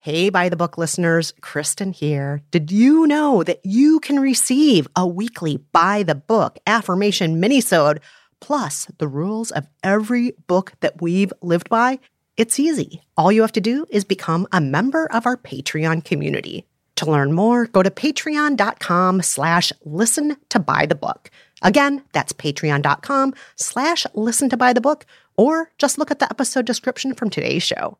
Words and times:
Hey, 0.00 0.30
by 0.30 0.48
the 0.48 0.56
book 0.56 0.78
listeners, 0.78 1.32
Kristen 1.40 1.92
here. 1.92 2.42
Did 2.52 2.70
you 2.70 3.06
know 3.06 3.42
that 3.42 3.60
you 3.64 3.98
can 3.98 4.20
receive 4.20 4.86
a 4.94 5.06
weekly 5.06 5.56
by 5.72 6.04
the 6.04 6.14
book 6.14 6.58
affirmation 6.66 7.42
minisode 7.42 7.98
plus 8.40 8.86
the 8.98 9.08
rules 9.08 9.50
of 9.50 9.66
every 9.82 10.32
book 10.46 10.74
that 10.80 11.02
we've 11.02 11.32
lived 11.42 11.68
by? 11.68 11.98
It's 12.36 12.60
easy. 12.60 13.02
All 13.16 13.32
you 13.32 13.40
have 13.40 13.52
to 13.52 13.60
do 13.60 13.84
is 13.90 14.04
become 14.04 14.46
a 14.52 14.60
member 14.60 15.10
of 15.10 15.26
our 15.26 15.36
Patreon 15.36 16.04
community. 16.04 16.66
To 16.96 17.10
learn 17.10 17.32
more, 17.32 17.66
go 17.66 17.82
to 17.82 17.90
patreon.com 17.90 19.22
slash 19.22 19.72
listen 19.84 20.36
to 20.50 20.58
buy 20.58 20.86
the 20.86 20.94
book. 20.94 21.30
Again, 21.62 22.04
that's 22.12 22.32
patreon.com 22.32 23.34
slash 23.56 24.06
listen 24.14 24.48
to 24.50 24.56
buy 24.56 24.72
the 24.72 24.80
book, 24.80 25.04
or 25.36 25.72
just 25.78 25.98
look 25.98 26.10
at 26.10 26.20
the 26.20 26.30
episode 26.30 26.64
description 26.64 27.14
from 27.14 27.28
today's 27.28 27.62
show. 27.62 27.98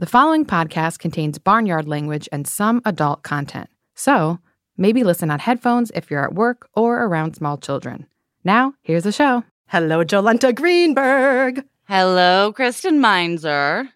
The 0.00 0.06
following 0.06 0.46
podcast 0.46 1.00
contains 1.00 1.38
barnyard 1.38 1.88
language 1.88 2.28
and 2.30 2.46
some 2.46 2.80
adult 2.84 3.24
content. 3.24 3.68
So, 3.96 4.38
maybe 4.76 5.02
listen 5.02 5.28
on 5.28 5.40
headphones 5.40 5.90
if 5.92 6.08
you're 6.08 6.22
at 6.22 6.36
work 6.36 6.68
or 6.74 7.02
around 7.02 7.34
small 7.34 7.58
children. 7.58 8.06
Now, 8.44 8.74
here's 8.82 9.02
the 9.02 9.10
show. 9.10 9.42
Hello, 9.66 10.04
Jolenta 10.04 10.54
Greenberg. 10.54 11.64
Hello, 11.88 12.52
Kristen 12.52 13.00
Meinzer. 13.00 13.88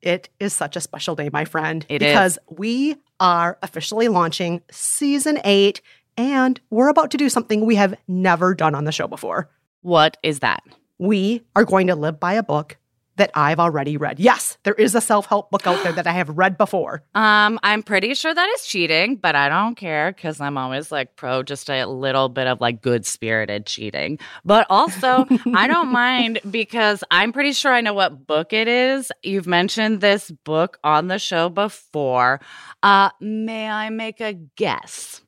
It 0.00 0.30
is 0.40 0.54
such 0.54 0.76
a 0.76 0.80
special 0.80 1.14
day, 1.14 1.28
my 1.30 1.44
friend. 1.44 1.84
It 1.90 1.98
because 1.98 2.38
we 2.48 2.96
are 3.20 3.58
officially 3.60 4.08
launching 4.08 4.62
season 4.70 5.40
eight, 5.44 5.82
and 6.16 6.58
we're 6.70 6.88
about 6.88 7.10
to 7.10 7.18
do 7.18 7.28
something 7.28 7.66
we 7.66 7.74
have 7.74 7.94
never 8.08 8.54
done 8.54 8.74
on 8.74 8.84
the 8.84 8.92
show 8.92 9.08
before. 9.08 9.50
What 9.82 10.16
is 10.22 10.38
that? 10.38 10.62
We 10.96 11.42
are 11.54 11.66
going 11.66 11.88
to 11.88 11.96
live 11.96 12.18
by 12.18 12.32
a 12.32 12.42
book 12.42 12.78
that 13.20 13.30
I've 13.34 13.60
already 13.60 13.98
read. 13.98 14.18
Yes, 14.18 14.56
there 14.62 14.72
is 14.74 14.94
a 14.94 15.00
self 15.00 15.26
help 15.26 15.50
book 15.50 15.66
out 15.66 15.82
there 15.82 15.92
that 15.92 16.06
I 16.06 16.12
have 16.12 16.30
read 16.30 16.58
before. 16.58 17.02
Um, 17.30 17.60
I'm 17.62 17.82
pretty 17.82 18.14
sure 18.14 18.32
that 18.34 18.48
is 18.54 18.64
cheating, 18.64 19.16
but 19.16 19.36
I 19.36 19.50
don't 19.50 19.74
care 19.74 20.10
because 20.10 20.40
I'm 20.40 20.56
always 20.56 20.90
like 20.90 21.16
pro 21.16 21.42
just 21.42 21.68
a 21.68 21.84
little 21.84 22.30
bit 22.30 22.46
of 22.46 22.60
like 22.62 22.80
good 22.80 23.04
spirited 23.04 23.66
cheating. 23.66 24.18
But 24.44 24.66
also, 24.70 25.26
I 25.54 25.66
don't 25.66 25.92
mind 25.92 26.40
because 26.50 27.04
I'm 27.10 27.32
pretty 27.32 27.52
sure 27.52 27.72
I 27.72 27.82
know 27.82 27.92
what 27.92 28.26
book 28.26 28.54
it 28.54 28.68
is. 28.68 29.12
You've 29.22 29.46
mentioned 29.46 30.00
this 30.00 30.30
book 30.30 30.78
on 30.82 31.08
the 31.08 31.18
show 31.18 31.50
before. 31.50 32.40
Uh, 32.82 33.10
may 33.20 33.68
I 33.68 33.90
make 33.90 34.20
a 34.20 34.32
guess? 34.32 35.20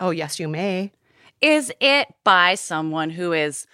Oh, 0.00 0.10
yes, 0.10 0.38
you 0.38 0.48
may. 0.48 0.92
Is 1.40 1.72
it 1.80 2.08
by 2.24 2.56
someone 2.56 3.08
who 3.08 3.32
is 3.32 3.66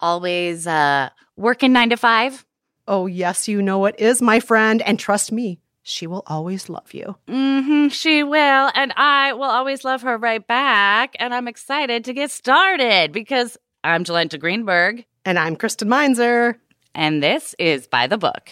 always 0.00 0.66
uh, 0.66 1.10
working 1.36 1.72
nine 1.72 1.90
to 1.90 1.96
five? 1.96 2.44
Oh, 2.90 3.06
yes, 3.06 3.46
you 3.46 3.62
know 3.62 3.84
it 3.84 3.94
is, 4.00 4.20
my 4.20 4.40
friend. 4.40 4.82
And 4.82 4.98
trust 4.98 5.30
me, 5.30 5.60
she 5.80 6.08
will 6.08 6.24
always 6.26 6.68
love 6.68 6.92
you. 6.92 7.14
Mm-hmm, 7.28 7.86
she 7.86 8.24
will. 8.24 8.70
And 8.74 8.92
I 8.96 9.32
will 9.32 9.44
always 9.44 9.84
love 9.84 10.02
her 10.02 10.18
right 10.18 10.44
back. 10.44 11.14
And 11.20 11.32
I'm 11.32 11.46
excited 11.46 12.04
to 12.06 12.12
get 12.12 12.32
started 12.32 13.12
because 13.12 13.56
I'm 13.84 14.02
Jolenta 14.02 14.40
Greenberg. 14.40 15.04
And 15.24 15.38
I'm 15.38 15.54
Kristen 15.54 15.88
Meinzer. 15.88 16.58
And 16.92 17.22
this 17.22 17.54
is 17.60 17.86
By 17.86 18.08
the 18.08 18.18
Book. 18.18 18.50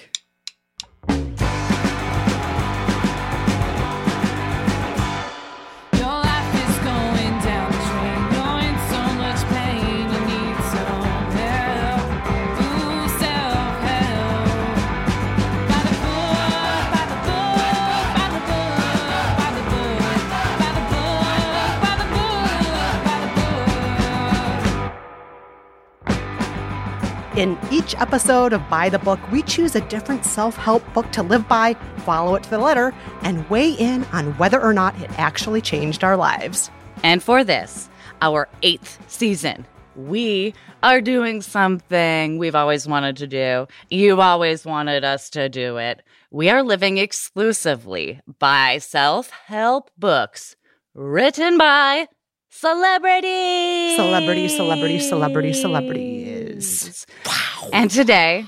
In 27.39 27.57
each 27.71 27.95
episode 27.95 28.53
of 28.53 28.69
By 28.69 28.89
the 28.89 28.99
Book, 28.99 29.21
we 29.31 29.43
choose 29.43 29.77
a 29.77 29.81
different 29.83 30.25
self 30.25 30.57
help 30.57 30.83
book 30.93 31.09
to 31.13 31.23
live 31.23 31.47
by, 31.47 31.75
follow 31.99 32.35
it 32.35 32.43
to 32.43 32.51
the 32.51 32.59
letter, 32.59 32.93
and 33.23 33.49
weigh 33.49 33.71
in 33.71 34.03
on 34.07 34.37
whether 34.39 34.61
or 34.61 34.75
not 34.75 35.01
it 35.01 35.17
actually 35.21 35.61
changed 35.61 36.03
our 36.03 36.17
lives. 36.17 36.69
And 37.05 37.23
for 37.23 37.45
this, 37.45 37.89
our 38.23 38.49
eighth 38.65 38.99
season, 39.07 39.67
we 39.95 40.53
are 40.83 41.01
doing 41.01 41.41
something 41.41 42.39
we've 42.39 42.57
always 42.57 42.89
wanted 42.89 43.19
to 43.19 43.29
do. 43.29 43.69
You've 43.89 44.19
always 44.19 44.65
wanted 44.65 45.05
us 45.05 45.31
to 45.31 45.49
do 45.49 45.77
it. 45.77 46.03
We 46.33 46.51
are 46.51 46.65
living 46.65 46.99
exclusively 46.99 48.21
by 48.41 48.79
self 48.79 49.31
help 49.31 49.93
books 49.97 50.57
written 50.93 51.57
by 51.57 52.09
celebrities. 52.51 53.95
Celebrity, 53.95 54.49
celebrity, 54.49 54.99
celebrity, 54.99 55.53
celebrity, 55.53 56.18
celebrities. 56.61 57.07
Wow. 57.27 57.71
And 57.73 57.91
today, 57.91 58.47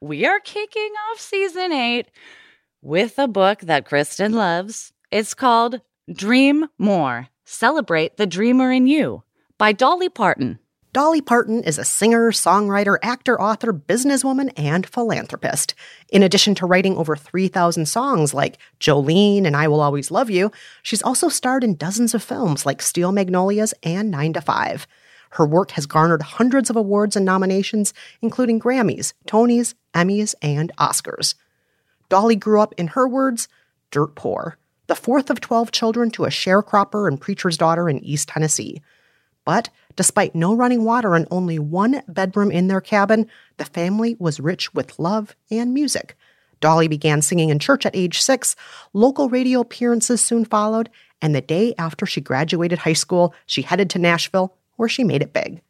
we 0.00 0.26
are 0.26 0.40
kicking 0.40 0.92
off 1.10 1.20
season 1.20 1.72
eight 1.72 2.10
with 2.82 3.18
a 3.18 3.28
book 3.28 3.60
that 3.60 3.86
Kristen 3.86 4.32
loves. 4.32 4.92
It's 5.10 5.34
called 5.34 5.80
Dream 6.12 6.66
More 6.78 7.28
Celebrate 7.44 8.16
the 8.16 8.26
Dreamer 8.26 8.72
in 8.72 8.86
You 8.86 9.22
by 9.58 9.72
Dolly 9.72 10.08
Parton. 10.08 10.58
Dolly 10.92 11.20
Parton 11.20 11.62
is 11.62 11.78
a 11.78 11.84
singer, 11.84 12.32
songwriter, 12.32 12.96
actor, 13.02 13.38
author, 13.38 13.72
businesswoman, 13.72 14.50
and 14.56 14.86
philanthropist. 14.86 15.74
In 16.08 16.22
addition 16.22 16.54
to 16.54 16.64
writing 16.64 16.96
over 16.96 17.14
3,000 17.14 17.84
songs 17.84 18.32
like 18.32 18.56
Jolene 18.80 19.44
and 19.44 19.54
I 19.54 19.68
Will 19.68 19.82
Always 19.82 20.10
Love 20.10 20.30
You, 20.30 20.50
she's 20.82 21.02
also 21.02 21.28
starred 21.28 21.64
in 21.64 21.74
dozens 21.76 22.14
of 22.14 22.22
films 22.22 22.64
like 22.64 22.80
Steel 22.80 23.12
Magnolias 23.12 23.74
and 23.82 24.10
9 24.10 24.32
to 24.32 24.40
5. 24.40 24.86
Her 25.30 25.46
work 25.46 25.72
has 25.72 25.86
garnered 25.86 26.22
hundreds 26.22 26.70
of 26.70 26.76
awards 26.76 27.16
and 27.16 27.24
nominations, 27.24 27.92
including 28.22 28.60
Grammys, 28.60 29.12
Tonys, 29.26 29.74
Emmys, 29.94 30.34
and 30.42 30.72
Oscars. 30.78 31.34
Dolly 32.08 32.36
grew 32.36 32.60
up, 32.60 32.74
in 32.76 32.88
her 32.88 33.08
words, 33.08 33.48
dirt 33.90 34.14
poor, 34.14 34.58
the 34.86 34.94
fourth 34.94 35.30
of 35.30 35.40
12 35.40 35.72
children 35.72 36.10
to 36.12 36.24
a 36.24 36.30
sharecropper 36.30 37.08
and 37.08 37.20
preacher's 37.20 37.56
daughter 37.56 37.88
in 37.88 37.98
East 38.04 38.28
Tennessee. 38.28 38.80
But 39.44 39.70
despite 39.94 40.34
no 40.34 40.54
running 40.54 40.84
water 40.84 41.14
and 41.14 41.26
only 41.30 41.58
one 41.58 42.02
bedroom 42.08 42.50
in 42.50 42.68
their 42.68 42.80
cabin, 42.80 43.28
the 43.56 43.64
family 43.64 44.16
was 44.18 44.40
rich 44.40 44.74
with 44.74 44.98
love 44.98 45.34
and 45.50 45.72
music. 45.72 46.16
Dolly 46.60 46.88
began 46.88 47.22
singing 47.22 47.50
in 47.50 47.58
church 47.58 47.86
at 47.86 47.94
age 47.94 48.20
six, 48.20 48.56
local 48.92 49.28
radio 49.28 49.60
appearances 49.60 50.20
soon 50.20 50.44
followed, 50.44 50.90
and 51.20 51.34
the 51.34 51.40
day 51.40 51.74
after 51.78 52.06
she 52.06 52.20
graduated 52.20 52.78
high 52.78 52.92
school, 52.92 53.34
she 53.46 53.62
headed 53.62 53.90
to 53.90 53.98
Nashville, 53.98 54.55
where 54.76 54.88
she 54.88 55.04
made 55.04 55.22
it 55.22 55.32
big. 55.32 55.60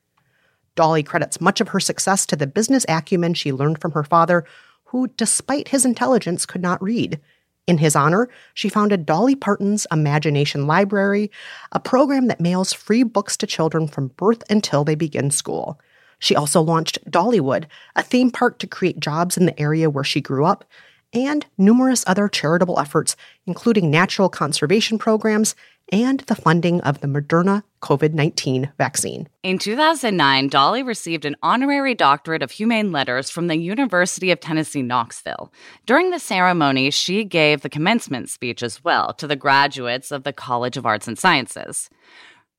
Dolly 0.75 1.03
credits 1.03 1.41
much 1.41 1.61
of 1.61 1.69
her 1.69 1.81
success 1.81 2.27
to 2.27 2.37
the 2.37 2.47
business 2.47 2.85
acumen 2.89 3.35
she 3.35 3.53
learned 3.53 3.81
from 3.81 3.93
her 3.93 4.05
father, 4.05 4.45
who, 4.85 5.09
despite 5.17 5.69
his 5.69 5.85
intelligence, 5.85 6.47
could 6.47 6.63
not 6.63 6.83
read. 6.83 7.19
In 7.67 7.79
his 7.79 7.97
honor, 7.97 8.29
she 8.55 8.69
founded 8.69 9.07
Dolly 9.07 9.35
Parton's 9.35 9.87
Imagination 9.91 10.67
Library, 10.67 11.31
a 11.73 11.81
program 11.81 12.29
that 12.29 12.41
mails 12.41 12.73
free 12.73 13.03
books 13.03 13.37
to 13.39 13.47
children 13.47 13.89
from 13.89 14.09
birth 14.09 14.45
until 14.49 14.85
they 14.85 14.95
begin 14.95 15.31
school. 15.33 15.81
She 16.19 16.37
also 16.37 16.61
launched 16.61 17.05
Dollywood, 17.11 17.65
a 17.97 18.03
theme 18.03 18.31
park 18.31 18.59
to 18.61 18.67
create 18.67 19.01
jobs 19.01 19.37
in 19.37 19.47
the 19.47 19.61
area 19.61 19.91
where 19.91 20.05
she 20.05 20.21
grew 20.21 20.45
up, 20.45 20.65
and 21.13 21.47
numerous 21.59 22.05
other 22.07 22.29
charitable 22.29 22.79
efforts, 22.79 23.17
including 23.47 23.91
natural 23.91 24.29
conservation 24.29 24.99
programs 24.99 25.55
and 25.93 26.21
the 26.21 26.35
funding 26.35 26.81
of 26.83 27.01
the 27.01 27.07
Moderna 27.07 27.63
COVID 27.81 28.13
19 28.13 28.73
vaccine. 28.79 29.29
In 29.43 29.59
2009, 29.59 30.49
Dolly 30.49 30.83
received 30.83 31.25
an 31.25 31.37
honorary 31.43 31.95
doctorate 31.95 32.43
of 32.43 32.51
humane 32.51 32.91
letters 32.91 33.31
from 33.31 33.47
the 33.47 33.57
University 33.57 34.31
of 34.31 34.41
Tennessee, 34.41 34.83
Knoxville. 34.83 35.53
During 35.85 36.11
the 36.11 36.19
ceremony, 36.19 36.91
she 36.91 37.25
gave 37.25 37.61
the 37.61 37.69
commencement 37.69 38.29
speech 38.29 38.63
as 38.63 38.83
well 38.83 39.13
to 39.15 39.27
the 39.27 39.37
graduates 39.37 40.11
of 40.11 40.25
the 40.25 40.33
College 40.33 40.77
of 40.77 40.87
Arts 40.87 41.07
and 41.07 41.19
Sciences. 41.19 41.89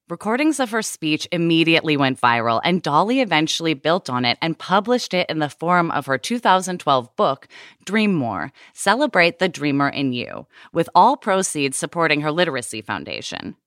Recordings 0.09 0.62
of 0.62 0.71
her 0.71 0.81
speech 0.81 1.27
immediately 1.33 1.98
went 1.98 2.21
viral, 2.21 2.62
and 2.63 2.81
Dolly 2.81 3.19
eventually 3.19 3.74
built 3.74 4.09
on 4.09 4.24
it 4.24 4.38
and 4.42 4.57
published 4.57 5.13
it 5.13 5.30
in 5.30 5.39
the 5.39 5.50
form 5.50 5.92
of 5.92 6.06
her 6.06 6.18
2012 6.18 7.13
book, 7.18 7.50
Dream 7.83 8.15
More 8.15 8.54
Celebrate 8.74 9.39
the 9.39 9.50
Dreamer 9.50 9.89
in 9.89 10.13
You, 10.13 10.48
with 10.71 10.88
all 10.95 11.18
proceeds 11.18 11.75
supporting 11.75 12.21
her 12.21 12.31
literacy 12.31 12.81
foundation. 12.81 13.57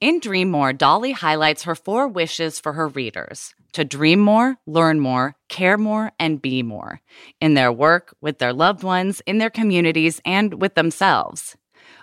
In 0.00 0.18
Dream 0.18 0.50
More, 0.50 0.72
Dolly 0.72 1.12
highlights 1.12 1.62
her 1.62 1.76
four 1.76 2.08
wishes 2.08 2.58
for 2.58 2.72
her 2.72 2.88
readers 2.88 3.54
to 3.72 3.84
dream 3.84 4.18
more, 4.18 4.56
learn 4.66 4.98
more, 4.98 5.36
care 5.48 5.78
more, 5.78 6.10
and 6.18 6.42
be 6.42 6.62
more 6.62 7.00
in 7.40 7.54
their 7.54 7.70
work, 7.70 8.16
with 8.20 8.38
their 8.38 8.52
loved 8.52 8.82
ones, 8.82 9.20
in 9.26 9.38
their 9.38 9.50
communities, 9.50 10.20
and 10.24 10.60
with 10.60 10.74
themselves. 10.74 11.56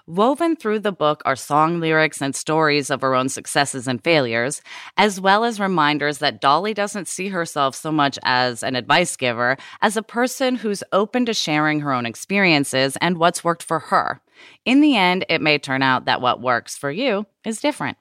Woven 0.06 0.58
through 0.58 0.80
the 0.80 0.92
book 0.92 1.22
are 1.24 1.38
song 1.38 1.80
lyrics 1.80 2.22
and 2.22 2.36
stories 2.36 2.90
of 2.90 3.00
her 3.00 3.16
own 3.16 3.30
successes 3.30 3.88
and 3.88 4.04
failures, 4.04 4.62
as 4.98 5.22
well 5.22 5.46
as 5.46 5.62
reminders 5.62 6.18
that 6.18 6.42
Dolly 6.42 6.74
doesn't 6.74 7.08
see 7.08 7.30
herself 7.30 7.74
so 7.74 7.90
much 7.90 8.20
as 8.22 8.64
an 8.64 8.76
advice 8.76 9.16
giver, 9.16 9.56
as 9.82 9.96
a 9.96 10.04
person 10.04 10.56
who's 10.56 10.84
open 10.92 11.26
to 11.26 11.34
sharing 11.34 11.80
her 11.80 11.94
own 11.94 12.06
experiences 12.06 12.98
and 13.00 13.18
what's 13.18 13.46
worked 13.46 13.64
for 13.64 13.80
her. 13.80 14.20
In 14.66 14.82
the 14.82 14.98
end, 14.98 15.26
it 15.30 15.40
may 15.40 15.58
turn 15.58 15.82
out 15.82 16.04
that 16.04 16.20
what 16.20 16.42
works 16.42 16.76
for 16.76 16.92
you 16.92 17.26
is 17.46 17.62
different. 17.62 17.98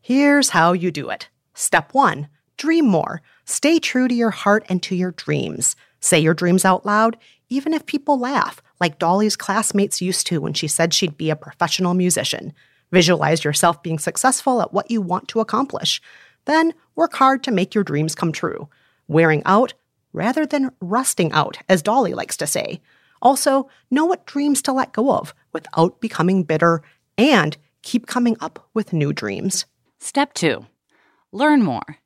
Here's 0.00 0.48
how 0.48 0.72
you 0.72 0.90
do 0.90 1.10
it. 1.10 1.28
Step 1.52 1.92
one 1.92 2.28
dream 2.56 2.86
more. 2.86 3.20
Stay 3.44 3.78
true 3.78 4.08
to 4.08 4.14
your 4.14 4.30
heart 4.30 4.64
and 4.70 4.82
to 4.84 4.96
your 4.96 5.10
dreams. 5.12 5.76
Say 6.00 6.18
your 6.18 6.32
dreams 6.32 6.64
out 6.64 6.86
loud, 6.86 7.18
even 7.50 7.74
if 7.74 7.84
people 7.84 8.18
laugh, 8.18 8.62
like 8.82 8.98
Dolly's 8.98 9.36
classmates 9.36 10.02
used 10.02 10.26
to 10.26 10.40
when 10.40 10.54
she 10.54 10.66
said 10.66 10.92
she'd 10.92 11.16
be 11.16 11.30
a 11.30 11.36
professional 11.36 11.94
musician. 11.94 12.52
Visualize 12.90 13.44
yourself 13.44 13.80
being 13.80 14.00
successful 14.00 14.60
at 14.60 14.72
what 14.72 14.90
you 14.90 15.00
want 15.00 15.28
to 15.28 15.38
accomplish. 15.38 16.02
Then 16.46 16.74
work 16.96 17.14
hard 17.14 17.44
to 17.44 17.52
make 17.52 17.76
your 17.76 17.84
dreams 17.84 18.16
come 18.16 18.32
true. 18.32 18.68
Wearing 19.06 19.40
out 19.46 19.72
rather 20.12 20.44
than 20.44 20.72
rusting 20.80 21.30
out, 21.30 21.58
as 21.68 21.80
Dolly 21.80 22.12
likes 22.12 22.36
to 22.38 22.46
say. 22.46 22.80
Also, 23.22 23.68
know 23.88 24.04
what 24.04 24.26
dreams 24.26 24.60
to 24.62 24.72
let 24.72 24.92
go 24.92 25.12
of 25.12 25.32
without 25.52 26.00
becoming 26.00 26.42
bitter 26.42 26.82
and 27.16 27.56
keep 27.82 28.08
coming 28.08 28.36
up 28.40 28.68
with 28.74 28.92
new 28.92 29.12
dreams. 29.12 29.64
Step 30.00 30.34
two 30.34 30.66
learn 31.30 31.62
more. 31.62 32.01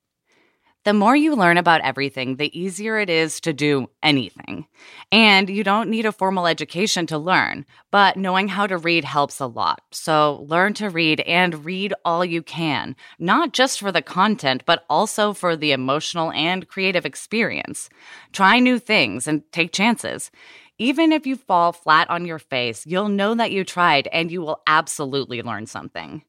The 0.86 0.92
more 0.92 1.16
you 1.16 1.34
learn 1.34 1.58
about 1.58 1.80
everything, 1.80 2.36
the 2.36 2.56
easier 2.56 2.96
it 2.96 3.10
is 3.10 3.40
to 3.40 3.52
do 3.52 3.90
anything. 4.04 4.68
And 5.10 5.50
you 5.50 5.64
don't 5.64 5.90
need 5.90 6.06
a 6.06 6.12
formal 6.12 6.46
education 6.46 7.08
to 7.08 7.18
learn, 7.18 7.66
but 7.90 8.16
knowing 8.16 8.46
how 8.46 8.68
to 8.68 8.78
read 8.78 9.04
helps 9.04 9.40
a 9.40 9.46
lot. 9.46 9.82
So 9.90 10.46
learn 10.48 10.74
to 10.74 10.88
read 10.88 11.22
and 11.22 11.64
read 11.64 11.92
all 12.04 12.24
you 12.24 12.40
can, 12.40 12.94
not 13.18 13.52
just 13.52 13.80
for 13.80 13.90
the 13.90 14.00
content, 14.00 14.62
but 14.64 14.84
also 14.88 15.32
for 15.32 15.56
the 15.56 15.72
emotional 15.72 16.30
and 16.30 16.68
creative 16.68 17.04
experience. 17.04 17.88
Try 18.30 18.60
new 18.60 18.78
things 18.78 19.26
and 19.26 19.42
take 19.50 19.72
chances. 19.72 20.30
Even 20.78 21.10
if 21.10 21.26
you 21.26 21.34
fall 21.34 21.72
flat 21.72 22.08
on 22.10 22.26
your 22.26 22.38
face, 22.38 22.86
you'll 22.86 23.08
know 23.08 23.34
that 23.34 23.50
you 23.50 23.64
tried 23.64 24.08
and 24.12 24.30
you 24.30 24.40
will 24.40 24.62
absolutely 24.68 25.42
learn 25.42 25.66
something. 25.66 26.22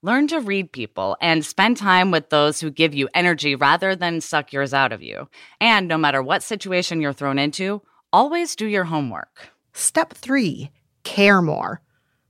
Learn 0.00 0.28
to 0.28 0.38
read 0.38 0.70
people 0.70 1.16
and 1.20 1.44
spend 1.44 1.76
time 1.76 2.12
with 2.12 2.30
those 2.30 2.60
who 2.60 2.70
give 2.70 2.94
you 2.94 3.08
energy 3.14 3.56
rather 3.56 3.96
than 3.96 4.20
suck 4.20 4.52
yours 4.52 4.72
out 4.72 4.92
of 4.92 5.02
you. 5.02 5.28
And 5.60 5.88
no 5.88 5.98
matter 5.98 6.22
what 6.22 6.44
situation 6.44 7.00
you're 7.00 7.12
thrown 7.12 7.36
into, 7.36 7.82
always 8.12 8.54
do 8.54 8.66
your 8.66 8.84
homework. 8.84 9.50
Step 9.72 10.14
three 10.14 10.70
care 11.02 11.42
more. 11.42 11.80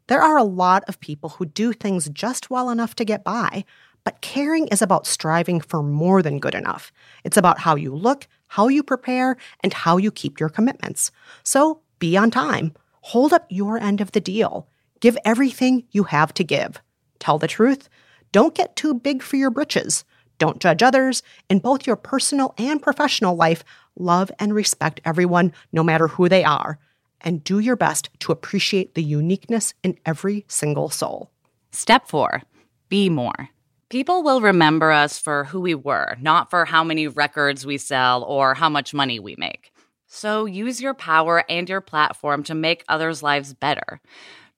There 0.07 0.23
are 0.23 0.39
a 0.39 0.45
lot 0.45 0.83
of 0.89 0.99
people 1.01 1.29
who 1.29 1.45
do 1.45 1.75
things 1.75 2.09
just 2.09 2.49
well 2.49 2.71
enough 2.71 2.95
to 2.95 3.05
get 3.05 3.23
by, 3.23 3.67
but 4.03 4.23
caring 4.23 4.69
is 4.69 4.81
about 4.81 5.07
striving 5.07 5.61
for 5.61 5.83
more 5.83 6.23
than 6.23 6.39
good 6.39 6.55
enough. 6.55 6.91
It's 7.23 7.37
about 7.37 7.59
how 7.59 7.77
you 7.77 7.95
look, 7.95 8.27
how 8.47 8.69
you 8.69 8.83
prepare, 8.83 9.37
and 9.61 9.75
how 9.75 9.99
you 9.99 10.11
keep 10.11 10.41
your 10.41 10.49
commitments. 10.49 11.11
So 11.43 11.83
be 11.99 12.17
on 12.17 12.31
time. 12.31 12.73
Hold 13.03 13.35
up 13.35 13.45
your 13.51 13.77
end 13.77 14.01
of 14.01 14.13
the 14.13 14.23
deal. 14.23 14.69
Give 15.01 15.19
everything 15.23 15.85
you 15.91 16.05
have 16.05 16.33
to 16.33 16.45
give. 16.45 16.81
Tell 17.19 17.39
the 17.39 17.49
truth. 17.49 17.89
Don't 18.33 18.55
get 18.55 18.77
too 18.77 18.95
big 18.95 19.23
for 19.23 19.37
your 19.37 19.51
britches. 19.51 20.05
Don't 20.39 20.61
judge 20.61 20.83
others. 20.83 21.23
In 21.49 21.59
both 21.59 21.87
your 21.87 21.97
personal 21.97 22.55
and 22.59 22.81
professional 22.81 23.35
life, 23.35 23.65
love 23.97 24.31
and 24.39 24.55
respect 24.55 25.01
everyone, 25.05 25.53
no 25.73 25.83
matter 25.83 26.09
who 26.09 26.29
they 26.29 26.45
are. 26.45 26.79
And 27.21 27.43
do 27.43 27.59
your 27.59 27.77
best 27.77 28.11
to 28.21 28.33
appreciate 28.33 28.95
the 28.95 29.03
uniqueness 29.03 29.75
in 29.83 29.99
every 30.07 30.45
single 30.49 30.89
soul. 30.89 31.31
Step 31.73 32.07
four 32.07 32.43
be 32.89 33.11
more. 33.11 33.51
People 33.91 34.23
will 34.23 34.41
remember 34.41 34.93
us 34.93 35.19
for 35.19 35.45
who 35.45 35.61
we 35.61 35.75
were, 35.75 36.17
not 36.21 36.51
for 36.51 36.67
how 36.67 36.85
many 36.85 37.09
records 37.09 37.67
we 37.67 37.79
sell 37.79 38.23
or 38.23 38.55
how 38.55 38.69
much 38.69 38.95
money 38.95 39.19
we 39.19 39.35
make. 39.39 39.73
So 40.07 40.47
use 40.47 40.81
your 40.81 40.95
power 40.95 41.45
and 41.51 41.69
your 41.69 41.81
platform 41.81 42.43
to 42.45 42.55
make 42.55 42.85
others' 42.89 43.23
lives 43.23 43.53
better. 43.53 44.01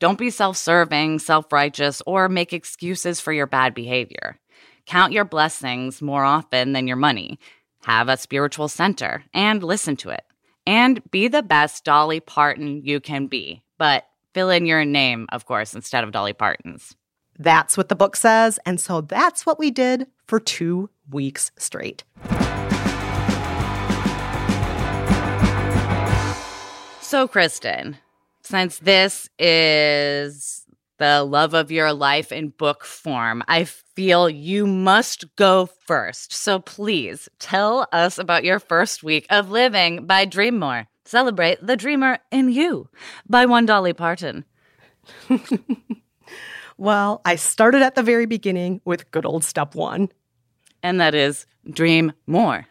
Don't 0.00 0.18
be 0.18 0.30
self 0.30 0.56
serving, 0.56 1.18
self 1.18 1.52
righteous, 1.52 2.02
or 2.06 2.28
make 2.28 2.52
excuses 2.54 3.20
for 3.20 3.34
your 3.34 3.46
bad 3.46 3.74
behavior. 3.74 4.38
Count 4.86 5.12
your 5.12 5.26
blessings 5.26 6.00
more 6.02 6.24
often 6.24 6.72
than 6.72 6.88
your 6.88 6.96
money. 6.96 7.38
Have 7.84 8.08
a 8.08 8.16
spiritual 8.16 8.68
center 8.68 9.22
and 9.34 9.62
listen 9.62 9.96
to 9.96 10.08
it. 10.10 10.24
And 10.66 11.02
be 11.10 11.28
the 11.28 11.42
best 11.42 11.84
Dolly 11.84 12.18
Parton 12.18 12.82
you 12.82 12.98
can 12.98 13.26
be. 13.26 13.62
But 13.76 14.06
fill 14.32 14.48
in 14.48 14.64
your 14.64 14.86
name, 14.86 15.26
of 15.32 15.44
course, 15.44 15.74
instead 15.74 16.02
of 16.02 16.12
Dolly 16.12 16.32
Parton's. 16.32 16.96
That's 17.38 17.76
what 17.76 17.90
the 17.90 17.94
book 17.94 18.16
says, 18.16 18.58
and 18.66 18.80
so 18.80 19.02
that's 19.02 19.44
what 19.44 19.58
we 19.58 19.70
did 19.70 20.06
for 20.26 20.40
two 20.40 20.88
weeks 21.10 21.52
straight. 21.58 22.04
So, 27.00 27.26
Kristen, 27.26 27.96
since 28.50 28.78
this 28.78 29.28
is 29.38 30.66
the 30.98 31.24
love 31.24 31.54
of 31.54 31.70
your 31.70 31.92
life 31.92 32.30
in 32.32 32.48
book 32.50 32.84
form, 32.84 33.42
I 33.48 33.64
feel 33.64 34.28
you 34.28 34.66
must 34.66 35.24
go 35.36 35.66
first. 35.86 36.32
So, 36.32 36.58
please 36.58 37.28
tell 37.38 37.88
us 37.92 38.18
about 38.18 38.44
your 38.44 38.58
first 38.58 39.02
week 39.02 39.26
of 39.30 39.50
living 39.50 40.06
by 40.06 40.24
Dream 40.24 40.58
More. 40.58 40.86
Celebrate 41.04 41.66
the 41.66 41.76
dreamer 41.76 42.18
in 42.30 42.50
you 42.50 42.88
by 43.28 43.46
one 43.46 43.66
Dolly 43.66 43.92
Parton. 43.92 44.44
Well, 46.80 47.20
I 47.26 47.36
started 47.36 47.82
at 47.82 47.94
the 47.94 48.02
very 48.02 48.24
beginning 48.24 48.80
with 48.86 49.10
good 49.10 49.26
old 49.26 49.44
step 49.44 49.74
one 49.74 50.08
and 50.82 50.98
that 50.98 51.14
is 51.14 51.44
dream 51.70 52.14
more. 52.26 52.66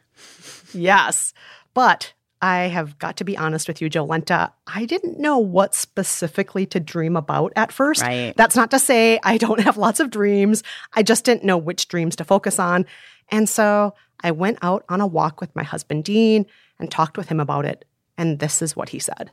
Yes. 0.74 1.32
But 1.76 2.14
I 2.42 2.68
have 2.68 2.98
got 3.00 3.18
to 3.18 3.24
be 3.26 3.38
honest 3.38 3.68
with 3.68 3.82
you, 3.82 3.90
Jolenta. 3.90 4.52
I 4.66 4.86
didn't 4.86 5.20
know 5.20 5.38
what 5.40 5.76
specifically 5.76 6.66
to 6.68 6.80
dream 6.80 7.16
about 7.18 7.52
at 7.56 7.72
first. 7.72 8.02
Right. 8.02 8.34
That's 8.38 8.56
not 8.56 8.72
to 8.72 8.80
say 8.80 9.20
I 9.24 9.38
don't 9.38 9.60
have 9.60 9.76
lots 9.78 10.00
of 10.00 10.10
dreams. 10.10 10.64
I 10.94 11.04
just 11.04 11.26
didn't 11.26 11.44
know 11.44 11.58
which 11.58 11.88
dreams 11.90 12.16
to 12.18 12.24
focus 12.24 12.58
on. 12.58 12.86
And 13.30 13.50
so 13.50 13.94
I 14.22 14.32
went 14.32 14.58
out 14.62 14.86
on 14.88 15.02
a 15.02 15.08
walk 15.08 15.42
with 15.42 15.54
my 15.56 15.64
husband, 15.64 16.06
Dean, 16.06 16.46
and 16.80 16.90
talked 16.90 17.18
with 17.18 17.28
him 17.28 17.40
about 17.42 17.66
it. 17.66 17.84
And 18.18 18.40
this 18.40 18.62
is 18.62 18.76
what 18.76 18.90
he 18.90 19.00
said. 19.00 19.32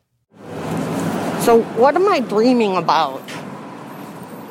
So, 1.41 1.63
what 1.77 1.95
am 1.95 2.09
I 2.09 2.19
dreaming 2.21 2.77
about? 2.77 3.21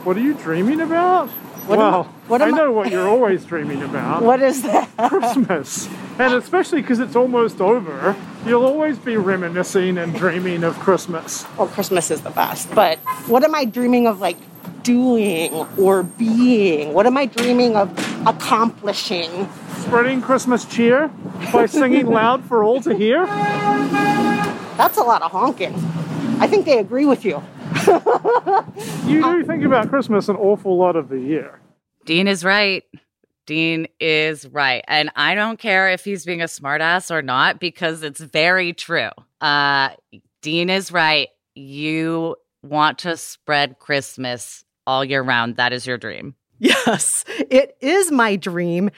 What 0.05 0.15
are 0.15 0.21
you 0.21 0.33
dreaming 0.33 0.79
about? 0.79 1.27
What 1.67 1.79
am 1.79 1.85
I- 1.85 1.89
well, 1.91 2.03
what 2.27 2.41
am 2.41 2.53
I- 2.53 2.57
know 2.57 2.71
what 2.71 2.89
you're 2.91 3.07
always 3.09 3.43
dreaming 3.43 3.81
about. 3.83 4.23
What 4.29 4.41
is 4.41 4.61
that? 4.63 4.87
Christmas. 5.09 5.89
And 6.17 6.33
especially 6.33 6.81
because 6.81 6.99
it's 6.99 7.15
almost 7.15 7.59
over, 7.59 8.15
you'll 8.45 8.65
always 8.65 8.97
be 8.97 9.17
reminiscing 9.17 9.97
and 9.97 10.15
dreaming 10.15 10.63
of 10.63 10.79
Christmas. 10.79 11.45
Well, 11.57 11.67
Christmas 11.67 12.09
is 12.09 12.21
the 12.21 12.29
best. 12.29 12.73
But 12.73 12.99
what 13.27 13.43
am 13.43 13.53
I 13.53 13.65
dreaming 13.65 14.07
of, 14.07 14.21
like, 14.21 14.37
doing 14.83 15.53
or 15.77 16.03
being? 16.03 16.93
What 16.93 17.05
am 17.05 17.17
I 17.17 17.25
dreaming 17.25 17.75
of 17.75 17.91
accomplishing? 18.25 19.49
Spreading 19.79 20.21
Christmas 20.21 20.63
cheer 20.63 21.09
by 21.51 21.65
singing 21.65 22.07
loud 22.11 22.45
for 22.45 22.63
all 22.63 22.79
to 22.81 22.95
hear. 22.95 23.25
That's 24.77 24.97
a 24.97 25.03
lot 25.03 25.21
of 25.21 25.31
honking. 25.31 25.73
I 26.39 26.47
think 26.47 26.65
they 26.65 26.79
agree 26.79 27.05
with 27.05 27.25
you. 27.25 27.43
You 29.05 29.21
do 29.21 29.43
think 29.45 29.63
about 29.63 29.89
Christmas 29.89 30.29
an 30.29 30.37
awful 30.37 30.77
lot 30.77 30.95
of 30.95 31.09
the 31.09 31.19
year. 31.19 31.59
Dean 32.05 32.27
is 32.27 32.43
right. 32.45 32.83
Dean 33.45 33.87
is 33.99 34.47
right. 34.47 34.83
And 34.87 35.09
I 35.15 35.35
don't 35.35 35.59
care 35.59 35.89
if 35.89 36.03
he's 36.03 36.25
being 36.25 36.41
a 36.41 36.45
smartass 36.45 37.11
or 37.11 37.21
not 37.21 37.59
because 37.59 38.03
it's 38.03 38.21
very 38.21 38.73
true. 38.73 39.09
Uh, 39.41 39.89
Dean 40.41 40.69
is 40.69 40.91
right. 40.91 41.29
You 41.53 42.35
want 42.63 42.99
to 42.99 43.17
spread 43.17 43.79
Christmas 43.79 44.65
all 44.87 45.05
year 45.05 45.21
round. 45.21 45.57
That 45.57 45.73
is 45.73 45.85
your 45.85 45.97
dream. 45.97 46.35
Yes, 46.57 47.25
it 47.27 47.77
is 47.81 48.11
my 48.11 48.35
dream. 48.35 48.89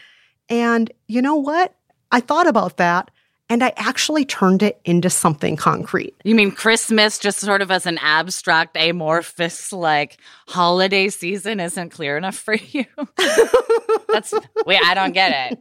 And 0.50 0.92
you 1.08 1.22
know 1.22 1.36
what? 1.36 1.74
I 2.12 2.20
thought 2.20 2.48
about 2.48 2.78
that 2.78 3.12
and 3.50 3.64
I 3.64 3.74
actually 3.78 4.26
turned 4.26 4.62
it 4.62 4.80
into 4.84 5.10
something 5.10 5.56
concrete. 5.56 6.16
You 6.24 6.36
mean 6.36 6.52
Christmas 6.52 7.18
just 7.18 7.40
sort 7.40 7.62
of 7.62 7.72
as 7.72 7.86
an 7.86 7.98
abstract, 8.00 8.76
amorphous, 8.76 9.72
like 9.72 10.18
holiday 10.48 11.10
season 11.10 11.60
isn't 11.60 11.92
clear 11.92 12.18
enough 12.18 12.36
for 12.36 12.56
you? 12.56 12.86
That's 14.10 14.34
wait, 14.66 14.82
I 14.84 14.94
don't 14.94 15.14
get 15.14 15.52
it. 15.52 15.60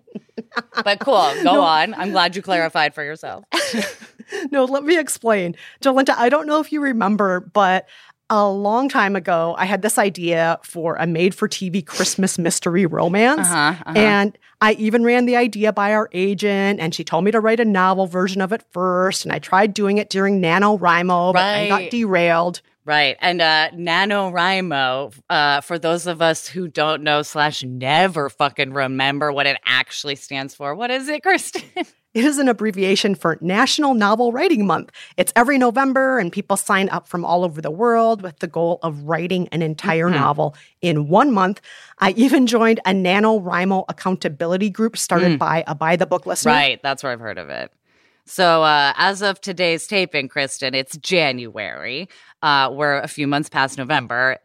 But 0.84 1.00
cool, 1.00 1.32
go 1.42 1.60
on. 1.60 1.94
I'm 1.94 2.10
glad 2.12 2.34
you 2.34 2.42
clarified 2.42 2.94
for 2.94 3.04
yourself. 3.04 3.44
No, 4.50 4.64
let 4.64 4.82
me 4.82 4.98
explain. 4.98 5.54
Jolenta, 5.80 6.14
I 6.16 6.28
don't 6.28 6.48
know 6.48 6.60
if 6.60 6.72
you 6.72 6.80
remember, 6.80 7.38
but 7.38 7.86
a 8.28 8.48
long 8.48 8.88
time 8.88 9.14
ago, 9.14 9.54
I 9.56 9.66
had 9.66 9.82
this 9.82 9.98
idea 9.98 10.58
for 10.64 10.96
a 10.96 11.06
made 11.06 11.34
for 11.34 11.48
TV 11.48 11.84
Christmas 11.86 12.38
mystery 12.38 12.86
romance. 12.86 13.48
Uh-huh, 13.48 13.82
uh-huh. 13.86 13.92
And 13.96 14.38
I 14.60 14.72
even 14.72 15.04
ran 15.04 15.26
the 15.26 15.36
idea 15.36 15.72
by 15.72 15.92
our 15.92 16.08
agent, 16.12 16.80
and 16.80 16.94
she 16.94 17.04
told 17.04 17.24
me 17.24 17.30
to 17.30 17.40
write 17.40 17.60
a 17.60 17.64
novel 17.64 18.06
version 18.06 18.40
of 18.40 18.52
it 18.52 18.62
first. 18.72 19.24
And 19.24 19.32
I 19.32 19.38
tried 19.38 19.74
doing 19.74 19.98
it 19.98 20.08
during 20.08 20.40
NaNoWriMo, 20.40 21.32
but 21.32 21.42
I 21.42 21.68
got 21.68 21.90
derailed. 21.90 22.62
Right. 22.84 23.16
And 23.20 23.42
uh 23.42 23.70
NaNoWriMo, 23.72 25.18
uh, 25.28 25.60
for 25.60 25.76
those 25.78 26.06
of 26.06 26.22
us 26.22 26.46
who 26.46 26.68
don't 26.68 27.02
know 27.02 27.22
slash 27.22 27.64
never 27.64 28.30
fucking 28.30 28.72
remember 28.72 29.32
what 29.32 29.46
it 29.46 29.58
actually 29.66 30.14
stands 30.14 30.54
for, 30.54 30.74
what 30.74 30.92
is 30.92 31.08
it, 31.08 31.22
Kristen? 31.22 31.62
It 32.16 32.24
is 32.24 32.38
an 32.38 32.48
abbreviation 32.48 33.14
for 33.14 33.36
National 33.42 33.92
Novel 33.92 34.32
Writing 34.32 34.66
Month. 34.66 34.90
It's 35.18 35.34
every 35.36 35.58
November, 35.58 36.18
and 36.18 36.32
people 36.32 36.56
sign 36.56 36.88
up 36.88 37.06
from 37.06 37.26
all 37.26 37.44
over 37.44 37.60
the 37.60 37.70
world 37.70 38.22
with 38.22 38.38
the 38.38 38.46
goal 38.46 38.78
of 38.82 39.02
writing 39.02 39.48
an 39.48 39.60
entire 39.60 40.08
novel 40.08 40.56
in 40.80 41.08
one 41.08 41.30
month. 41.30 41.60
I 41.98 42.12
even 42.12 42.46
joined 42.46 42.80
a 42.86 42.92
NaNoWriMo 42.92 43.84
accountability 43.90 44.70
group 44.70 44.96
started 44.96 45.38
by 45.38 45.62
a 45.66 45.74
By 45.74 45.96
the 45.96 46.06
Book 46.06 46.24
listener. 46.24 46.52
right. 46.52 46.82
That's 46.82 47.02
where 47.02 47.12
I've 47.12 47.20
heard 47.20 47.36
of 47.36 47.50
it. 47.50 47.70
So, 48.24 48.62
uh, 48.62 48.94
as 48.96 49.20
of 49.20 49.38
today's 49.42 49.86
taping, 49.86 50.28
Kristen, 50.28 50.74
it's 50.74 50.96
January. 50.96 52.08
Uh, 52.40 52.70
we're 52.72 52.96
a 52.96 53.08
few 53.08 53.26
months 53.26 53.50
past 53.50 53.76
November. 53.76 54.38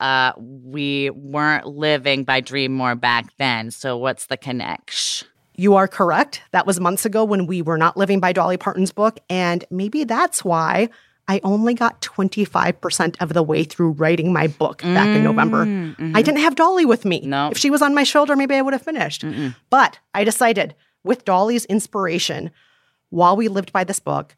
Uh, 0.00 0.32
we 0.38 1.10
weren't 1.10 1.66
living 1.66 2.24
by 2.24 2.40
Dream 2.40 2.72
More 2.72 2.94
back 2.94 3.26
then. 3.36 3.70
So, 3.70 3.98
what's 3.98 4.24
the 4.24 4.38
connection? 4.38 5.28
You 5.56 5.74
are 5.74 5.86
correct. 5.86 6.42
That 6.50 6.66
was 6.66 6.80
months 6.80 7.04
ago 7.04 7.24
when 7.24 7.46
we 7.46 7.62
were 7.62 7.78
not 7.78 7.96
living 7.96 8.20
by 8.20 8.32
Dolly 8.32 8.56
Parton's 8.56 8.92
book. 8.92 9.18
And 9.30 9.64
maybe 9.70 10.04
that's 10.04 10.44
why 10.44 10.88
I 11.26 11.40
only 11.42 11.74
got 11.74 12.02
25% 12.02 13.16
of 13.20 13.32
the 13.32 13.42
way 13.42 13.64
through 13.64 13.92
writing 13.92 14.32
my 14.32 14.48
book 14.48 14.82
back 14.82 15.08
in 15.08 15.24
November. 15.24 15.64
Mm, 15.64 15.92
I 15.92 15.94
mm-hmm. 15.94 16.12
didn't 16.12 16.38
have 16.38 16.56
Dolly 16.56 16.84
with 16.84 17.04
me. 17.04 17.20
No. 17.20 17.50
If 17.50 17.58
she 17.58 17.70
was 17.70 17.82
on 17.82 17.94
my 17.94 18.02
shoulder, 18.02 18.36
maybe 18.36 18.54
I 18.54 18.62
would 18.62 18.74
have 18.74 18.82
finished. 18.82 19.24
But 19.70 19.98
I 20.12 20.24
decided 20.24 20.74
with 21.02 21.24
Dolly's 21.24 21.64
inspiration, 21.66 22.50
while 23.10 23.36
we 23.36 23.48
lived 23.48 23.72
by 23.72 23.84
this 23.84 24.00
book, 24.00 24.36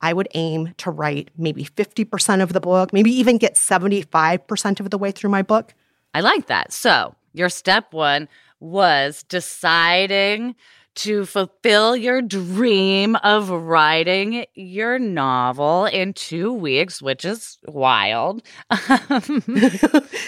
I 0.00 0.12
would 0.12 0.28
aim 0.34 0.74
to 0.78 0.90
write 0.90 1.30
maybe 1.36 1.64
50% 1.64 2.42
of 2.42 2.52
the 2.52 2.60
book, 2.60 2.92
maybe 2.92 3.10
even 3.10 3.38
get 3.38 3.54
75% 3.54 4.80
of 4.80 4.90
the 4.90 4.98
way 4.98 5.10
through 5.10 5.30
my 5.30 5.42
book. 5.42 5.74
I 6.14 6.20
like 6.20 6.46
that. 6.46 6.72
So, 6.72 7.14
your 7.32 7.48
step 7.48 7.92
one 7.92 8.28
was 8.60 9.22
deciding 9.24 10.54
to 10.96 11.26
fulfill 11.26 11.94
your 11.94 12.22
dream 12.22 13.16
of 13.16 13.50
writing 13.50 14.46
your 14.54 14.98
novel 14.98 15.84
in 15.84 16.14
two 16.14 16.50
weeks, 16.54 17.02
which 17.02 17.22
is 17.24 17.58
wild. 17.66 18.42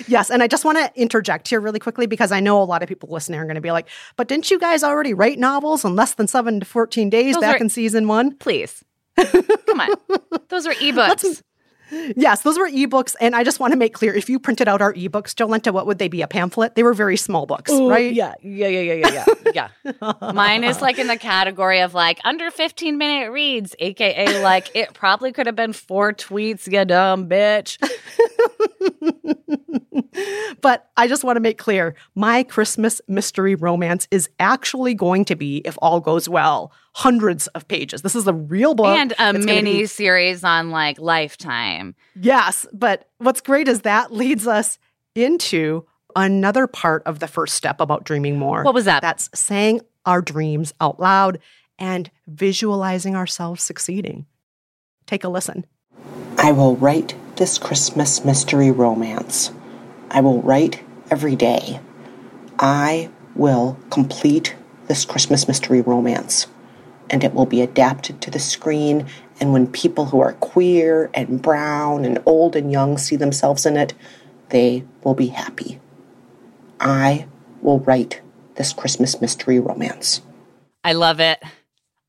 Yes, 0.06 0.30
and 0.30 0.42
I 0.42 0.46
just 0.46 0.64
want 0.64 0.78
to 0.78 0.90
interject 1.00 1.48
here 1.48 1.60
really 1.60 1.78
quickly 1.78 2.06
because 2.06 2.32
I 2.32 2.40
know 2.40 2.62
a 2.62 2.64
lot 2.64 2.82
of 2.82 2.88
people 2.88 3.08
listening 3.10 3.38
are 3.40 3.44
going 3.44 3.54
to 3.56 3.60
be 3.60 3.72
like, 3.72 3.88
but 4.16 4.28
didn't 4.28 4.50
you 4.50 4.58
guys 4.58 4.82
already 4.82 5.12
write 5.14 5.38
novels 5.38 5.84
in 5.84 5.94
less 5.96 6.14
than 6.14 6.26
seven 6.26 6.60
to 6.60 6.66
14 6.66 7.10
days 7.10 7.34
Those 7.34 7.42
back 7.42 7.56
are- 7.60 7.62
in 7.64 7.68
season 7.68 8.08
one? 8.08 8.34
Please. 8.36 8.82
Come 9.18 9.80
on. 9.80 9.88
Those 10.48 10.66
are 10.66 10.72
ebooks. 10.74 11.42
Yes, 11.90 12.42
those 12.42 12.58
were 12.58 12.68
ebooks. 12.68 13.16
And 13.20 13.34
I 13.34 13.44
just 13.44 13.60
want 13.60 13.72
to 13.72 13.78
make 13.78 13.94
clear 13.94 14.14
if 14.14 14.28
you 14.28 14.38
printed 14.38 14.68
out 14.68 14.82
our 14.82 14.92
ebooks, 14.94 15.34
Jolenta, 15.34 15.72
what 15.72 15.86
would 15.86 15.98
they 15.98 16.08
be? 16.08 16.22
A 16.22 16.28
pamphlet? 16.28 16.74
They 16.74 16.82
were 16.82 16.94
very 16.94 17.16
small 17.16 17.46
books, 17.46 17.72
right? 17.72 18.12
Yeah, 18.12 18.34
yeah, 18.42 18.68
yeah, 18.68 18.80
yeah, 18.80 18.94
yeah, 18.94 19.24
yeah. 19.54 19.68
yeah. 20.02 20.12
Mine 20.32 20.64
is 20.64 20.80
like 20.80 20.98
in 20.98 21.06
the 21.06 21.16
category 21.16 21.80
of 21.80 21.94
like 21.94 22.18
under 22.24 22.50
15 22.50 22.98
minute 22.98 23.30
reads, 23.30 23.74
aka 23.78 24.42
like 24.42 24.70
it 24.74 24.94
probably 24.94 25.32
could 25.32 25.46
have 25.46 25.56
been 25.56 25.72
four 25.72 26.12
tweets, 26.12 26.70
you 26.70 26.84
dumb 26.84 27.28
bitch. 27.28 27.78
But 30.60 30.90
I 30.96 31.06
just 31.06 31.24
want 31.24 31.36
to 31.36 31.40
make 31.40 31.58
clear 31.58 31.94
my 32.14 32.42
Christmas 32.42 33.00
mystery 33.08 33.54
romance 33.54 34.08
is 34.10 34.28
actually 34.40 34.94
going 34.94 35.24
to 35.26 35.36
be, 35.36 35.58
if 35.64 35.78
all 35.80 36.00
goes 36.00 36.28
well, 36.28 36.72
hundreds 36.94 37.46
of 37.48 37.66
pages. 37.68 38.02
This 38.02 38.16
is 38.16 38.26
a 38.26 38.32
real 38.32 38.74
book. 38.74 38.98
and 38.98 39.12
a 39.12 39.14
It's 39.14 39.20
gonna 39.20 39.38
be- 39.40 39.46
mini 39.46 39.86
series 39.86 40.42
on 40.44 40.70
like 40.70 40.98
Lifetime. 40.98 41.94
Yes, 42.20 42.66
but 42.72 43.08
what's 43.18 43.40
great 43.40 43.68
is 43.68 43.82
that 43.82 44.12
leads 44.12 44.46
us 44.46 44.78
into 45.14 45.84
another 46.16 46.66
part 46.66 47.02
of 47.04 47.18
the 47.20 47.28
first 47.28 47.54
step 47.54 47.80
about 47.80 48.04
dreaming 48.04 48.38
more. 48.38 48.62
What 48.64 48.74
was 48.74 48.86
that? 48.86 49.02
That's 49.02 49.28
saying 49.34 49.82
our 50.06 50.20
dreams 50.22 50.72
out 50.80 50.98
loud 50.98 51.38
and 51.78 52.10
visualizing 52.26 53.14
ourselves 53.14 53.62
succeeding. 53.62 54.26
Take 55.06 55.22
a 55.24 55.28
listen. 55.28 55.64
I 56.38 56.52
will 56.52 56.76
write 56.76 57.14
this 57.36 57.58
Christmas 57.58 58.24
mystery 58.24 58.70
romance. 58.70 59.52
I 60.10 60.20
will 60.20 60.42
write 60.42 60.82
every 61.10 61.36
day. 61.36 61.80
I 62.58 63.10
will 63.34 63.78
complete 63.90 64.56
this 64.88 65.04
Christmas 65.04 65.46
mystery 65.46 65.80
romance. 65.80 66.46
And 67.10 67.24
it 67.24 67.34
will 67.34 67.46
be 67.46 67.62
adapted 67.62 68.20
to 68.22 68.30
the 68.30 68.38
screen. 68.38 69.06
And 69.40 69.52
when 69.52 69.66
people 69.66 70.06
who 70.06 70.20
are 70.20 70.34
queer 70.34 71.10
and 71.14 71.40
brown 71.40 72.04
and 72.04 72.22
old 72.26 72.56
and 72.56 72.70
young 72.70 72.98
see 72.98 73.16
themselves 73.16 73.64
in 73.64 73.76
it, 73.76 73.94
they 74.50 74.84
will 75.04 75.14
be 75.14 75.28
happy. 75.28 75.80
I 76.80 77.26
will 77.62 77.80
write 77.80 78.20
this 78.56 78.72
Christmas 78.72 79.20
mystery 79.20 79.58
romance. 79.58 80.20
I 80.84 80.92
love 80.92 81.20
it. 81.20 81.42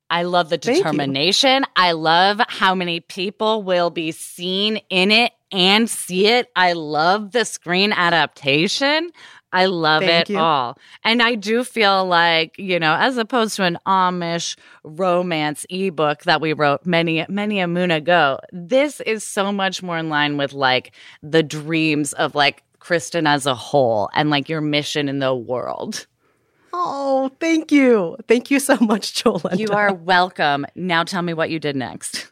I 0.09 0.23
love 0.23 0.49
the 0.49 0.57
determination. 0.57 1.65
I 1.75 1.91
love 1.91 2.41
how 2.47 2.73
many 2.73 2.99
people 2.99 3.61
will 3.61 3.91
be 3.91 4.11
seen 4.11 4.77
in 4.89 5.11
it 5.11 5.33
and 5.51 5.89
see 5.89 6.27
it. 6.27 6.49
I 6.55 6.73
love 6.73 7.31
the 7.31 7.45
screen 7.45 7.93
adaptation. 7.93 9.11
I 9.51 9.65
love 9.65 10.03
Thank 10.03 10.29
it 10.29 10.33
you. 10.33 10.39
all. 10.39 10.77
And 11.03 11.21
I 11.21 11.35
do 11.35 11.63
feel 11.63 12.05
like, 12.05 12.57
you 12.57 12.79
know, 12.79 12.95
as 12.95 13.17
opposed 13.17 13.55
to 13.55 13.63
an 13.63 13.77
Amish 13.85 14.55
romance 14.83 15.65
ebook 15.69 16.23
that 16.23 16.41
we 16.41 16.53
wrote 16.53 16.85
many, 16.85 17.25
many 17.29 17.59
a 17.59 17.67
moon 17.67 17.91
ago, 17.91 18.39
this 18.51 18.99
is 19.01 19.23
so 19.23 19.51
much 19.51 19.81
more 19.81 19.97
in 19.97 20.09
line 20.09 20.37
with 20.37 20.53
like 20.53 20.93
the 21.23 21.41
dreams 21.43 22.13
of 22.13 22.35
like 22.35 22.63
Kristen 22.79 23.27
as 23.27 23.45
a 23.45 23.55
whole 23.55 24.09
and 24.13 24.29
like 24.29 24.49
your 24.49 24.61
mission 24.61 25.09
in 25.09 25.19
the 25.19 25.35
world. 25.35 26.05
Oh, 26.71 27.31
Thank 27.39 27.71
you. 27.71 28.17
Thank 28.27 28.51
you 28.51 28.59
so 28.59 28.77
much, 28.79 29.23
Jolenta. 29.23 29.57
You 29.57 29.69
are 29.69 29.93
welcome. 29.93 30.65
Now 30.75 31.03
tell 31.03 31.21
me 31.21 31.33
what 31.33 31.49
you 31.49 31.59
did 31.59 31.75
next. 31.75 32.31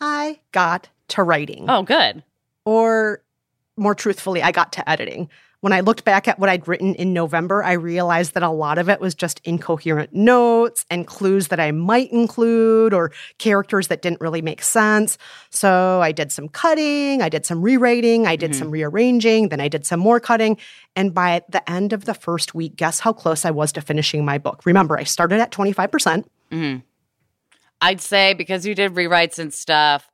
I 0.00 0.40
got 0.52 0.88
to 1.08 1.22
writing. 1.22 1.66
Oh, 1.68 1.82
good. 1.82 2.24
Or 2.64 3.22
more 3.76 3.94
truthfully, 3.94 4.42
I 4.42 4.52
got 4.52 4.72
to 4.72 4.88
editing. 4.88 5.28
When 5.62 5.72
I 5.72 5.78
looked 5.78 6.02
back 6.02 6.26
at 6.26 6.40
what 6.40 6.48
I'd 6.48 6.66
written 6.66 6.96
in 6.96 7.12
November, 7.12 7.62
I 7.62 7.74
realized 7.74 8.34
that 8.34 8.42
a 8.42 8.50
lot 8.50 8.78
of 8.78 8.88
it 8.88 9.00
was 9.00 9.14
just 9.14 9.40
incoherent 9.44 10.12
notes 10.12 10.84
and 10.90 11.06
clues 11.06 11.48
that 11.48 11.60
I 11.60 11.70
might 11.70 12.10
include 12.10 12.92
or 12.92 13.12
characters 13.38 13.86
that 13.86 14.02
didn't 14.02 14.20
really 14.20 14.42
make 14.42 14.60
sense. 14.60 15.18
So 15.50 16.00
I 16.02 16.10
did 16.10 16.32
some 16.32 16.48
cutting, 16.48 17.22
I 17.22 17.28
did 17.28 17.46
some 17.46 17.62
rewriting, 17.62 18.26
I 18.26 18.34
did 18.34 18.50
mm-hmm. 18.50 18.58
some 18.58 18.70
rearranging, 18.72 19.50
then 19.50 19.60
I 19.60 19.68
did 19.68 19.86
some 19.86 20.00
more 20.00 20.18
cutting. 20.18 20.56
And 20.96 21.14
by 21.14 21.42
the 21.48 21.70
end 21.70 21.92
of 21.92 22.06
the 22.06 22.14
first 22.14 22.56
week, 22.56 22.74
guess 22.74 22.98
how 22.98 23.12
close 23.12 23.44
I 23.44 23.52
was 23.52 23.70
to 23.74 23.80
finishing 23.80 24.24
my 24.24 24.38
book? 24.38 24.62
Remember, 24.66 24.98
I 24.98 25.04
started 25.04 25.38
at 25.38 25.52
25%. 25.52 26.24
Mm-hmm. 26.50 26.78
I'd 27.80 28.00
say 28.00 28.34
because 28.34 28.66
you 28.66 28.74
did 28.74 28.94
rewrites 28.94 29.38
and 29.38 29.54
stuff, 29.54 30.10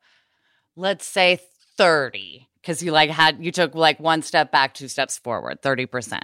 let's 0.75 1.07
say 1.07 1.39
30. 1.75 2.48
Because 2.61 2.83
you 2.83 2.91
like 2.91 3.09
had 3.09 3.43
you 3.43 3.51
took 3.51 3.73
like 3.75 3.99
one 3.99 4.21
step 4.21 4.51
back, 4.51 4.73
two 4.73 4.87
steps 4.87 5.17
forward, 5.17 5.61
30%. 5.61 6.19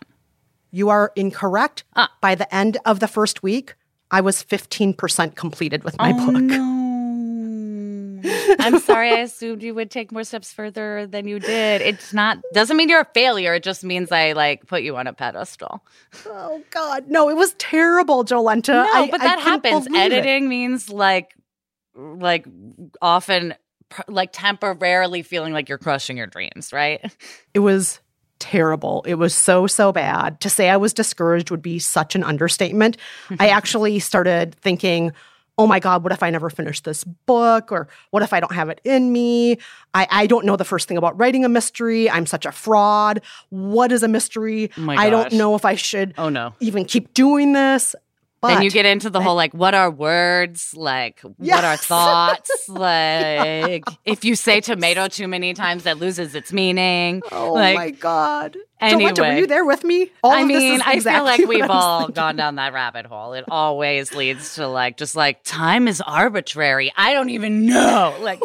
You 0.72 0.90
are 0.90 1.12
incorrect. 1.16 1.84
Ah. 1.96 2.12
By 2.22 2.36
the 2.36 2.54
end 2.54 2.78
of 2.86 3.00
the 3.00 3.08
first 3.08 3.42
week, 3.42 3.76
I 4.12 4.20
was 4.22 4.44
15% 4.44 5.36
completed 5.36 5.84
with 5.84 5.98
my 5.98 6.12
book. 6.12 6.52
I'm 8.60 8.80
sorry, 8.80 9.12
I 9.12 9.20
assumed 9.20 9.62
you 9.62 9.74
would 9.76 9.92
take 9.92 10.12
more 10.12 10.24
steps 10.24 10.52
further 10.52 11.06
than 11.08 11.28
you 11.28 11.40
did. 11.40 11.82
It's 11.82 12.14
not 12.14 12.40
doesn't 12.54 12.76
mean 12.76 12.90
you're 12.90 13.02
a 13.02 13.08
failure. 13.14 13.54
It 13.54 13.64
just 13.64 13.84
means 13.84 14.12
I 14.12 14.32
like 14.34 14.66
put 14.68 14.82
you 14.82 14.96
on 14.98 15.06
a 15.08 15.14
pedestal. 15.14 15.86
Oh 16.26 16.62
God, 16.72 17.08
no! 17.08 17.30
It 17.30 17.36
was 17.36 17.54
terrible, 17.60 18.26
Jolenta. 18.26 18.74
No, 18.74 18.92
I- 18.92 19.10
but 19.12 19.22
that 19.22 19.38
couldn't 19.40 19.66
happens. 19.66 19.88
believe 19.88 20.12
it. 20.12 20.14
Editing 20.14 20.50
means 20.50 20.90
like 20.90 21.36
like 21.96 22.46
often 23.02 23.50
pr- 23.52 23.56
like 24.08 24.30
temporarily 24.34 25.22
feeling 25.22 25.54
like 25.54 25.70
you're 25.70 25.78
crushing 25.78 26.18
your 26.18 26.28
dreams, 26.28 26.72
right? 26.74 27.02
It 27.54 27.60
was 27.60 28.00
terrible. 28.40 29.04
It 29.08 29.16
was 29.16 29.34
so 29.34 29.66
so 29.68 29.92
bad. 29.94 30.42
To 30.42 30.50
say 30.50 30.70
I 30.70 30.78
was 30.78 30.94
discouraged 30.94 31.52
would 31.52 31.62
be 31.62 31.80
such 31.80 32.16
an 32.16 32.24
understatement. 32.24 32.98
I 33.40 33.48
actually 33.50 34.00
started 34.00 34.56
thinking. 34.56 35.14
Oh 35.58 35.68
my 35.68 35.80
God, 35.80 36.04
what 36.04 36.12
if 36.12 36.22
I 36.22 36.30
never 36.32 36.50
finish 36.50 36.82
this 36.82 37.06
book? 37.06 37.72
Or 37.72 37.88
what 38.12 38.22
if 38.24 38.34
I 38.34 38.42
don't 38.42 38.52
have 38.52 38.68
it 38.68 38.82
in 38.84 39.14
me? 39.14 39.58
I, 39.94 40.06
I 40.12 40.28
don't 40.28 40.46
know 40.46 40.58
the 40.58 40.66
first 40.66 40.86
thing 40.86 40.98
about 40.98 41.18
writing 41.18 41.46
a 41.46 41.48
mystery. 41.50 42.10
I'm 42.10 42.26
such 42.26 42.46
a 42.46 42.52
fraud. 42.52 43.22
What 43.52 43.94
is 43.94 44.04
a 44.04 44.10
mystery? 44.10 44.70
Oh 44.78 44.90
I 44.90 45.10
don't 45.10 45.32
know 45.32 45.56
if 45.56 45.64
I 45.64 45.76
should 45.76 46.14
Oh 46.18 46.28
no. 46.28 46.54
even 46.60 46.84
keep 46.84 47.14
doing 47.14 47.54
this. 47.54 47.96
But 48.42 48.56
then 48.56 48.62
you 48.62 48.70
get 48.70 48.86
into 48.86 49.10
the 49.10 49.22
whole 49.22 49.36
like 49.36 49.54
what 49.54 49.74
are 49.74 49.90
words 49.90 50.74
like 50.76 51.20
what 51.38 51.64
are 51.64 51.78
thoughts 51.92 52.70
like 52.70 53.84
if 54.04 54.24
you 54.24 54.36
say 54.36 54.62
tomato 54.62 55.08
too 55.08 55.28
many 55.28 55.56
times 55.56 55.84
that 55.84 55.98
loses 55.98 56.36
its 56.36 56.54
meaning 56.54 57.24
Oh 57.32 57.54
like 57.54 57.76
my 57.76 57.90
God. 57.90 58.58
Jolenta, 58.82 59.20
were 59.22 59.40
you 59.40 59.48
there 59.48 59.66
with 59.66 59.84
me? 59.84 60.12
All 60.24 60.32
I 60.32 60.44
mean, 60.44 60.76
is 60.76 60.82
I 60.86 61.00
feel 61.00 61.24
like 61.24 61.40
we've 61.48 61.70
all 61.70 62.10
gone 62.10 62.36
down 62.36 62.56
that 62.56 62.74
rabbit 62.74 63.06
hole. 63.08 63.34
It 63.34 63.46
always 63.48 64.14
leads 64.14 64.56
to 64.56 64.68
like 64.68 64.98
just 64.98 65.16
like 65.16 65.44
time 65.44 65.88
is 65.88 66.02
arbitrary. 66.02 66.92
I 66.96 67.14
don't 67.14 67.30
even 67.30 67.66
know. 67.66 68.16
Like 68.20 68.42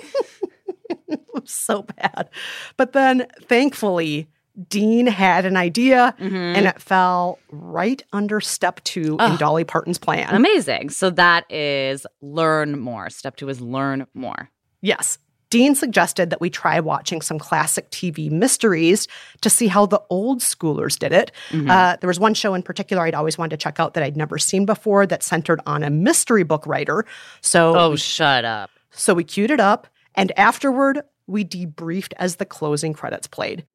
so 1.44 1.82
bad. 1.82 2.30
But 2.76 2.92
then 2.92 3.26
thankfully, 3.42 4.28
Dean 4.68 5.06
had 5.06 5.44
an 5.46 5.56
idea 5.56 6.14
Mm-hmm. 6.20 6.34
and 6.36 6.66
it 6.66 6.80
fell 6.80 7.38
right 7.50 8.02
under 8.12 8.40
step 8.40 8.82
two 8.84 9.16
in 9.20 9.36
Dolly 9.36 9.64
Parton's 9.64 9.98
plan. 9.98 10.34
amazing. 10.34 10.90
So 10.90 11.10
that 11.10 11.50
is 11.50 12.06
learn 12.20 12.78
more. 12.78 13.10
Step 13.10 13.36
2 13.36 13.48
is 13.48 13.60
learn 13.60 14.06
more. 14.14 14.50
yes. 14.80 15.18
Dean 15.50 15.74
suggested 15.74 16.30
that 16.30 16.40
we 16.40 16.48
try 16.48 16.78
watching 16.78 17.20
some 17.20 17.36
classic 17.36 17.90
TV 17.90 18.30
mysteries 18.30 19.08
to 19.40 19.50
see 19.50 19.66
how 19.66 19.84
the 19.84 20.00
old 20.08 20.38
schoolers 20.38 20.96
did 20.96 21.12
it. 21.12 21.32
Mm-hmm. 21.50 21.68
Uh, 21.68 21.96
there 21.96 22.06
was 22.06 22.20
one 22.20 22.34
show 22.34 22.54
in 22.54 22.62
particular 22.62 23.02
I'd 23.02 23.16
always 23.16 23.36
wanted 23.36 23.58
to 23.58 23.64
check 23.64 23.80
out 23.80 23.94
that 23.94 24.04
I'd 24.04 24.16
never 24.16 24.38
seen 24.38 24.64
before 24.64 25.06
that 25.06 25.24
centered 25.24 25.60
on 25.66 25.82
a 25.82 25.90
mystery 25.90 26.44
book 26.44 26.64
writer. 26.68 27.04
So 27.40 27.76
Oh, 27.76 27.96
shut 27.96 28.44
up. 28.44 28.70
So 28.92 29.12
we 29.12 29.24
queued 29.24 29.50
it 29.50 29.58
up, 29.58 29.88
and 30.14 30.30
afterward, 30.38 31.00
we 31.26 31.44
debriefed 31.44 32.12
as 32.18 32.36
the 32.36 32.46
closing 32.46 32.92
credits 32.92 33.26
played. 33.26 33.66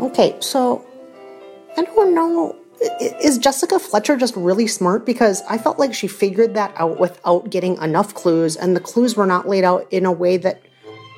Okay, 0.00 0.36
so 0.40 0.84
I 1.76 1.82
don't 1.82 2.14
know. 2.14 2.56
Is 3.00 3.38
Jessica 3.38 3.78
Fletcher 3.78 4.16
just 4.16 4.34
really 4.34 4.66
smart? 4.66 5.06
Because 5.06 5.42
I 5.48 5.58
felt 5.58 5.78
like 5.78 5.94
she 5.94 6.08
figured 6.08 6.54
that 6.54 6.72
out 6.76 6.98
without 6.98 7.50
getting 7.50 7.76
enough 7.80 8.14
clues, 8.14 8.56
and 8.56 8.74
the 8.74 8.80
clues 8.80 9.16
were 9.16 9.26
not 9.26 9.48
laid 9.48 9.64
out 9.64 9.86
in 9.92 10.04
a 10.04 10.12
way 10.12 10.36
that 10.38 10.62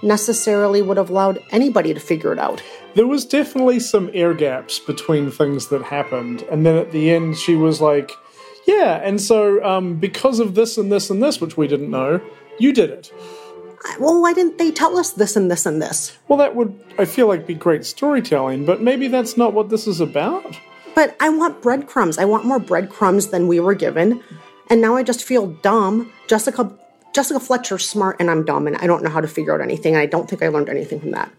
necessarily 0.03 0.83
would 0.83 0.99
have 0.99 1.09
allowed 1.09 1.39
anybody 1.51 1.95
to 1.95 2.01
figure 2.01 2.33
it 2.33 2.39
out. 2.39 2.63
There 2.95 3.07
was 3.07 3.25
definitely 3.25 3.81
some 3.81 4.11
air 4.13 4.35
gaps 4.35 4.79
between 4.79 5.31
things 5.31 5.69
that 5.69 5.83
happened, 5.83 6.43
and 6.51 6.67
then 6.67 6.77
at 6.77 6.93
the 6.93 7.11
end 7.11 7.37
she 7.37 7.55
was 7.57 7.81
like, 7.81 8.13
"Yeah, 8.67 9.01
and 9.03 9.21
so 9.21 9.65
um, 9.65 9.95
because 9.95 10.41
of 10.41 10.55
this 10.55 10.77
and 10.77 10.93
this 10.93 11.11
and 11.11 11.23
this, 11.23 11.41
which 11.41 11.57
we 11.57 11.67
didn't 11.67 11.91
know, 11.91 12.21
you 12.59 12.73
did 12.73 12.91
it." 12.91 13.11
Well, 13.99 14.21
why 14.21 14.33
didn't 14.33 14.59
they 14.59 14.71
tell 14.71 14.99
us 14.99 15.11
this 15.13 15.37
and 15.37 15.51
this 15.51 15.67
and 15.67 15.81
this? 15.81 16.17
Well, 16.29 16.39
that 16.39 16.57
would 16.57 16.79
I 16.99 17.05
feel 17.05 17.29
like 17.29 17.47
be 17.47 17.55
great 17.55 17.85
storytelling, 17.85 18.65
but 18.65 18.81
maybe 18.81 19.09
that's 19.09 19.37
not 19.37 19.53
what 19.53 19.69
this 19.69 19.87
is 19.87 20.01
about. 20.01 20.59
But 20.95 21.17
I 21.21 21.29
want 21.29 21.61
breadcrumbs. 21.61 22.19
I 22.19 22.25
want 22.25 22.45
more 22.45 22.59
breadcrumbs 22.59 23.29
than 23.29 23.49
we 23.49 23.61
were 23.61 23.75
given. 23.75 24.23
And 24.71 24.81
now 24.81 24.97
I 24.97 25.03
just 25.03 25.23
feel 25.23 25.49
dumb. 25.49 26.13
Jessica 26.29 26.73
Jessica 27.15 27.39
Fletcher's 27.39 27.89
smart 27.89 28.17
and 28.19 28.31
I'm 28.31 28.45
dumb 28.45 28.67
and 28.67 28.77
I 28.77 28.87
don't 28.87 29.05
know 29.05 29.11
how 29.11 29.21
to 29.21 29.29
figure 29.29 29.55
out 29.55 29.61
anything. 29.61 29.95
And 29.95 30.03
I 30.03 30.07
don't 30.07 30.29
think 30.29 30.43
I 30.43 30.49
learned 30.49 30.69
anything 30.69 31.01
from 31.01 31.13
that. 31.13 31.31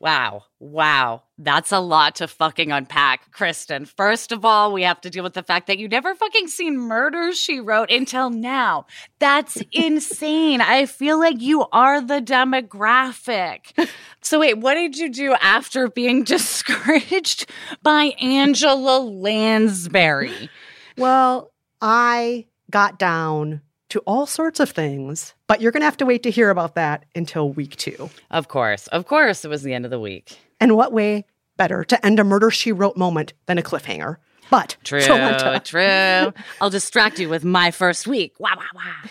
Wow. 0.00 0.44
Wow. 0.58 1.24
That's 1.36 1.72
a 1.72 1.78
lot 1.78 2.16
to 2.16 2.26
fucking 2.26 2.72
unpack, 2.72 3.32
Kristen. 3.32 3.84
First 3.84 4.32
of 4.32 4.46
all, 4.46 4.72
we 4.72 4.82
have 4.82 4.98
to 5.02 5.10
deal 5.10 5.22
with 5.22 5.34
the 5.34 5.42
fact 5.42 5.66
that 5.66 5.78
you 5.78 5.88
never 5.88 6.14
fucking 6.14 6.48
seen 6.48 6.78
Murder 6.78 7.32
She 7.32 7.60
Wrote 7.60 7.90
until 7.90 8.30
now. 8.30 8.86
That's 9.18 9.62
insane. 9.72 10.62
I 10.62 10.86
feel 10.86 11.18
like 11.18 11.42
you 11.42 11.66
are 11.70 12.00
the 12.00 12.22
demographic. 12.22 13.88
So, 14.22 14.40
wait, 14.40 14.56
what 14.58 14.74
did 14.74 14.96
you 14.96 15.10
do 15.10 15.34
after 15.34 15.88
being 15.88 16.24
discouraged 16.24 17.50
by 17.82 18.14
Angela 18.20 19.00
Lansbury? 19.00 20.48
Well, 20.96 21.52
I 21.82 22.46
got 22.70 22.98
down 22.98 23.60
to 23.90 24.00
all 24.00 24.26
sorts 24.26 24.60
of 24.60 24.70
things, 24.70 25.34
but 25.46 25.60
you're 25.60 25.72
going 25.72 25.82
to 25.82 25.86
have 25.86 25.96
to 25.98 26.06
wait 26.06 26.22
to 26.22 26.30
hear 26.30 26.50
about 26.50 26.74
that 26.74 27.04
until 27.14 27.50
week 27.50 27.76
two. 27.76 28.10
Of 28.30 28.48
course. 28.48 28.86
Of 28.88 29.06
course, 29.06 29.44
it 29.44 29.48
was 29.48 29.62
the 29.62 29.74
end 29.74 29.84
of 29.84 29.90
the 29.90 30.00
week. 30.00 30.38
And 30.58 30.76
what 30.76 30.92
way 30.92 31.26
better 31.56 31.84
to 31.84 32.06
end 32.06 32.18
a 32.18 32.24
murder 32.24 32.50
she 32.50 32.72
wrote 32.72 32.96
moment 32.96 33.32
than 33.46 33.58
a 33.58 33.62
cliffhanger? 33.62 34.16
But 34.50 34.76
True, 34.82 35.00
Jolenta, 35.00 35.62
true. 35.62 36.32
I'll 36.60 36.70
distract 36.70 37.20
you 37.20 37.28
with 37.28 37.44
my 37.44 37.70
first 37.70 38.06
week. 38.08 38.34
Wow, 38.40 38.56
wow, 38.56 38.64
wow. 38.74 39.10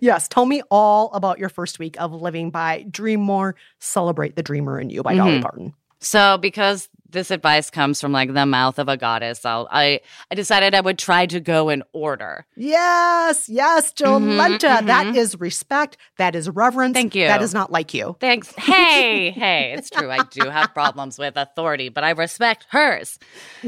yes, 0.00 0.28
tell 0.28 0.46
me 0.46 0.62
all 0.70 1.12
about 1.12 1.38
your 1.38 1.48
first 1.48 1.78
week 1.78 2.00
of 2.00 2.12
living 2.12 2.50
by 2.50 2.86
Dream 2.90 3.20
More, 3.20 3.56
Celebrate 3.78 4.36
the 4.36 4.42
Dreamer 4.42 4.80
in 4.80 4.90
You 4.90 5.02
by 5.02 5.14
Dolly 5.14 5.32
mm-hmm. 5.32 5.42
Parton. 5.42 5.74
So 6.00 6.38
because 6.38 6.88
this 7.12 7.32
advice 7.32 7.70
comes 7.70 8.00
from 8.00 8.12
like 8.12 8.32
the 8.32 8.46
mouth 8.46 8.78
of 8.78 8.88
a 8.88 8.96
goddess, 8.96 9.44
I'll, 9.44 9.66
I 9.70 10.00
I 10.30 10.34
decided 10.36 10.74
I 10.74 10.80
would 10.80 10.96
try 10.98 11.26
to 11.26 11.40
go 11.40 11.68
in 11.68 11.82
order. 11.92 12.46
Yes, 12.56 13.48
yes, 13.48 13.92
Jolenta. 13.92 14.78
mhm. 14.78 14.86
That 14.86 15.16
is 15.16 15.38
respect. 15.40 15.96
That 16.18 16.34
is 16.36 16.48
reverence. 16.48 16.94
Thank 16.94 17.14
you. 17.16 17.26
That 17.26 17.42
is 17.42 17.52
not 17.52 17.72
like 17.72 17.92
you. 17.94 18.16
Thanks. 18.20 18.54
Hey, 18.54 19.30
hey, 19.30 19.74
it's 19.76 19.90
true. 19.90 20.10
I 20.10 20.20
do 20.30 20.48
have 20.48 20.72
problems 20.72 21.18
with 21.18 21.36
authority, 21.36 21.88
but 21.88 22.04
I 22.04 22.10
respect 22.10 22.66
hers. 22.70 23.18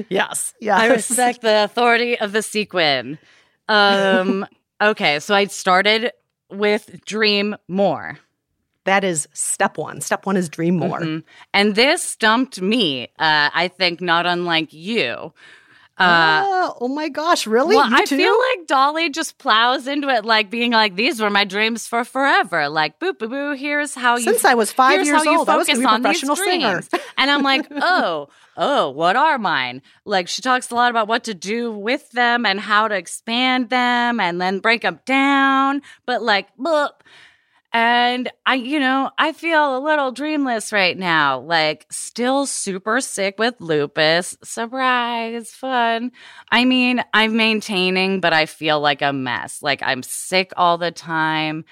Yes, 0.09 0.55
yes. 0.61 0.81
I 0.81 0.87
respect 0.87 1.41
the 1.43 1.65
authority 1.65 2.19
of 2.19 2.31
the 2.33 2.43
sequin. 2.43 3.19
Um, 3.69 4.47
okay, 4.81 5.19
so 5.19 5.35
I 5.35 5.47
started 5.47 6.13
with 6.51 7.05
dream 7.05 7.57
more. 7.69 8.19
That 8.85 9.05
is 9.05 9.29
step 9.33 9.79
one. 9.79 10.01
Step 10.01 10.27
one 10.27 10.37
is 10.37 10.49
dream 10.49 10.77
more. 10.77 11.01
Mhm. 11.01 11.23
And 11.55 11.75
this 11.75 12.03
stumped 12.03 12.61
me, 12.61 13.05
uh, 13.19 13.51
I 13.55 13.69
think, 13.69 14.01
not 14.01 14.27
unlike 14.27 14.73
you. 14.73 15.33
Uh, 15.99 16.43
oh, 16.45 16.77
oh 16.81 16.89
my 16.89 17.09
gosh, 17.11 17.47
really? 17.47 17.77
well, 17.77 17.89
I 17.93 18.07
feel 18.07 18.35
like 18.51 18.67
Dolly 18.67 19.11
just 19.11 19.37
plows 19.39 19.87
into 19.87 20.09
it, 20.09 20.25
like 20.25 20.51
being 20.51 20.73
like, 20.73 20.97
"These 20.97 21.21
were 21.21 21.29
my 21.31 21.45
dreams 21.45 21.87
for 21.87 22.03
forever." 22.03 22.69
Like, 22.71 22.99
"Boo, 22.99 23.13
boo, 23.13 23.29
boo." 23.29 23.53
Here's 23.53 23.95
how 23.95 24.17
you. 24.17 24.25
Since 24.25 24.45
I 24.45 24.55
was 24.55 24.73
five 24.73 25.05
years 25.05 25.25
old, 25.27 25.49
I 25.49 25.57
was 25.57 25.67
gonna 25.69 25.79
be 25.81 25.85
a 25.85 25.89
professional 25.89 26.35
singer. 26.35 26.83
And 27.19 27.31
I'm 27.31 27.43
like, 27.43 27.67
"Oh, 27.71 28.29
oh, 28.57 28.89
what 28.91 29.17
are 29.17 29.39
mine?" 29.39 29.83
Like, 30.05 30.29
she 30.29 30.41
talks 30.41 30.71
a 30.71 30.75
lot 30.75 30.91
about 30.91 31.09
what 31.09 31.25
to 31.25 31.35
do 31.35 31.71
with 31.71 32.11
them 32.13 32.47
and 32.47 32.59
how 32.59 32.89
to 32.89 32.97
expand 32.97 33.69
them 33.69 34.19
and 34.19 34.41
then 34.41 34.61
break 34.61 34.83
them 34.83 34.99
down. 35.05 35.83
But 36.07 36.23
like, 36.23 36.49
boop. 36.57 36.93
And 37.75 38.31
I, 38.45 38.57
you 38.57 38.79
know, 38.79 39.11
I 39.17 39.33
feel 39.33 39.79
a 39.79 39.81
little 39.81 40.13
dreamless 40.13 40.73
right 40.73 40.97
now. 40.97 41.39
Like, 41.41 41.87
still 41.91 42.45
super 42.45 43.01
sick 43.01 43.37
with 43.39 43.55
lupus. 43.61 44.37
Surprise, 44.45 45.51
fun. 45.51 46.13
I 46.51 46.67
mean, 46.67 47.03
I'm 47.15 47.35
maintaining, 47.37 48.21
but 48.21 48.35
I 48.35 48.45
feel 48.45 48.79
like 48.81 49.01
a 49.01 49.13
mess. 49.15 49.63
Like, 49.63 49.83
I'm 49.83 50.03
sick 50.03 50.53
all 50.57 50.77
the 50.77 50.91
time. 50.91 51.65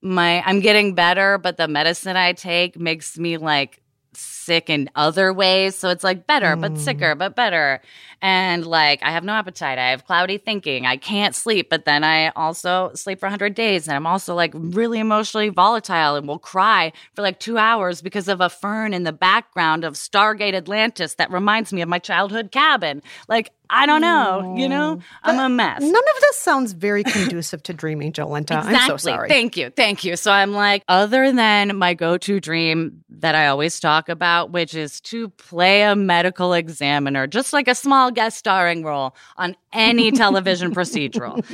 My, 0.00 0.42
I'm 0.46 0.60
getting 0.60 0.94
better, 0.94 1.38
but 1.38 1.56
the 1.56 1.66
medicine 1.66 2.16
I 2.16 2.34
take 2.34 2.78
makes 2.78 3.18
me 3.18 3.36
like 3.36 3.82
sick 4.14 4.70
in 4.70 4.90
other 4.94 5.32
ways. 5.32 5.76
So 5.76 5.90
it's 5.90 6.04
like 6.04 6.26
better, 6.26 6.56
but 6.56 6.72
hmm. 6.72 6.76
sicker, 6.76 7.14
but 7.14 7.36
better. 7.36 7.80
And 8.20 8.66
like, 8.66 9.02
I 9.02 9.12
have 9.12 9.22
no 9.22 9.32
appetite. 9.32 9.78
I 9.78 9.90
have 9.90 10.04
cloudy 10.04 10.38
thinking. 10.38 10.86
I 10.86 10.96
can't 10.96 11.34
sleep, 11.34 11.70
but 11.70 11.84
then 11.84 12.02
I 12.02 12.30
also 12.30 12.90
sleep 12.94 13.20
for 13.20 13.26
100 13.26 13.54
days. 13.54 13.86
And 13.86 13.94
I'm 13.94 14.06
also 14.06 14.34
like 14.34 14.52
really 14.54 14.98
emotionally 14.98 15.50
volatile 15.50 16.16
and 16.16 16.26
will 16.26 16.38
cry 16.38 16.92
for 17.14 17.22
like 17.22 17.38
two 17.38 17.58
hours 17.58 18.02
because 18.02 18.26
of 18.26 18.40
a 18.40 18.48
fern 18.48 18.92
in 18.92 19.04
the 19.04 19.12
background 19.12 19.84
of 19.84 19.94
Stargate 19.94 20.54
Atlantis 20.54 21.14
that 21.14 21.30
reminds 21.30 21.72
me 21.72 21.80
of 21.80 21.88
my 21.88 22.00
childhood 22.00 22.50
cabin. 22.50 23.02
Like, 23.28 23.52
I 23.70 23.84
don't 23.84 24.00
know, 24.00 24.54
you 24.56 24.68
know, 24.68 25.00
I'm 25.22 25.38
a 25.38 25.48
mess. 25.48 25.82
None 25.82 25.94
of 25.94 26.20
this 26.20 26.36
sounds 26.38 26.72
very 26.72 27.04
conducive 27.04 27.62
to 27.64 27.74
dreaming, 27.74 28.12
Jolenta. 28.12 28.64
I'm 28.64 28.88
so 28.88 28.96
sorry. 28.96 29.28
Thank 29.28 29.58
you. 29.58 29.68
Thank 29.68 30.04
you. 30.04 30.16
So 30.16 30.32
I'm 30.32 30.52
like, 30.52 30.82
other 30.88 31.32
than 31.32 31.76
my 31.76 31.92
go 31.92 32.16
to 32.16 32.40
dream 32.40 33.04
that 33.20 33.34
I 33.34 33.48
always 33.48 33.80
talk 33.80 34.08
about, 34.08 34.50
which 34.50 34.74
is 34.74 35.00
to 35.02 35.28
play 35.30 35.82
a 35.82 35.96
medical 35.96 36.52
examiner, 36.52 37.26
just 37.26 37.52
like 37.52 37.68
a 37.68 37.74
small 37.74 38.10
guest 38.10 38.38
starring 38.38 38.84
role 38.84 39.14
on 39.36 39.56
any 39.72 40.10
television 40.12 40.74
procedural. 40.74 41.44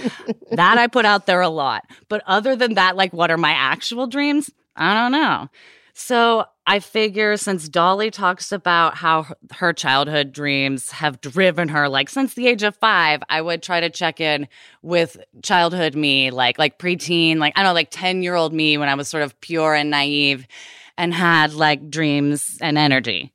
That 0.52 0.78
I 0.78 0.86
put 0.86 1.04
out 1.04 1.26
there 1.26 1.40
a 1.40 1.48
lot. 1.48 1.84
But 2.08 2.22
other 2.26 2.56
than 2.56 2.74
that, 2.74 2.96
like, 2.96 3.12
what 3.12 3.30
are 3.30 3.38
my 3.38 3.52
actual 3.52 4.06
dreams? 4.06 4.50
I 4.76 4.94
don't 4.94 5.12
know. 5.12 5.48
So 5.96 6.44
I 6.66 6.80
figure 6.80 7.36
since 7.36 7.68
Dolly 7.68 8.10
talks 8.10 8.50
about 8.50 8.96
how 8.96 9.26
her- 9.52 9.72
childhood 9.72 10.32
dreams 10.32 10.90
have 10.90 11.20
driven 11.20 11.68
her, 11.68 11.88
like 11.88 12.08
since 12.08 12.34
the 12.34 12.48
age 12.48 12.64
of 12.64 12.74
five, 12.76 13.22
I 13.28 13.40
would 13.40 13.62
try 13.62 13.80
to 13.80 13.90
check 13.90 14.20
in 14.20 14.48
with 14.82 15.16
childhood 15.42 15.94
me, 15.94 16.30
like 16.32 16.58
like 16.58 16.78
preteen, 16.78 17.36
like 17.36 17.52
I 17.56 17.62
don't 17.62 17.70
know, 17.70 17.74
like 17.74 17.90
ten 17.90 18.22
year 18.22 18.34
old 18.34 18.52
me 18.52 18.76
when 18.76 18.88
I 18.88 18.94
was 18.94 19.06
sort 19.08 19.22
of 19.22 19.40
pure 19.40 19.74
and 19.74 19.90
naive, 19.90 20.48
and 20.96 21.12
had 21.14 21.54
like 21.54 21.90
dreams 21.90 22.58
and 22.60 22.78
energy. 22.78 23.32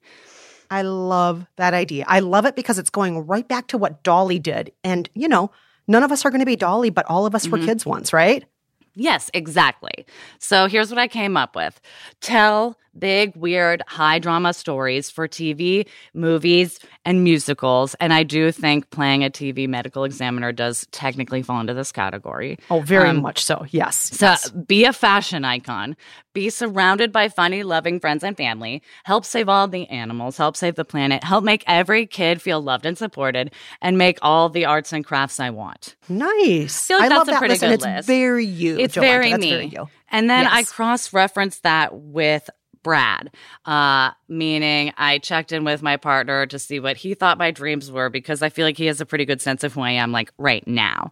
I 0.72 0.84
love 0.84 1.46
that 1.56 1.74
idea. 1.74 2.06
I 2.08 2.20
love 2.20 2.46
it 2.46 2.56
because 2.56 2.78
it's 2.78 2.90
going 2.90 3.26
right 3.26 3.48
back 3.48 3.68
to 3.68 3.78
what 3.78 4.04
Dolly 4.04 4.40
did. 4.40 4.72
And, 4.84 5.10
you 5.16 5.28
know, 5.28 5.52
none 5.88 6.04
of 6.04 6.12
us 6.12 6.26
are 6.26 6.30
going 6.30 6.42
to 6.42 6.46
be 6.46 6.56
Dolly, 6.56 6.90
but 6.90 7.06
all 7.08 7.26
of 7.26 7.34
us 7.34 7.48
were 7.48 7.58
mm-hmm. 7.58 7.68
kids 7.68 7.86
once, 7.86 8.14
right? 8.14 8.46
Yes, 8.96 9.32
exactly. 9.34 10.06
So 10.40 10.68
here's 10.68 10.90
what 10.90 11.00
I 11.00 11.08
came 11.08 11.38
up 11.38 11.56
with 11.56 11.80
tell 12.22 12.78
big, 12.98 13.36
weird, 13.36 13.82
high 13.88 14.20
drama 14.20 14.54
stories 14.54 15.10
for 15.10 15.28
TV, 15.28 15.88
movies, 16.14 16.80
and 17.06 17.24
musicals. 17.24 17.96
And 18.00 18.14
I 18.14 18.24
do 18.24 18.52
think 18.52 18.90
playing 18.90 19.24
a 19.24 19.30
TV 19.30 19.68
medical 19.68 20.04
examiner 20.04 20.52
does 20.52 20.88
technically 20.92 21.42
fall 21.42 21.60
into 21.60 21.74
this 21.74 21.92
category. 21.92 22.58
Oh, 22.70 22.82
very 22.82 23.10
Um, 23.10 23.22
much 23.22 23.44
so. 23.44 23.66
Yes. 23.70 23.96
So 23.96 24.26
yes. 24.28 24.50
be 24.52 24.86
a 24.86 24.94
fashion 24.94 25.46
icon, 25.46 25.96
be 26.34 26.50
surrounded 26.50 27.12
by 27.12 27.28
funny, 27.30 27.64
loving 27.64 28.00
friends 28.00 28.24
and 28.24 28.36
family, 28.38 28.82
help 29.04 29.26
save 29.26 29.50
all 29.50 29.68
the 29.68 29.88
animals, 29.90 30.38
help 30.38 30.56
save 30.56 30.76
the 30.76 30.86
planet, 30.86 31.24
help 31.24 31.44
make 31.44 31.64
every 31.68 32.06
kid 32.06 32.42
feel 32.42 32.62
loved 32.62 32.86
and 32.86 32.98
supported, 32.98 33.52
and 33.82 33.98
make 33.98 34.20
all 34.22 34.50
the 34.50 34.66
arts 34.66 34.94
and 34.94 35.06
crafts 35.06 35.40
I 35.40 35.50
want. 35.50 35.96
Nice. 36.08 36.86
feel 36.88 37.00
like 37.00 37.12
I 37.12 37.16
love 37.16 37.28
that's 37.28 37.30
a 37.30 37.32
that 37.32 37.40
pretty 37.40 37.54
list, 37.54 37.64
and 37.64 37.74
it's 37.74 37.84
list. 37.84 38.08
very 38.08 38.46
you. 38.46 38.78
It's 38.78 38.96
very 38.96 39.32
That's 39.32 39.42
me. 39.42 39.50
very 39.52 39.66
you. 39.68 39.90
And 40.12 40.30
then 40.30 40.48
I 40.48 40.64
cross 40.64 41.14
referenced 41.14 41.64
that 41.64 41.94
with 41.94 42.50
Brad, 42.84 43.32
uh, 43.66 44.12
meaning 44.28 44.94
I 44.98 45.18
checked 45.20 45.52
in 45.52 45.64
with 45.64 45.82
my 45.82 45.98
partner 45.98 46.46
to 46.48 46.60
see 46.60 46.80
what 46.80 46.98
he 46.98 47.14
thought 47.14 47.38
my 47.38 47.52
dreams 47.52 47.92
were 47.92 48.10
because 48.10 48.42
I 48.42 48.50
feel 48.50 48.66
like 48.66 48.78
he 48.78 48.86
has 48.88 49.02
a 49.02 49.06
pretty 49.06 49.26
good 49.26 49.42
sense 49.42 49.64
of 49.64 49.74
who 49.74 49.82
I 49.82 49.92
am, 49.92 50.12
like 50.12 50.32
right 50.38 50.66
now. 50.68 51.12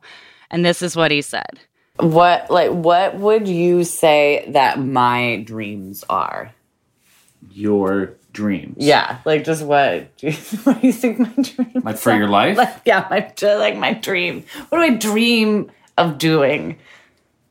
And 0.50 0.66
this 0.66 0.82
is 0.82 0.96
what 0.96 1.12
he 1.12 1.22
said. 1.22 1.60
What 1.98 2.52
like 2.52 2.72
what 2.72 3.16
would 3.16 3.48
you 3.48 3.84
say 3.84 4.46
that 4.50 4.80
my 4.80 5.44
dreams 5.46 6.04
are? 6.10 6.54
Your 7.52 8.18
dreams. 8.34 8.76
Yeah, 8.78 9.20
like 9.26 9.44
just 9.44 9.64
what? 9.66 10.12
what 10.64 10.82
do 10.82 10.88
you 10.88 10.94
think 10.94 11.20
my 11.20 11.34
dreams? 11.42 11.84
Like 11.84 11.98
for 11.98 12.12
are? 12.12 12.18
your 12.18 12.28
life? 12.28 12.56
Like, 12.56 12.82
yeah, 12.86 13.08
my 13.10 13.34
like 13.58 13.76
my 13.78 13.94
dream. 13.94 14.46
What 14.70 14.78
do 14.78 14.84
I 14.84 14.96
dream 14.96 15.72
of 15.98 16.20
doing? 16.20 16.78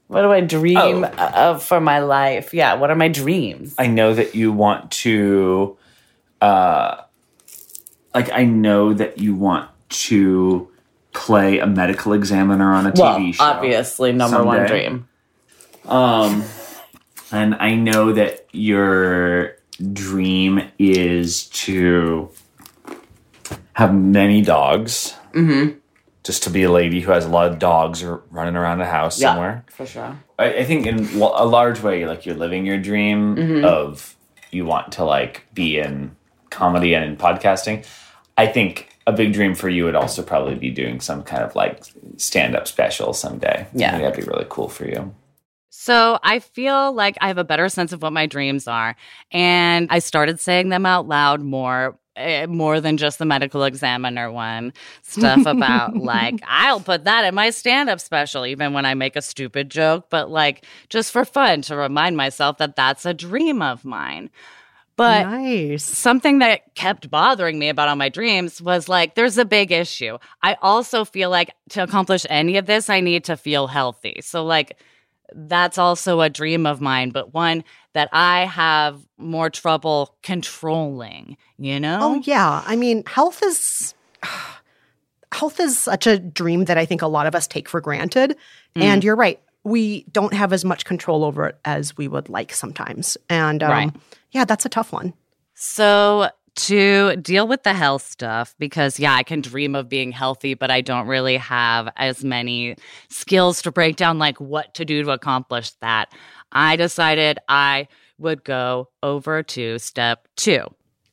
What 0.09 0.23
do 0.23 0.33
I 0.33 0.41
dream 0.41 1.05
Oh. 1.05 1.27
of 1.35 1.63
for 1.63 1.81
my 1.81 1.99
life? 1.99 2.55
Yeah, 2.55 2.75
what 2.75 2.91
are 2.91 2.95
my 2.97 3.09
dreams? 3.09 3.75
I 3.79 3.89
know 3.89 4.15
that 4.15 4.35
you 4.35 4.53
want 4.53 4.91
to, 5.03 5.77
uh, 6.41 6.99
like, 8.15 8.31
I 8.33 8.45
know 8.45 8.95
that 8.95 9.19
you 9.19 9.35
want 9.35 9.69
to 9.89 10.69
play 11.13 11.59
a 11.59 11.67
medical 11.67 12.13
examiner 12.13 12.73
on 12.73 12.87
a 12.87 12.93
TV 12.93 12.99
well, 13.01 13.33
show. 13.33 13.45
obviously, 13.45 14.13
number 14.13 14.45
one 14.45 14.67
dream. 14.67 15.09
Um, 15.87 16.45
and 17.33 17.55
I 17.57 17.75
know 17.75 18.13
that 18.13 18.47
your 18.53 19.57
dream 19.93 20.63
is 20.79 21.47
to 21.49 22.31
have 23.73 23.95
many 23.95 24.43
dogs. 24.43 25.15
Mm-hmm. 25.35 25.79
Just 26.27 26.43
to 26.43 26.51
be 26.51 26.65
a 26.65 26.71
lady 26.73 27.01
who 27.01 27.13
has 27.13 27.25
a 27.25 27.29
lot 27.29 27.51
of 27.53 27.59
dogs 27.61 28.03
or 28.03 28.23
running 28.31 28.57
around 28.57 28.79
the 28.79 28.85
house 28.87 29.21
Yeah, 29.21 29.29
somewhere. 29.31 29.65
for 29.71 29.87
sure. 29.87 30.19
I, 30.39 30.55
I 30.59 30.65
think 30.65 30.85
in 30.87 31.05
a 31.21 31.45
large 31.45 31.81
way, 31.83 32.05
like 32.07 32.27
you're 32.27 32.35
living 32.35 32.67
your 32.67 32.79
dream 32.79 33.37
Mm-hmm. 33.37 33.65
of 33.65 34.17
you 34.51 34.65
want 34.67 34.93
to 34.93 35.05
like 35.05 35.45
be 35.55 35.79
in 35.79 36.17
comedy 36.51 36.95
and 36.95 37.05
in 37.05 37.17
podcasting. 37.17 37.87
I 38.37 38.47
think 38.47 38.89
a 39.07 39.13
big 39.13 39.33
dream 39.33 39.55
for 39.55 39.69
you 39.69 39.85
would 39.85 39.95
also 39.95 40.23
probably 40.23 40.57
be 40.57 40.71
doing 40.71 41.01
some 41.01 41.23
kind 41.23 41.43
of 41.45 41.55
like 41.55 41.83
stand 42.17 42.57
up 42.57 42.67
special 42.67 43.13
someday. 43.13 43.67
Yeah. 43.73 43.89
I 43.89 43.91
think 43.93 44.03
that'd 44.03 44.25
be 44.25 44.29
really 44.31 44.47
cool 44.49 44.69
for 44.69 44.85
you. 44.87 45.15
So 45.71 46.19
I 46.23 46.39
feel 46.41 46.93
like 46.93 47.17
I 47.21 47.29
have 47.29 47.39
a 47.39 47.45
better 47.45 47.69
sense 47.69 47.93
of 47.93 48.03
what 48.03 48.13
my 48.13 48.27
dreams 48.27 48.67
are. 48.67 48.97
And 49.31 49.89
I 49.91 49.99
started 50.01 50.41
saying 50.41 50.71
them 50.71 50.87
out 50.87 51.07
loud 51.07 51.41
more. 51.41 51.99
Eh, 52.17 52.47
More 52.47 52.81
than 52.81 52.97
just 52.97 53.19
the 53.19 53.25
medical 53.25 53.65
examiner 53.65 54.31
one. 54.31 54.73
Stuff 55.03 55.47
about, 55.47 55.97
like, 55.97 56.41
I'll 56.47 56.81
put 56.81 57.05
that 57.05 57.25
in 57.25 57.35
my 57.35 57.51
stand 57.51 57.89
up 57.89 58.01
special, 58.01 58.47
even 58.47 58.73
when 58.73 58.87
I 58.87 58.95
make 58.95 59.17
a 59.17 59.23
stupid 59.23 59.71
joke, 59.71 60.07
but 60.11 60.31
like, 60.31 60.65
just 60.89 61.13
for 61.13 61.25
fun 61.25 61.63
to 61.63 61.77
remind 61.77 62.17
myself 62.17 62.59
that 62.59 62.77
that's 62.77 63.07
a 63.07 63.15
dream 63.15 63.63
of 63.63 63.85
mine. 63.85 64.31
But 64.97 65.25
nice. 65.29 65.85
something 65.85 66.39
that 66.39 66.75
kept 66.75 67.11
bothering 67.11 67.59
me 67.59 67.69
about 67.69 67.89
all 67.89 67.97
my 67.97 68.09
dreams 68.09 68.63
was 68.63 68.89
like 68.89 69.15
there's 69.15 69.37
a 69.37 69.45
big 69.45 69.71
issue 69.71 70.17
i 70.43 70.57
also 70.63 71.05
feel 71.05 71.29
like 71.29 71.51
to 71.69 71.83
accomplish 71.83 72.25
any 72.31 72.57
of 72.57 72.65
this 72.65 72.89
i 72.89 73.01
need 73.01 73.25
to 73.25 73.37
feel 73.37 73.67
healthy 73.67 74.21
so 74.23 74.43
like 74.43 74.79
that's 75.35 75.77
also 75.77 76.23
a 76.23 76.31
dream 76.31 76.65
of 76.67 76.81
mine 76.81 77.11
but 77.11 77.35
one 77.35 77.63
that 77.97 78.09
i 78.13 78.45
have 78.45 79.01
more 79.19 79.51
trouble 79.51 80.15
controlling 80.23 81.37
you 81.59 81.81
know 81.81 81.99
Oh 82.01 82.15
yeah. 82.25 82.63
I 82.67 82.77
mean, 82.77 83.03
health 83.07 83.43
is 83.43 83.95
health 85.33 85.61
is 85.61 85.79
such 85.79 86.07
a 86.07 86.19
dream 86.19 86.65
that 86.67 86.79
I 86.79 86.87
think 86.87 87.03
a 87.03 87.07
lot 87.07 87.27
of 87.27 87.35
us 87.35 87.47
take 87.47 87.69
for 87.69 87.81
granted. 87.81 88.37
Mm. 88.75 88.83
And 88.83 89.05
you're 89.05 89.17
right. 89.17 89.41
We 89.65 90.05
don't 90.13 90.33
have 90.33 90.53
as 90.53 90.65
much 90.65 90.85
control 90.85 91.25
over 91.25 91.47
it 91.49 91.59
as 91.65 91.97
we 91.97 92.09
would 92.09 92.29
like 92.29 92.53
sometimes. 92.55 93.17
And 93.29 93.63
um, 93.63 93.71
Right. 93.71 93.91
yeah, 94.31 94.45
that's 94.45 94.65
a 94.65 94.69
tough 94.69 94.93
one. 94.93 95.13
So, 95.55 96.29
to 96.57 97.17
deal 97.17 97.47
with 97.47 97.63
the 97.63 97.75
health 97.75 98.03
stuff, 98.03 98.55
because 98.59 98.99
yeah, 98.99 99.15
I 99.15 99.23
can 99.23 99.41
dream 99.41 99.75
of 99.75 99.89
being 99.89 100.13
healthy, 100.13 100.55
but 100.55 100.71
I 100.71 100.81
don't 100.81 101.07
really 101.07 101.37
have 101.37 101.89
as 101.97 102.25
many 102.25 102.77
skills 103.09 103.63
to 103.63 103.71
break 103.71 103.97
down 103.97 104.19
like 104.19 104.41
what 104.41 104.75
to 104.75 104.85
do 104.85 105.03
to 105.03 105.11
accomplish 105.11 105.71
that. 105.83 106.13
I 106.53 106.77
decided 106.77 107.39
I 107.49 107.89
would 108.19 108.45
go 108.45 108.89
over 109.03 109.43
to 109.43 109.79
step 109.79 110.29
two. 110.37 110.67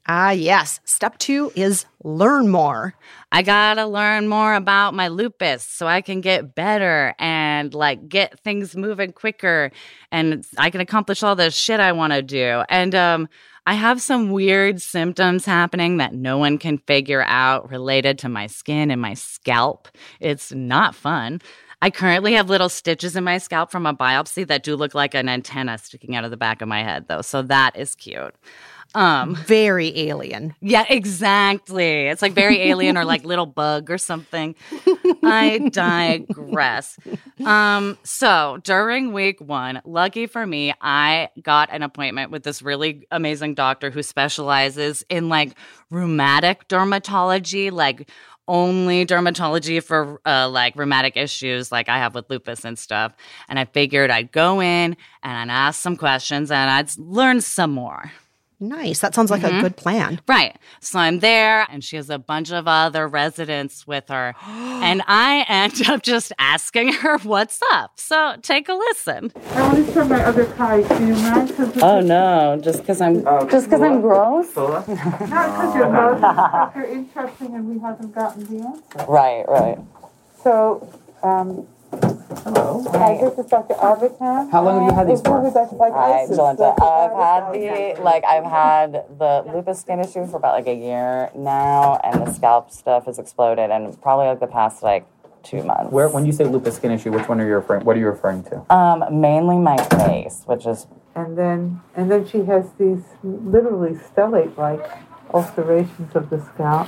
Ah, 0.05 0.31
yes. 0.31 0.81
Step 0.83 1.17
two 1.17 1.51
is 1.55 1.85
learn 2.03 2.49
more. 2.49 2.93
I 3.31 3.41
gotta 3.41 3.85
learn 3.85 4.27
more 4.27 4.53
about 4.53 4.93
my 4.93 5.07
lupus 5.07 5.63
so 5.63 5.87
I 5.87 6.01
can 6.01 6.19
get 6.19 6.55
better 6.55 7.15
and 7.19 7.73
like 7.73 8.09
get 8.09 8.37
things 8.41 8.75
moving 8.75 9.13
quicker 9.13 9.71
and 10.11 10.45
I 10.57 10.71
can 10.71 10.81
accomplish 10.81 11.23
all 11.23 11.37
the 11.37 11.51
shit 11.51 11.79
I 11.79 11.93
wanna 11.93 12.21
do. 12.21 12.63
And 12.67 12.93
um 12.95 13.29
I 13.65 13.75
have 13.75 14.01
some 14.01 14.31
weird 14.31 14.81
symptoms 14.81 15.45
happening 15.45 15.97
that 15.97 16.13
no 16.13 16.37
one 16.37 16.57
can 16.57 16.79
figure 16.79 17.23
out 17.25 17.69
related 17.69 18.19
to 18.19 18.29
my 18.29 18.47
skin 18.47 18.91
and 18.91 19.01
my 19.01 19.13
scalp. 19.13 19.87
It's 20.19 20.51
not 20.51 20.95
fun. 20.95 21.41
I 21.81 21.89
currently 21.89 22.33
have 22.33 22.49
little 22.49 22.69
stitches 22.69 23.15
in 23.15 23.23
my 23.23 23.37
scalp 23.37 23.71
from 23.71 23.85
a 23.85 23.93
biopsy 23.93 24.45
that 24.47 24.63
do 24.63 24.75
look 24.75 24.93
like 24.93 25.13
an 25.13 25.29
antenna 25.29 25.77
sticking 25.77 26.15
out 26.15 26.25
of 26.25 26.31
the 26.31 26.37
back 26.37 26.61
of 26.61 26.67
my 26.67 26.83
head, 26.83 27.07
though. 27.07 27.21
So 27.21 27.41
that 27.43 27.77
is 27.77 27.95
cute. 27.95 28.35
Um, 28.95 29.35
Very 29.35 30.07
alien. 30.07 30.53
yeah, 30.61 30.85
exactly. 30.87 32.07
It's 32.07 32.21
like 32.21 32.33
very 32.33 32.61
alien 32.69 32.97
or 32.97 33.05
like 33.05 33.23
little 33.25 33.45
bug 33.47 33.89
or 33.89 33.97
something. 33.97 34.55
I 35.23 35.69
digress. 35.71 36.97
Um, 37.43 37.97
so 38.03 38.59
during 38.63 39.13
week 39.13 39.41
one, 39.41 39.81
lucky 39.85 40.27
for 40.27 40.45
me, 40.45 40.73
I 40.81 41.29
got 41.41 41.69
an 41.71 41.81
appointment 41.81 42.29
with 42.31 42.43
this 42.43 42.61
really 42.61 43.07
amazing 43.09 43.55
doctor 43.55 43.89
who 43.89 44.03
specializes 44.03 45.03
in 45.09 45.29
like 45.29 45.57
rheumatic 45.89 46.67
dermatology, 46.67 47.71
like 47.71 48.09
only 48.47 49.05
dermatology 49.05 49.81
for 49.81 50.19
uh, 50.25 50.49
like 50.49 50.75
rheumatic 50.75 51.15
issues 51.15 51.71
like 51.71 51.87
I 51.89 51.97
have 51.97 52.13
with 52.13 52.29
lupus 52.29 52.65
and 52.65 52.77
stuff. 52.77 53.13
And 53.47 53.57
I 53.57 53.65
figured 53.65 54.11
I'd 54.11 54.31
go 54.31 54.61
in 54.61 54.97
and 55.23 55.51
I'd 55.51 55.55
ask 55.55 55.81
some 55.81 55.95
questions 55.95 56.51
and 56.51 56.69
I'd 56.69 56.95
learn 56.97 57.41
some 57.41 57.71
more. 57.71 58.11
Nice. 58.63 58.99
That 58.99 59.13
sounds 59.13 59.29
like 59.29 59.43
a 59.43 59.61
good 59.61 59.75
plan. 59.75 60.21
Right. 60.27 60.57
So 60.79 60.97
I'm 60.97 61.19
there, 61.19 61.67
and 61.69 61.83
she 61.83 61.97
has 61.97 62.09
a 62.09 62.17
bunch 62.17 62.49
of 62.51 62.67
other 62.67 63.07
residents 63.07 63.85
with 63.85 64.07
her. 64.07 64.35
and 64.45 65.01
I 65.07 65.45
end 65.49 65.89
up 65.89 66.01
just 66.01 66.31
asking 66.39 66.93
her 66.93 67.17
what's 67.19 67.59
up. 67.73 67.99
So 67.99 68.35
take 68.41 68.69
a 68.69 68.73
listen. 68.73 69.31
I 69.51 69.61
want 69.61 69.85
to 69.85 69.93
turn 69.93 70.07
my 70.09 70.23
other 70.23 70.45
kite. 70.45 70.87
Do 70.87 71.05
you 71.07 71.13
mind? 71.13 71.53
Oh 71.81 71.99
no, 71.99 72.59
just 72.63 72.79
because 72.79 73.01
I'm 73.01 73.23
just 73.49 73.65
because 73.65 73.81
I'm 73.81 74.01
gross. 74.01 74.55
Not 74.55 74.85
because 74.87 75.75
you're 75.75 75.89
gross, 75.89 76.15
because 76.15 76.71
you're 76.75 76.85
interesting 76.85 77.55
and 77.55 77.67
we 77.67 77.79
haven't 77.79 78.15
gotten 78.15 78.45
the 78.45 78.65
answer. 78.65 79.11
Right, 79.11 79.43
right. 79.47 79.77
So, 80.41 80.87
um, 81.21 81.67
hello. 82.37 82.83
Hi, 82.91 83.17
this 83.21 83.37
is 83.37 83.45
Dr. 83.49 83.75
Albertan. 83.75 84.51
How 84.51 84.63
long 84.63 84.81
have 84.81 84.91
you 84.91 84.95
had 84.95 85.07
these 85.09 85.21
for? 85.21 85.41
Like 85.41 85.93
Hi, 85.93 86.25
Jolenta. 86.29 86.73
I've 86.81 87.11
had 87.11 87.53
the 87.53 88.01
like 88.01 88.23
I've 88.25 88.45
had 88.45 89.05
the 89.17 89.43
lupus 89.53 89.81
skin 89.81 89.99
issue 89.99 90.25
for 90.27 90.37
about 90.37 90.53
like 90.53 90.67
a 90.67 90.73
year 90.73 91.29
now, 91.35 91.99
and 92.03 92.25
the 92.25 92.33
scalp 92.33 92.71
stuff 92.71 93.05
has 93.05 93.19
exploded, 93.19 93.71
and 93.71 94.01
probably 94.01 94.27
like 94.27 94.39
the 94.39 94.47
past 94.47 94.83
like 94.83 95.05
two 95.43 95.63
months. 95.63 95.91
Where, 95.91 96.09
when 96.09 96.25
you 96.25 96.31
say 96.31 96.45
lupus 96.45 96.75
skin 96.77 96.91
issue, 96.91 97.11
which 97.11 97.27
one 97.27 97.39
are 97.41 97.47
you 97.47 97.55
referring? 97.55 97.85
What 97.85 97.95
are 97.97 97.99
you 97.99 98.07
referring 98.07 98.43
to? 98.45 98.73
Um, 98.73 99.03
mainly 99.21 99.57
my 99.57 99.77
face, 99.77 100.43
which 100.45 100.65
is 100.65 100.87
And 101.15 101.37
then, 101.37 101.81
and 101.95 102.09
then 102.09 102.25
she 102.25 102.39
has 102.45 102.65
these 102.79 103.03
literally 103.23 103.91
stellate-like 103.95 104.89
ulcerations 105.33 106.15
of 106.15 106.29
the 106.29 106.43
scalp. 106.53 106.87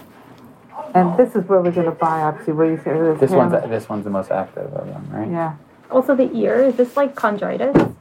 And 0.93 1.17
this 1.17 1.35
is 1.35 1.47
where 1.49 1.61
we're 1.61 1.71
going 1.71 1.85
to 1.87 1.91
biopsy. 1.91 2.53
Where 2.53 2.69
you 2.69 2.77
say 2.77 2.83
there's 2.85 3.19
This 3.19 3.31
one's 3.31 3.53
hammer- 3.53 3.67
this 3.67 3.89
one's 3.89 4.03
the 4.03 4.09
most 4.09 4.31
active 4.31 4.73
of 4.73 4.87
them, 4.87 5.07
right? 5.11 5.29
Yeah. 5.29 5.55
Also, 5.91 6.15
the 6.15 6.31
ear 6.35 6.63
is 6.63 6.75
this 6.75 6.95
like 6.95 7.15
chondritis? 7.15 7.95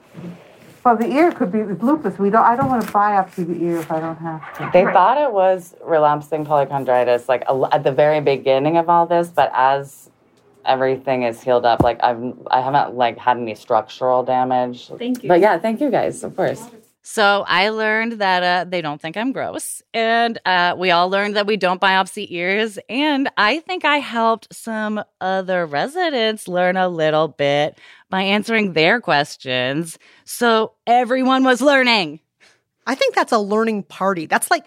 Well, 0.84 0.96
the 0.96 1.06
ear 1.06 1.32
could 1.32 1.50
be 1.50 1.60
it's 1.60 1.82
lupus. 1.82 2.18
We 2.18 2.28
don't. 2.28 2.44
I 2.44 2.56
don't 2.56 2.68
want 2.68 2.82
to 2.82 2.92
biopsy 2.92 3.46
the 3.46 3.64
ear 3.64 3.78
if 3.78 3.90
I 3.90 4.00
don't 4.00 4.16
have 4.18 4.58
to. 4.58 4.70
They 4.72 4.84
thought 4.84 5.16
it 5.16 5.32
was 5.32 5.74
relapsing 5.82 6.44
polychondritis, 6.44 7.26
like 7.26 7.44
a, 7.48 7.68
at 7.72 7.84
the 7.84 7.92
very 7.92 8.20
beginning 8.20 8.76
of 8.76 8.90
all 8.90 9.06
this, 9.06 9.28
but 9.28 9.50
as 9.54 10.10
everything 10.66 11.22
is 11.22 11.42
healed 11.42 11.64
up, 11.64 11.82
like 11.82 12.02
I've 12.02 12.34
I 12.50 12.60
haven't 12.60 12.96
like 12.96 13.16
had 13.16 13.38
any 13.38 13.54
structural 13.54 14.22
damage. 14.22 14.88
Thank 14.98 15.22
you. 15.22 15.28
But 15.28 15.40
yeah, 15.40 15.58
thank 15.58 15.80
you 15.80 15.90
guys, 15.90 16.22
of 16.22 16.36
course. 16.36 16.68
So 17.06 17.44
I 17.46 17.68
learned 17.68 18.12
that 18.12 18.42
uh, 18.42 18.68
they 18.68 18.80
don't 18.80 18.98
think 18.98 19.18
I'm 19.18 19.32
gross, 19.32 19.82
and 19.92 20.38
uh, 20.46 20.74
we 20.78 20.90
all 20.90 21.10
learned 21.10 21.36
that 21.36 21.46
we 21.46 21.58
don't 21.58 21.80
biopsy 21.80 22.26
ears. 22.30 22.78
And 22.88 23.30
I 23.36 23.60
think 23.60 23.84
I 23.84 23.98
helped 23.98 24.54
some 24.54 25.04
other 25.20 25.66
residents 25.66 26.48
learn 26.48 26.78
a 26.78 26.88
little 26.88 27.28
bit 27.28 27.78
by 28.08 28.22
answering 28.22 28.72
their 28.72 29.02
questions. 29.02 29.98
So 30.24 30.72
everyone 30.86 31.44
was 31.44 31.60
learning. 31.60 32.20
I 32.86 32.94
think 32.94 33.14
that's 33.14 33.32
a 33.32 33.38
learning 33.38 33.82
party. 33.82 34.24
That's 34.24 34.50
like 34.50 34.64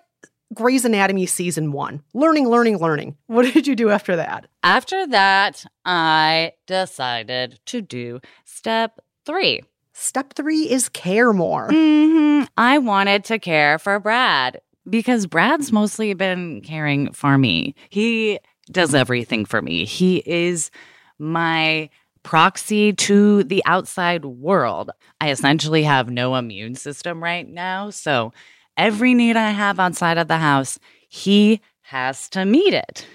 Grey's 0.54 0.86
Anatomy 0.86 1.26
season 1.26 1.72
one. 1.72 2.04
Learning, 2.14 2.48
learning, 2.48 2.78
learning. 2.78 3.18
What 3.26 3.52
did 3.52 3.66
you 3.66 3.76
do 3.76 3.90
after 3.90 4.16
that? 4.16 4.48
After 4.62 5.08
that, 5.08 5.66
I 5.86 6.54
decided 6.68 7.60
to 7.66 7.82
do 7.82 8.20
step 8.46 9.00
three. 9.26 9.64
Step 10.00 10.34
three 10.36 10.70
is 10.70 10.90
care 10.90 11.34
more. 11.34 11.70
hmm 11.72 12.44
I 12.56 12.78
wanted 12.78 13.24
to 13.26 13.40
care 13.40 13.80
for 13.80 14.00
Brad 14.00 14.62
because 14.88 15.26
Brad's 15.26 15.72
mostly 15.72 16.14
been 16.14 16.62
caring 16.62 17.12
for 17.14 17.36
me. 17.36 17.74
He 17.90 18.40
does 18.72 18.94
everything 18.94 19.44
for 19.44 19.60
me. 19.60 19.86
He 19.86 20.22
is 20.24 20.70
my 21.18 21.90
proxy 22.22 22.94
to 22.94 23.44
the 23.46 23.64
outside 23.66 24.24
world. 24.24 24.92
I 25.20 25.32
essentially 25.32 25.82
have 25.82 26.12
no 26.12 26.36
immune 26.36 26.76
system 26.76 27.24
right 27.24 27.48
now. 27.48 27.90
So 27.90 28.34
every 28.78 29.16
need 29.16 29.36
I 29.36 29.50
have 29.50 29.80
outside 29.80 30.20
of 30.20 30.28
the 30.28 30.38
house, 30.38 30.78
he 31.10 31.60
has 31.82 32.30
to 32.30 32.46
meet 32.46 32.76
it. 32.76 33.08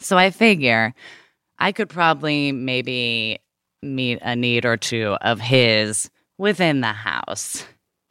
So 0.00 0.18
I 0.18 0.30
figure 0.30 0.94
I 1.60 1.70
could 1.70 1.88
probably 1.88 2.50
maybe 2.50 3.38
meet 3.82 4.18
a 4.22 4.36
need 4.36 4.64
or 4.64 4.76
two 4.76 5.16
of 5.20 5.40
his 5.40 6.10
within 6.36 6.80
the 6.80 6.92
house. 6.92 7.64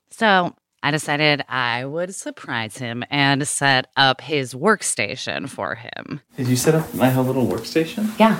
So 0.09 0.55
I 0.83 0.91
decided 0.91 1.43
I 1.49 1.85
would 1.85 2.13
surprise 2.15 2.77
him 2.77 3.03
and 3.09 3.47
set 3.47 3.87
up 3.95 4.21
his 4.21 4.53
workstation 4.53 5.49
for 5.49 5.75
him. 5.75 6.21
Did 6.35 6.47
you 6.47 6.55
set 6.55 6.75
up 6.75 6.93
my 6.93 7.09
whole 7.09 7.23
little 7.23 7.45
workstation? 7.45 8.17
Yeah, 8.19 8.39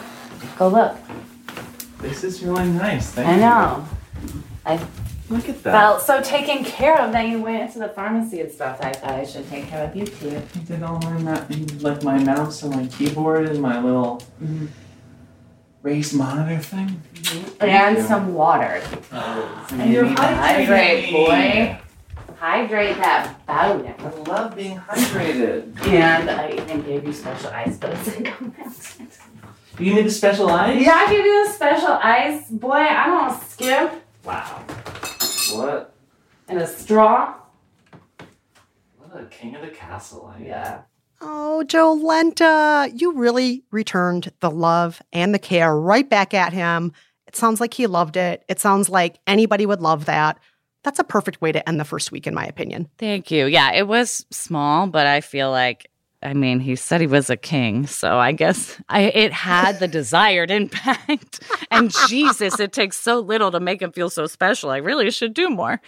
go 0.58 0.68
look. 0.68 0.96
This 2.00 2.24
is 2.24 2.44
really 2.44 2.68
nice. 2.70 3.12
Thank 3.12 3.28
I 3.28 3.34
you. 3.34 3.40
know. 3.40 3.88
I 4.66 4.88
Look 5.30 5.50
at 5.50 5.62
that. 5.64 5.72
felt 5.72 6.02
so 6.04 6.22
taken 6.22 6.64
care 6.64 6.98
of 7.00 7.12
that 7.12 7.28
you 7.28 7.42
went 7.42 7.64
into 7.64 7.80
the 7.80 7.90
pharmacy 7.90 8.40
and 8.40 8.52
stuff. 8.52 8.80
I 8.82 8.94
thought 8.94 9.12
I 9.12 9.26
should 9.26 9.50
take 9.50 9.68
care 9.68 9.86
of 9.86 9.96
you 9.96 10.06
too. 10.06 10.42
I 10.56 10.60
did 10.60 10.84
all 10.84 11.00
my 11.00 11.18
ma- 11.18 11.46
like 11.80 12.02
my 12.04 12.18
mouse 12.24 12.64
and 12.64 12.74
my 12.74 12.88
keyboard 12.88 13.48
and 13.48 13.62
my 13.62 13.82
little 13.82 14.18
mm-hmm. 14.42 14.68
Raised 15.82 16.14
monitor 16.16 16.60
thing. 16.60 17.02
And 17.60 18.04
some 18.06 18.34
water. 18.34 18.82
Oh, 19.12 19.68
and 19.72 19.92
you're 19.92 20.06
hydrated, 20.06 21.12
boy. 21.12 21.80
Hydrate 22.40 22.98
that 22.98 23.46
bowel. 23.46 23.96
I 23.98 24.10
love 24.30 24.56
being 24.56 24.78
hydrated. 24.78 25.80
And 25.88 26.30
I 26.30 26.52
even 26.52 26.84
gave 26.84 27.06
you 27.06 27.14
special 27.14 27.50
ice, 27.50 27.78
but 27.78 27.92
it's 27.94 28.20
like 28.20 28.34
You 29.80 29.94
need 29.94 30.06
a 30.08 30.12
special 30.12 30.50
ice? 30.50 30.82
Yeah, 30.84 30.94
I 30.96 31.10
give 31.12 31.26
you 31.26 31.46
a 31.46 31.50
special 31.50 32.00
ice, 32.02 32.50
boy. 32.50 32.72
I 32.72 33.06
don't 33.08 33.42
skip. 33.44 33.92
Wow. 34.24 34.64
What? 35.54 35.94
And 36.48 36.60
a 36.60 36.68
straw. 36.68 37.36
What 38.98 39.22
a 39.22 39.26
king 39.28 39.56
of 39.56 39.62
the 39.62 39.70
castle 39.70 40.34
I 40.36 40.44
am. 40.46 40.80
Oh, 41.20 41.64
Jolenta, 41.66 42.92
you 43.00 43.14
really 43.14 43.64
returned 43.72 44.32
the 44.40 44.52
love 44.52 45.02
and 45.12 45.34
the 45.34 45.40
care 45.40 45.76
right 45.76 46.08
back 46.08 46.34
at 46.34 46.54
him. 46.54 46.94
It 47.28 47.36
sounds 47.36 47.60
like 47.60 47.74
he 47.74 47.88
loved 47.88 48.18
it. 48.18 48.44
It 48.48 48.60
sounds 48.60 48.90
like 48.90 49.20
anybody 49.26 49.66
would 49.66 49.82
love 49.82 50.06
that. 50.06 50.40
That's 50.84 51.00
a 51.00 51.04
perfect 51.04 51.42
way 51.42 51.52
to 51.52 51.68
end 51.68 51.80
the 51.80 51.86
first 51.86 52.12
week, 52.12 52.28
in 52.28 52.36
my 52.36 52.46
opinion. 52.46 52.88
Thank 52.98 53.32
you. 53.32 53.48
Yeah, 53.48 53.74
it 53.74 53.88
was 53.88 54.26
small, 54.32 54.88
but 54.88 55.08
I 55.08 55.22
feel 55.22 55.52
like 55.52 55.90
I 56.24 56.34
mean, 56.34 56.60
he 56.60 56.76
said 56.76 57.00
he 57.00 57.08
was 57.08 57.30
a 57.30 57.38
king, 57.38 57.86
so 57.86 58.18
I 58.18 58.32
guess 58.32 58.82
I, 58.90 59.02
it 59.02 59.32
had 59.32 59.80
the 59.80 59.88
desired 59.88 60.50
impact. 60.52 61.42
And 61.70 61.94
Jesus, 62.08 62.60
it 62.60 62.72
takes 62.72 62.98
so 62.98 63.20
little 63.20 63.52
to 63.52 63.60
make 63.60 63.82
him 63.82 63.92
feel 63.92 64.10
so 64.10 64.26
special. 64.26 64.70
I 64.70 64.78
really 64.78 65.12
should 65.12 65.34
do 65.34 65.50
more. 65.50 65.82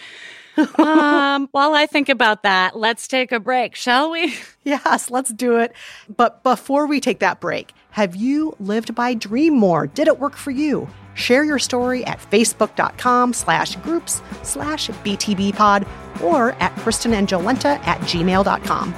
um, 0.77 1.47
while 1.51 1.73
I 1.73 1.85
think 1.85 2.09
about 2.09 2.43
that, 2.43 2.77
let's 2.77 3.07
take 3.07 3.31
a 3.31 3.39
break, 3.39 3.75
shall 3.75 4.11
we? 4.11 4.33
Yes, 4.63 5.09
let's 5.09 5.33
do 5.33 5.57
it. 5.57 5.73
But 6.15 6.43
before 6.43 6.85
we 6.85 6.99
take 6.99 7.19
that 7.19 7.39
break, 7.39 7.73
have 7.89 8.15
you 8.15 8.55
lived 8.59 8.93
by 8.93 9.15
dream 9.15 9.55
more? 9.55 9.87
Did 9.87 10.07
it 10.07 10.19
work 10.19 10.35
for 10.35 10.51
you? 10.51 10.87
Share 11.15 11.43
your 11.43 11.57
story 11.57 12.05
at 12.05 12.19
facebook.com 12.19 13.33
slash 13.33 13.77
groups 13.77 14.21
slash 14.43 14.89
btbpod 14.89 15.87
or 16.21 16.51
at 16.59 16.75
kristenandjolenta 16.75 17.79
at 17.87 17.99
gmail.com. 18.01 18.93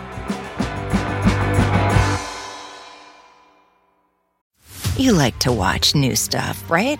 You 4.98 5.14
like 5.14 5.40
to 5.40 5.54
watch 5.54 5.96
new 5.96 6.16
stuff, 6.16 6.70
right? 6.70 7.00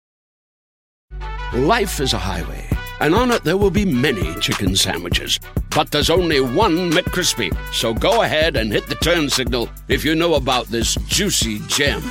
Life 1.53 1.99
is 1.99 2.13
a 2.13 2.17
highway, 2.17 2.65
and 3.01 3.13
on 3.13 3.29
it 3.29 3.43
there 3.43 3.57
will 3.57 3.69
be 3.69 3.83
many 3.83 4.33
chicken 4.39 4.73
sandwiches. 4.73 5.37
But 5.75 5.91
there's 5.91 6.09
only 6.09 6.39
one 6.39 6.89
McCrispy. 6.89 7.53
So 7.73 7.93
go 7.93 8.21
ahead 8.21 8.55
and 8.55 8.71
hit 8.71 8.87
the 8.87 8.95
turn 8.95 9.29
signal 9.29 9.67
if 9.89 10.05
you 10.05 10.15
know 10.15 10.35
about 10.35 10.67
this 10.67 10.95
juicy 11.07 11.59
gem 11.67 12.01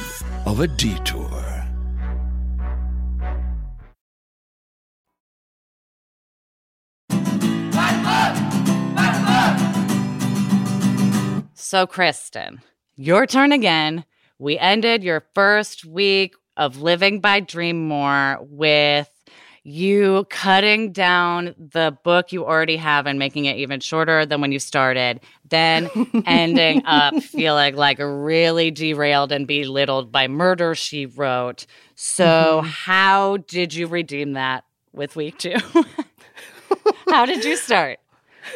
of 0.44 0.61
a 0.61 0.66
detour. 0.66 1.31
So, 11.55 11.87
Kristen, 11.87 12.61
your 12.94 13.26
turn 13.26 13.53
again. 13.53 14.05
We 14.38 14.59
ended 14.59 15.03
your 15.03 15.24
first 15.35 15.87
week 15.87 16.35
of 16.59 16.83
living 16.83 17.20
by 17.20 17.40
Dream 17.40 17.88
More 17.88 18.38
with 18.42 19.09
you 19.62 20.27
cutting 20.31 20.92
down 20.92 21.55
the 21.59 21.96
book 22.03 22.33
you 22.33 22.44
already 22.44 22.77
have 22.77 23.07
and 23.07 23.18
making 23.18 23.44
it 23.44 23.57
even 23.57 23.81
shorter 23.81 24.25
than 24.25 24.40
when 24.40 24.53
you 24.53 24.59
started, 24.59 25.20
then 25.49 25.90
ending 26.27 26.85
up 26.87 27.14
feeling 27.23 27.77
like 27.77 27.99
really 27.99 28.70
derailed 28.70 29.33
and 29.33 29.46
belittled 29.46 30.11
by 30.11 30.29
murder 30.29 30.75
she 30.75 31.07
wrote. 31.07 31.66
So, 31.94 32.25
mm-hmm. 32.25 32.68
how 32.68 33.37
did 33.38 33.75
you 33.75 33.87
redeem 33.87 34.33
that 34.33 34.64
with 34.92 35.16
week 35.16 35.38
two? 35.38 35.57
how 37.09 37.27
did 37.27 37.44
you 37.44 37.57
start? 37.57 37.99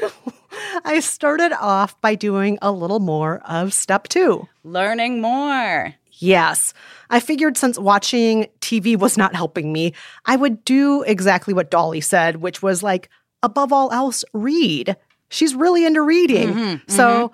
I 0.85 1.01
started 1.01 1.53
off 1.53 2.01
by 2.01 2.15
doing 2.15 2.59
a 2.63 2.73
little 2.73 3.01
more 3.01 3.41
of 3.45 3.73
step 3.73 4.09
two. 4.09 4.49
Learning 4.63 5.21
more. 5.21 5.95
Yes. 6.19 6.75
I 7.11 7.21
figured 7.21 7.57
since 7.57 7.79
watching 7.79 8.47
TV 8.61 8.97
was 8.97 9.17
not 9.17 9.35
helping 9.35 9.73
me, 9.73 9.93
I 10.27 10.37
would 10.37 10.65
do 10.65 11.03
exactly 11.03 11.55
what 11.55 11.71
Dolly 11.71 12.01
said, 12.01 12.37
which 12.37 12.63
was 12.63 12.83
like, 12.83 13.09
above 13.43 13.73
all 13.73 13.93
else, 13.93 14.25
read. 14.33 14.97
She's 15.29 15.55
really 15.55 15.85
into 15.85 16.03
reading. 16.03 16.55
Mhm, 16.55 16.91
so 16.91 17.33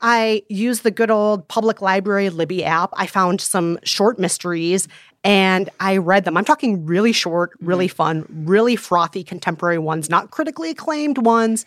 I 0.00 0.42
used 0.48 0.82
the 0.82 0.90
good 0.90 1.10
old 1.10 1.46
public 1.48 1.80
library 1.80 2.28
Libby 2.30 2.64
app. 2.64 2.90
I 2.94 3.06
found 3.06 3.40
some 3.40 3.78
short 3.84 4.18
mysteries 4.18 4.88
and 5.22 5.70
I 5.78 5.98
read 5.98 6.24
them. 6.24 6.36
I'm 6.36 6.44
talking 6.44 6.84
really 6.84 7.12
short, 7.12 7.52
really 7.60 7.86
fun, 7.86 8.26
really 8.28 8.74
frothy 8.74 9.22
contemporary 9.22 9.78
ones, 9.78 10.10
not 10.10 10.32
critically 10.32 10.70
acclaimed 10.70 11.18
ones. 11.18 11.64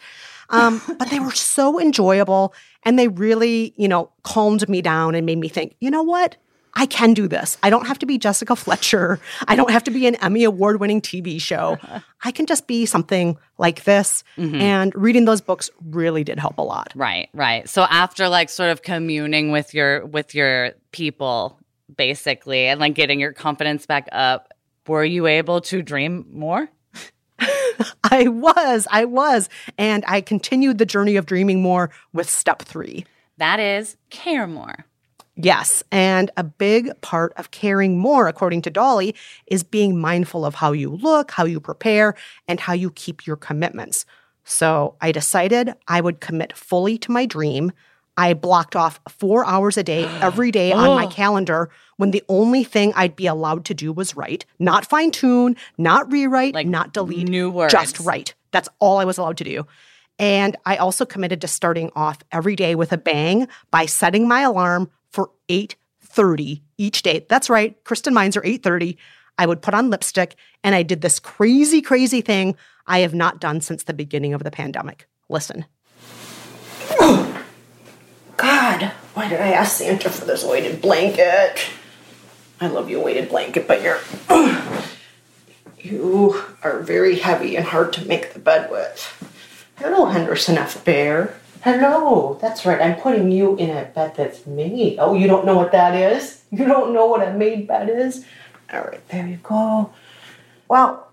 Um, 0.50 0.82
but 1.00 1.10
they 1.10 1.20
were 1.22 1.32
so 1.32 1.80
enjoyable 1.80 2.54
and 2.84 3.00
they 3.00 3.08
really, 3.08 3.74
you 3.78 3.88
know, 3.88 4.12
calmed 4.24 4.68
me 4.68 4.82
down 4.82 5.16
and 5.16 5.26
made 5.26 5.38
me 5.38 5.48
think, 5.48 5.76
you 5.80 5.90
know 5.90 6.04
what? 6.04 6.36
I 6.78 6.86
can 6.86 7.14
do 7.14 7.28
this. 7.28 7.58
I 7.64 7.70
don't 7.70 7.88
have 7.88 8.00
to 8.00 8.06
be 8.06 8.18
Jessica 8.18 8.56
Fletcher. 8.56 9.20
I 9.48 9.56
don't 9.56 9.72
have 9.72 9.84
to 9.86 9.92
be 9.92 10.08
an 10.08 10.16
Emmy 10.16 10.44
award 10.44 10.80
winning 10.82 11.00
TV 11.02 11.40
show. 11.40 11.78
I 12.24 12.32
can 12.32 12.46
just 12.46 12.68
be 12.68 12.86
something 12.86 13.38
like 13.58 13.86
this. 13.86 14.24
Mhm. 14.38 14.60
And 14.60 14.94
reading 14.96 15.24
those 15.26 15.40
books 15.42 15.70
really 15.86 16.24
did 16.26 16.38
help 16.38 16.58
a 16.58 16.62
lot. 16.62 16.92
Right, 16.94 17.30
right. 17.34 17.68
So 17.70 17.84
after 17.84 18.28
like 18.28 18.50
sort 18.50 18.72
of 18.72 18.82
communing 18.82 19.52
with 19.52 19.74
your 19.74 20.06
with 20.06 20.36
your 20.36 20.72
people 20.92 21.58
basically 21.96 22.66
and 22.66 22.80
like 22.80 22.94
getting 22.94 23.20
your 23.22 23.32
confidence 23.32 23.86
back 23.86 24.10
up, 24.12 24.54
were 24.88 25.06
you 25.06 25.28
able 25.28 25.62
to 25.62 25.82
dream 25.82 26.26
more? 26.32 26.68
I 28.04 28.28
was, 28.28 28.88
I 28.92 29.06
was. 29.06 29.50
And 29.78 30.04
I 30.08 30.22
continued 30.22 30.78
the 30.78 30.86
journey 30.86 31.16
of 31.16 31.26
dreaming 31.26 31.62
more 31.62 31.90
with 32.14 32.30
step 32.30 32.62
three. 32.62 33.06
That 33.38 33.60
is 33.60 33.98
care 34.10 34.48
more. 34.48 34.86
Yes. 35.36 35.84
And 35.92 36.32
a 36.38 36.44
big 36.44 36.90
part 37.02 37.34
of 37.36 37.52
caring 37.52 37.98
more, 37.98 38.28
according 38.28 38.62
to 38.64 38.70
Dolly, 38.70 39.16
is 39.48 39.64
being 39.64 40.00
mindful 40.00 40.46
of 40.46 40.56
how 40.56 40.72
you 40.72 40.90
look, 40.90 41.32
how 41.32 41.46
you 41.46 41.60
prepare, 41.60 42.16
and 42.48 42.60
how 42.60 42.74
you 42.74 42.92
keep 42.92 43.28
your 43.28 43.36
commitments. 43.36 44.06
So 44.46 44.96
I 45.02 45.12
decided 45.12 45.74
I 45.88 46.02
would 46.02 46.22
commit 46.22 46.56
fully 46.56 46.98
to 47.00 47.12
my 47.12 47.26
dream. 47.26 47.72
I 48.18 48.34
blocked 48.34 48.78
off 48.78 49.02
four 49.10 49.46
hours 49.46 49.76
a 49.76 49.84
day 49.84 50.06
every 50.22 50.52
day 50.52 50.72
on 50.72 50.96
my 50.96 51.06
Oh. 51.06 51.10
calendar 51.10 51.70
when 51.98 52.12
the 52.12 52.24
only 52.30 52.64
thing 52.64 52.94
I'd 52.96 53.16
be 53.16 53.28
allowed 53.28 53.66
to 53.66 53.74
do 53.74 53.92
was 53.92 54.16
write, 54.16 54.46
not 54.60 54.86
fine 54.86 55.12
tune, 55.12 55.58
not 55.78 56.10
rewrite, 56.12 56.66
not 56.68 56.94
delete, 56.94 57.28
new 57.28 57.50
words. 57.50 57.74
just 57.74 58.00
write. 58.00 58.36
That's 58.52 58.70
all 58.80 59.00
I 59.00 59.06
was 59.06 59.18
allowed 59.18 59.38
to 59.38 59.44
do. 59.44 59.66
And 60.18 60.56
I 60.66 60.78
also 60.78 61.06
committed 61.06 61.42
to 61.42 61.48
starting 61.50 61.92
off 61.94 62.20
every 62.32 62.56
day 62.56 62.76
with 62.76 62.94
a 62.94 62.98
bang 62.98 63.50
by 63.70 63.86
setting 63.86 64.28
my 64.30 64.42
alarm 64.42 64.90
8:30 65.50 66.62
each 66.78 67.02
day. 67.02 67.26
That's 67.30 67.50
right, 67.50 67.82
Kristen 67.84 68.14
Meinzer 68.14 68.42
8:30. 68.44 68.98
I 69.38 69.46
would 69.46 69.62
put 69.62 69.74
on 69.74 69.90
lipstick 69.90 70.36
and 70.64 70.76
I 70.76 70.84
did 70.84 71.02
this 71.02 71.20
crazy 71.20 71.82
crazy 71.82 72.22
thing 72.22 72.56
I 72.88 73.00
have 73.00 73.14
not 73.14 73.40
done 73.40 73.62
since 73.62 73.84
the 73.84 73.94
beginning 73.94 74.34
of 74.34 74.44
the 74.44 74.52
pandemic. 74.52 75.08
Listen. 75.30 75.66
God, 78.38 78.92
why 79.14 79.30
did 79.30 79.42
I 79.42 79.52
ask 79.54 79.78
Santa 79.78 80.10
for 80.10 80.26
this 80.26 80.44
weighted 80.44 80.82
blanket? 80.82 81.70
I 82.62 82.68
love 82.68 82.90
your 82.90 83.04
weighted 83.04 83.30
blanket, 83.30 83.68
but 83.68 83.82
you're 83.82 84.00
you 85.80 86.42
are 86.64 86.80
very 86.80 87.18
heavy 87.18 87.56
and 87.56 87.66
hard 87.66 87.94
to 87.94 88.08
make 88.08 88.34
the 88.34 88.40
bed 88.40 88.72
with. 88.72 89.32
Hello, 89.78 90.06
Henderson 90.06 90.58
F. 90.58 90.84
Bear. 90.86 91.36
Hello. 91.66 92.38
That's 92.40 92.64
right. 92.64 92.80
I'm 92.80 92.94
putting 93.02 93.32
you 93.32 93.56
in 93.56 93.72
a 93.72 93.86
bed 93.86 94.14
that's 94.16 94.46
made. 94.46 94.98
Oh, 95.00 95.16
you 95.16 95.26
don't 95.26 95.48
know 95.48 95.56
what 95.56 95.72
that 95.72 95.96
is? 95.96 96.44
You 96.52 96.66
don't 96.66 96.94
know 96.94 97.08
what 97.08 97.28
a 97.28 97.34
made 97.34 97.68
bed 97.68 97.90
is? 97.90 98.24
All 98.72 98.82
right, 98.82 99.02
there 99.10 99.26
you 99.26 99.38
go. 99.42 99.92
Well, 100.68 101.12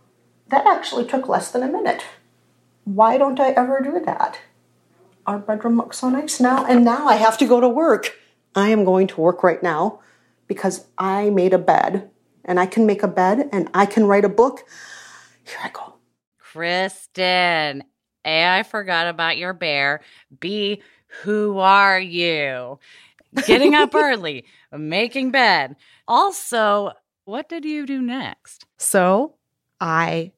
that 0.48 0.66
actually 0.66 1.06
took 1.06 1.26
less 1.26 1.50
than 1.50 1.62
a 1.62 1.68
minute. 1.68 2.04
Why 2.84 3.16
don't 3.16 3.40
I 3.40 3.52
ever 3.52 3.80
do 3.80 3.98
that? 4.04 4.40
Our 5.26 5.38
bedroom 5.38 5.78
looks 5.78 6.00
so 6.00 6.10
nice 6.10 6.38
now, 6.38 6.66
and 6.66 6.84
now 6.84 7.08
I 7.08 7.14
have 7.14 7.38
to 7.38 7.46
go 7.46 7.58
to 7.58 7.68
work. 7.70 8.18
I 8.54 8.68
am 8.68 8.84
going 8.84 9.06
to 9.06 9.20
work 9.22 9.42
right 9.42 9.62
now 9.62 10.00
because 10.48 10.84
I 10.98 11.30
made 11.30 11.54
a 11.54 11.58
bed, 11.58 12.10
and 12.44 12.60
I 12.60 12.66
can 12.66 12.84
make 12.84 13.02
a 13.02 13.08
bed, 13.08 13.48
and 13.52 13.70
I 13.72 13.86
can 13.86 14.04
write 14.04 14.26
a 14.26 14.28
book. 14.28 14.64
Here 15.44 15.60
I 15.64 15.70
go. 15.70 15.94
Kristen, 16.38 17.84
A, 18.24 18.58
I 18.58 18.62
forgot 18.62 19.08
about 19.08 19.36
your 19.36 19.52
bear. 19.52 20.00
B, 20.40 20.82
who 21.22 21.58
are 21.58 21.98
you? 22.00 22.78
Getting 23.46 23.74
up 23.74 23.94
early, 23.94 24.44
making 24.72 25.30
bed. 25.30 25.76
Also, 26.06 26.92
what 27.24 27.48
did 27.48 27.64
you 27.64 27.86
do 27.86 28.00
next? 28.00 28.66
So 28.78 29.34
I 29.80 30.32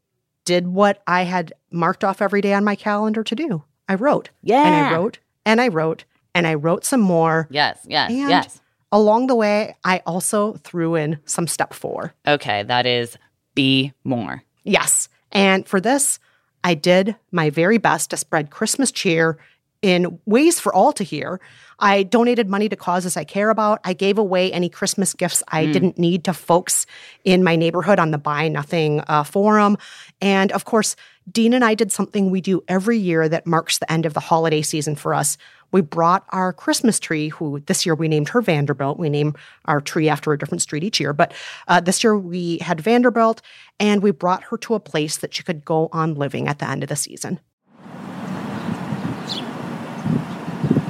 did 0.44 0.68
what 0.68 1.02
I 1.06 1.22
had 1.22 1.52
marked 1.70 2.04
off 2.04 2.22
every 2.22 2.40
day 2.40 2.52
on 2.52 2.64
my 2.64 2.76
calendar 2.76 3.24
to 3.24 3.34
do. 3.34 3.64
I 3.88 3.94
wrote. 3.94 4.30
Yeah. 4.42 4.64
And 4.64 4.74
I 4.74 4.92
wrote 4.96 5.18
and 5.44 5.60
I 5.60 5.68
wrote 5.68 6.04
and 6.34 6.46
I 6.46 6.54
wrote 6.54 6.84
some 6.84 7.00
more. 7.00 7.48
Yes, 7.50 7.78
yes, 7.88 8.10
And 8.10 8.28
yes. 8.28 8.60
Along 8.92 9.26
the 9.26 9.34
way, 9.34 9.76
I 9.82 10.02
also 10.06 10.54
threw 10.62 10.94
in 10.94 11.18
some 11.24 11.48
step 11.48 11.74
four. 11.74 12.14
Okay, 12.28 12.62
that 12.62 12.86
is 12.86 13.18
be 13.54 13.92
more. 14.04 14.42
Yes. 14.62 15.08
And 15.32 15.66
for 15.66 15.80
this, 15.80 16.20
I 16.64 16.74
did 16.74 17.14
my 17.30 17.50
very 17.50 17.78
best 17.78 18.10
to 18.10 18.16
spread 18.16 18.50
Christmas 18.50 18.90
cheer 18.90 19.38
in 19.82 20.18
ways 20.24 20.58
for 20.58 20.74
all 20.74 20.92
to 20.94 21.04
hear. 21.04 21.38
I 21.78 22.04
donated 22.04 22.48
money 22.48 22.70
to 22.70 22.76
causes 22.76 23.18
I 23.18 23.24
care 23.24 23.50
about. 23.50 23.80
I 23.84 23.92
gave 23.92 24.16
away 24.16 24.50
any 24.50 24.70
Christmas 24.70 25.12
gifts 25.12 25.42
I 25.48 25.66
Mm. 25.66 25.72
didn't 25.74 25.98
need 25.98 26.24
to 26.24 26.32
folks 26.32 26.86
in 27.22 27.44
my 27.44 27.54
neighborhood 27.54 27.98
on 27.98 28.10
the 28.10 28.16
Buy 28.16 28.48
Nothing 28.48 29.02
uh, 29.08 29.24
forum. 29.24 29.76
And 30.22 30.50
of 30.52 30.64
course, 30.64 30.96
Dean 31.30 31.52
and 31.52 31.64
I 31.64 31.74
did 31.74 31.92
something 31.92 32.30
we 32.30 32.40
do 32.40 32.62
every 32.66 32.96
year 32.96 33.28
that 33.28 33.46
marks 33.46 33.78
the 33.78 33.92
end 33.92 34.06
of 34.06 34.14
the 34.14 34.20
holiday 34.20 34.62
season 34.62 34.94
for 34.96 35.12
us. 35.12 35.36
We 35.74 35.80
brought 35.80 36.24
our 36.28 36.52
Christmas 36.52 37.00
tree, 37.00 37.30
who 37.30 37.58
this 37.66 37.84
year 37.84 37.96
we 37.96 38.06
named 38.06 38.28
her 38.28 38.40
Vanderbilt. 38.40 38.96
We 38.96 39.08
name 39.08 39.34
our 39.64 39.80
tree 39.80 40.08
after 40.08 40.32
a 40.32 40.38
different 40.38 40.62
street 40.62 40.84
each 40.84 41.00
year. 41.00 41.12
But 41.12 41.32
uh, 41.66 41.80
this 41.80 42.04
year 42.04 42.16
we 42.16 42.58
had 42.58 42.80
Vanderbilt, 42.80 43.42
and 43.80 44.00
we 44.00 44.12
brought 44.12 44.44
her 44.44 44.58
to 44.58 44.74
a 44.74 44.78
place 44.78 45.16
that 45.16 45.34
she 45.34 45.42
could 45.42 45.64
go 45.64 45.88
on 45.90 46.14
living 46.14 46.46
at 46.46 46.60
the 46.60 46.70
end 46.70 46.84
of 46.84 46.90
the 46.90 46.94
season. 46.94 47.40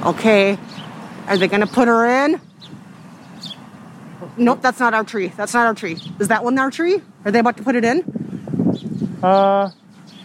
Okay, 0.05 0.59
are 1.29 1.39
they 1.39 1.49
going 1.49 1.63
to 1.63 1.67
put 1.67 1.89
her 1.89 2.05
in? 2.27 2.39
Nope, 4.37 4.61
that's 4.61 4.81
not 4.81 4.93
our 4.93 5.05
tree. 5.05 5.29
That's 5.29 5.55
not 5.55 5.67
our 5.67 5.75
tree. 5.75 5.97
Is 6.21 6.29
that 6.29 6.45
one 6.45 6.59
our 6.59 6.71
tree? 6.71 7.01
Are 7.25 7.31
they 7.31 7.39
about 7.39 7.57
to 7.57 7.63
put 7.63 7.75
it 7.75 7.87
in? 7.87 8.05
Uh, 9.23 9.71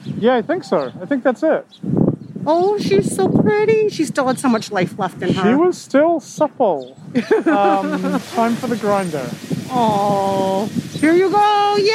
yeah, 0.03 0.35
I 0.35 0.41
think 0.41 0.65
so. 0.65 0.91
I 1.01 1.05
think 1.05 1.23
that's 1.23 1.43
it. 1.43 1.65
Oh, 2.51 2.79
she's 2.79 3.15
so 3.15 3.29
pretty. 3.29 3.89
She 3.89 4.05
still 4.05 4.25
had 4.25 4.39
so 4.39 4.49
much 4.49 4.71
life 4.71 4.97
left 4.97 5.21
in 5.21 5.35
her. 5.35 5.51
She 5.51 5.53
was 5.53 5.77
still 5.77 6.19
supple. 6.19 6.97
um, 7.45 8.19
time 8.33 8.55
for 8.55 8.65
the 8.65 8.75
grinder. 8.75 9.29
Oh, 9.69 10.65
here 10.93 11.13
you 11.13 11.29
go! 11.29 11.75
Yay! 11.77 11.93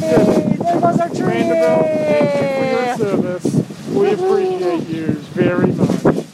Hey, 0.00 0.56
there 0.60 0.80
goes 0.82 1.00
our 1.00 1.08
tree! 1.08 1.44
Vanderbilt, 1.48 1.86
thank 1.86 2.34
you 2.36 2.48
for 2.58 2.66
your 2.76 3.40
service. 3.40 3.46
We 3.88 4.12
appreciate 4.12 4.86
you 4.90 5.06
very 5.32 5.72
much. 5.72 6.26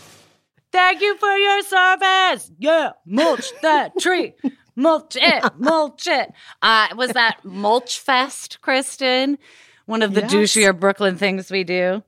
Thank 0.73 1.03
you 1.03 1.17
for 1.19 1.37
your 1.37 1.63
service. 1.63 2.51
Yeah, 2.59 2.95
mulch 3.07 3.53
that 3.63 3.97
tree. 4.01 4.35
Mulch 4.79 5.17
it, 5.17 5.45
mulch 5.59 6.07
it. 6.07 6.33
Uh, 6.63 6.87
was 6.97 7.11
that 7.11 7.45
Mulch 7.45 7.99
Fest, 7.99 8.61
Kristen? 8.61 9.37
One 9.87 10.03
of 10.03 10.15
the 10.15 10.21
Yes. 10.23 10.33
douchier 10.33 10.79
Brooklyn 10.79 11.17
things 11.17 11.51
we 11.51 11.65
do. 11.65 12.03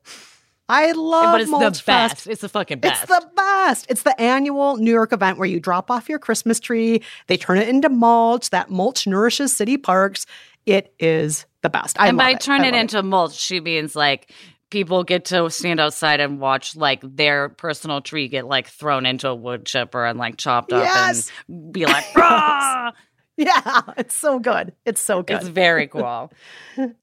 I 0.68 0.92
love 0.92 1.32
but 1.34 1.40
it's 1.40 1.50
Mulch 1.50 1.62
the 1.62 1.68
best. 1.68 1.82
Fest. 1.84 2.26
It's 2.28 2.42
the 2.42 2.48
fucking 2.48 2.78
best. 2.78 3.02
It's 3.02 3.10
the 3.10 3.26
best. 3.34 3.86
It's 3.88 4.02
the 4.02 4.18
annual 4.20 4.76
New 4.76 4.92
York 4.92 5.12
event 5.12 5.36
where 5.38 5.48
you 5.48 5.58
drop 5.58 5.90
off 5.90 6.08
your 6.08 6.20
Christmas 6.20 6.60
tree, 6.60 7.02
they 7.26 7.36
turn 7.36 7.58
it 7.58 7.68
into 7.68 7.88
mulch. 7.88 8.50
That 8.50 8.70
mulch 8.70 9.04
nourishes 9.06 9.52
city 9.56 9.76
parks. 9.76 10.26
It 10.66 10.94
is 11.00 11.46
the 11.62 11.70
best. 11.70 11.98
I 12.00 12.06
and 12.08 12.16
by 12.18 12.30
it. 12.32 12.40
turn 12.40 12.62
it 12.64 12.74
into 12.74 13.02
mulch, 13.02 13.34
she 13.36 13.58
means 13.60 13.96
like 13.96 14.30
people 14.70 15.04
get 15.04 15.26
to 15.26 15.50
stand 15.50 15.80
outside 15.80 16.20
and 16.20 16.40
watch 16.40 16.76
like 16.76 17.00
their 17.02 17.48
personal 17.48 18.00
tree 18.00 18.28
get 18.28 18.46
like 18.46 18.68
thrown 18.68 19.04
into 19.06 19.28
a 19.28 19.34
wood 19.34 19.66
chipper 19.66 20.04
and 20.06 20.18
like 20.18 20.36
chopped 20.36 20.72
up 20.72 20.84
Yes. 20.84 21.30
and 21.48 21.72
be 21.72 21.86
like, 21.86 22.04
"Rah!" 22.16 22.92
Yeah, 23.36 23.80
it's 23.96 24.14
so 24.14 24.38
good. 24.38 24.72
It's 24.84 25.00
so 25.00 25.22
good. 25.22 25.36
It's 25.38 25.48
very 25.48 25.86
cool. 25.94 26.32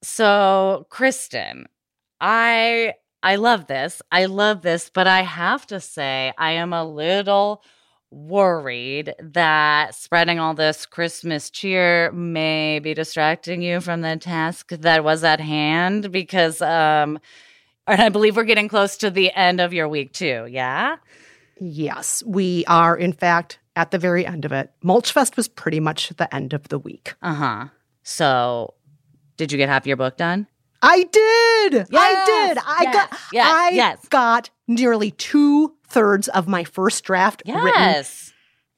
so, 0.01 0.85
Kristen, 0.89 1.65
I 2.21 2.93
I 3.23 3.35
love 3.37 3.67
this. 3.67 4.01
I 4.11 4.25
love 4.25 4.61
this, 4.61 4.89
but 4.93 5.07
I 5.07 5.21
have 5.23 5.65
to 5.67 5.79
say 5.79 6.31
I 6.37 6.51
am 6.53 6.73
a 6.73 6.85
little 6.85 7.63
worried 8.09 9.13
that 9.19 9.93
spreading 9.93 10.39
all 10.39 10.53
this 10.53 10.85
Christmas 10.85 11.49
cheer 11.49 12.09
may 12.13 12.79
be 12.79 12.93
distracting 12.93 13.61
you 13.61 13.81
from 13.81 14.01
the 14.01 14.15
task 14.15 14.69
that 14.69 15.03
was 15.03 15.23
at 15.25 15.41
hand 15.41 16.09
because 16.11 16.61
um 16.61 17.19
and 17.87 18.01
I 18.01 18.09
believe 18.09 18.35
we're 18.35 18.43
getting 18.43 18.67
close 18.67 18.97
to 18.97 19.09
the 19.09 19.31
end 19.33 19.59
of 19.61 19.73
your 19.73 19.87
week 19.87 20.13
too. 20.13 20.47
Yeah? 20.49 20.97
Yes, 21.59 22.23
we 22.25 22.65
are, 22.67 22.95
in 22.95 23.13
fact, 23.13 23.59
at 23.75 23.91
the 23.91 23.97
very 23.97 24.25
end 24.25 24.45
of 24.45 24.51
it. 24.51 24.71
Mulchfest 24.83 25.35
was 25.37 25.47
pretty 25.47 25.79
much 25.79 26.09
the 26.09 26.33
end 26.33 26.53
of 26.53 26.67
the 26.69 26.77
week. 26.79 27.15
Uh-huh. 27.21 27.67
So, 28.03 28.73
did 29.37 29.51
you 29.51 29.57
get 29.57 29.69
half 29.69 29.87
your 29.87 29.97
book 29.97 30.17
done? 30.17 30.47
I 30.81 31.03
did. 31.03 31.87
I 31.91 32.23
did. 32.25 32.57
I 32.63 32.81
yes, 32.83 32.93
got. 32.93 33.19
yes, 33.33 33.47
I 33.53 33.69
yes. 33.69 34.07
got 34.09 34.49
nearly 34.67 35.11
two 35.11 35.73
thirds 35.87 36.27
of 36.27 36.47
my 36.47 36.63
first 36.63 37.03
draft 37.03 37.41
written, 37.45 37.63
Yes. 37.65 38.33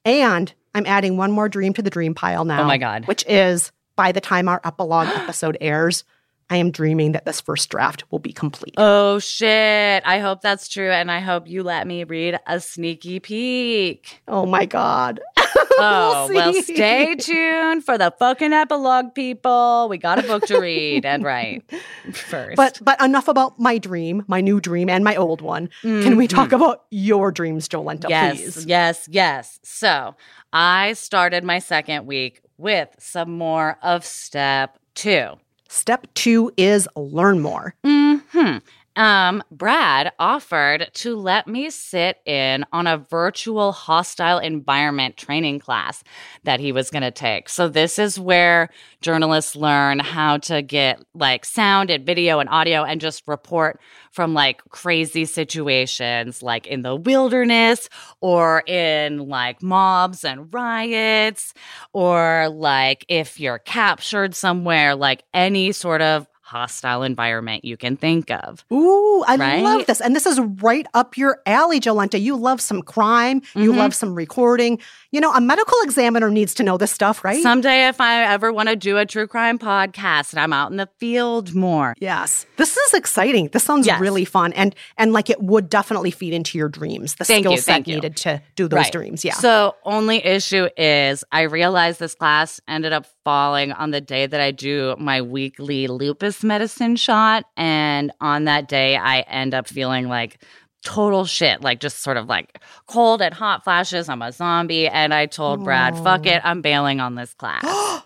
and 0.06 0.54
I'm 0.74 0.86
adding 0.86 1.18
one 1.18 1.32
more 1.32 1.50
dream 1.50 1.74
to 1.74 1.82
the 1.82 1.90
dream 1.90 2.14
pile 2.16 2.46
now. 2.46 2.62
Oh 2.62 2.66
my 2.66 2.78
God. 2.78 3.06
Which 3.06 3.26
is 3.28 3.72
by 3.96 4.12
the 4.14 4.22
time 4.22 4.48
our 4.48 4.62
epilogue 4.64 5.08
episode 5.08 5.58
airs, 5.60 6.06
I 6.50 6.58
am 6.58 6.72
dreaming 6.72 7.12
that 7.12 7.26
this 7.26 7.42
first 7.42 7.70
draft 7.70 8.04
will 8.12 8.20
be 8.20 8.34
complete. 8.34 8.74
Oh 8.78 9.20
shit. 9.20 10.02
I 10.06 10.20
hope 10.20 10.42
that's 10.42 10.68
true. 10.68 10.90
And 10.92 11.12
I 11.12 11.20
hope 11.20 11.48
you 11.48 11.62
let 11.64 11.86
me 11.88 12.04
read 12.04 12.40
a 12.48 12.60
sneaky 12.60 13.20
peek. 13.20 14.22
oh 14.28 14.46
my 14.46 14.66
god. 14.66 15.20
Oh, 15.82 16.26
We'll 16.28 16.36
well, 16.54 16.62
stay 16.62 17.16
tuned 17.16 17.86
for 17.86 17.98
the 17.98 18.14
fucking 18.20 18.52
epilogue, 18.52 19.16
people. 19.16 19.88
We 19.90 19.98
got 19.98 20.20
a 20.20 20.28
book 20.28 20.46
to 20.48 20.60
read 20.60 21.06
and 21.06 21.24
write 21.24 21.64
first. 22.14 22.58
But 22.58 22.80
but 22.82 23.02
enough 23.02 23.30
about 23.30 23.58
my 23.60 23.78
dream, 23.78 24.26
my 24.28 24.42
new 24.42 24.60
dream, 24.60 24.90
and 24.90 25.06
my 25.06 25.16
old 25.16 25.40
one. 25.40 25.70
Can 25.82 26.18
we 26.18 26.28
talk 26.28 26.52
about 26.52 26.84
your 26.92 27.32
dreams, 27.32 27.70
Jolenta, 27.70 28.10
Mm-hmm. 28.10 28.10
yes, 28.10 28.38
please? 28.56 28.66
yes, 28.66 29.08
yes. 29.10 29.60
So 29.64 30.16
I 30.52 30.94
started 30.94 31.46
my 31.46 31.60
second 31.60 32.06
week 32.06 32.42
with 32.58 32.90
some 33.00 33.38
more 33.38 33.78
of 33.82 34.04
step 34.06 34.78
two. 34.96 35.30
Step 35.70 36.08
two 36.16 36.52
is 36.58 36.88
learn 36.96 37.40
more. 37.40 37.76
Hmm. 37.86 38.58
Um, 38.96 39.44
Brad 39.52 40.12
offered 40.20 40.90
to 40.96 41.16
let 41.16 41.48
me 41.48 41.70
sit 41.70 42.18
in 42.26 42.66
on 42.74 42.88
a 42.88 42.98
virtual 42.98 43.72
hostile 43.72 44.40
environment 44.40 45.16
training 45.16 45.60
class 45.60 46.04
that 46.44 46.60
he 46.60 46.72
was 46.72 46.90
going 46.90 47.04
to 47.04 47.12
take. 47.12 47.50
So 47.50 47.68
this 47.70 47.98
is 47.98 48.20
where 48.20 48.70
journalists 49.02 49.56
learn 49.56 50.00
how 50.00 50.38
to 50.38 50.62
get 50.62 51.02
like 51.14 51.46
sound 51.46 51.90
and 51.90 52.06
video 52.06 52.40
and 52.40 52.50
audio 52.50 52.84
and 52.84 53.00
just 53.00 53.24
report 53.28 53.80
from 54.12 54.34
like 54.34 54.62
crazy 54.70 55.26
situations 55.26 56.44
like 56.44 56.68
in 56.68 56.82
the 56.82 56.96
wilderness 56.96 57.90
or 58.22 58.64
in 58.68 59.30
like 59.30 59.62
mobs 59.62 60.26
and 60.26 60.54
riots 60.54 61.54
or 61.94 62.50
like 62.50 63.06
if 63.08 63.40
you're 63.40 63.60
captured 63.60 64.36
somewhere 64.36 64.96
like 64.96 65.24
any 65.34 65.72
sort 65.72 66.02
of 66.02 66.28
hostile 66.50 67.04
environment 67.04 67.64
you 67.64 67.78
can 67.78 67.96
think 67.96 68.32
of. 68.32 68.66
Ooh, 68.74 69.24
I 69.28 69.36
Right? 69.36 69.64
love 69.64 69.86
this. 69.86 70.02
And 70.02 70.16
this 70.16 70.26
is 70.26 70.40
right 70.62 70.88
up 70.94 71.16
your 71.16 71.40
alley, 71.46 71.80
Jolenta. 71.80 72.20
You 72.20 72.36
love 72.36 72.60
some 72.60 72.82
crime, 72.82 73.42
you 73.56 73.72
Mhm. 73.72 73.78
love 73.78 73.94
some 73.94 74.16
recording. 74.16 74.80
You 75.12 75.22
know, 75.22 75.32
a 75.34 75.42
medical 75.42 75.78
examiner 75.84 76.30
needs 76.30 76.54
to 76.56 76.64
know 76.64 76.78
this 76.78 76.92
stuff, 76.92 77.24
right? 77.24 77.42
Someday, 77.42 77.88
if 77.88 78.00
I 78.02 78.24
ever 78.34 78.52
want 78.52 78.70
to 78.70 78.76
do 78.76 78.98
a 78.98 79.06
true 79.06 79.28
crime 79.28 79.58
podcast 79.60 80.34
and 80.34 80.40
I'm 80.40 80.54
out 80.54 80.72
in 80.72 80.78
the 80.78 80.90
field 81.00 81.54
more. 81.56 81.94
Yes. 82.00 82.46
This 82.58 82.76
is 82.78 82.94
exciting. 82.94 83.50
This 83.52 83.64
sounds 83.64 83.86
Yes. 83.88 84.00
really 84.00 84.26
fun. 84.26 84.54
And 84.54 84.76
and 84.98 85.14
like 85.14 85.30
it 85.30 85.42
would 85.42 85.70
definitely 85.70 86.12
feed 86.12 86.34
into 86.34 86.58
your 86.58 86.70
dreams. 86.70 87.16
The 87.16 87.26
Thank 87.26 87.44
skill 87.44 87.54
you, 87.54 87.58
set 87.62 87.88
you. 87.88 87.96
needed 87.96 88.16
to 88.18 88.42
do 88.56 88.68
those 88.68 88.78
Right. 88.78 88.92
dreams. 88.92 89.24
Yeah. 89.26 89.34
So, 89.34 89.76
only 89.86 90.24
issue 90.26 90.68
is 90.78 91.24
I 91.32 91.42
realized 91.44 92.00
this 92.00 92.16
class 92.16 92.60
ended 92.68 92.94
up 92.94 93.06
falling 93.24 93.72
on 93.72 93.92
the 93.92 94.02
day 94.02 94.26
that 94.28 94.42
I 94.42 94.52
do 94.52 94.96
my 95.00 95.22
weekly 95.22 95.88
lupus 95.88 96.39
medicine 96.44 96.96
shot. 96.96 97.46
And 97.58 98.12
on 98.22 98.46
that 98.46 98.68
day, 98.68 98.96
I 98.96 99.22
end 99.22 99.54
up 99.54 99.68
feeling 99.68 100.08
like 100.08 100.42
total 100.84 101.26
shit, 101.26 101.62
like 101.62 101.80
just 101.80 102.00
sort 102.00 102.18
of 102.18 102.28
like 102.28 102.60
cold 102.88 103.22
and 103.22 103.34
hot 103.34 103.64
flashes. 103.64 104.10
I'm 104.10 104.22
a 104.22 104.32
zombie. 104.32 104.88
And 104.88 105.14
I 105.14 105.26
told 105.26 105.64
Brad, 105.64 105.98
fuck 105.98 106.26
it, 106.26 106.42
I'm 106.44 106.62
bailing 106.62 107.00
on 107.00 107.16
this 107.16 107.34
class. 107.34 107.64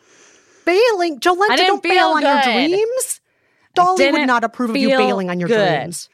Bailing. 0.65 1.19
Jolenta, 1.19 1.57
don't 1.57 1.83
bail 1.83 1.91
feel 1.93 2.07
on 2.07 2.21
your 2.21 2.41
dreams. 2.41 3.21
Dolly 3.75 4.11
would 4.11 4.17
didn't 4.17 4.43
approve 4.43 4.69
of 4.69 4.77
you 4.77 4.89
bailing 4.89 5.29
on 5.29 5.39
your 5.39 5.49
good. 5.49 5.79
dreams. 5.79 6.09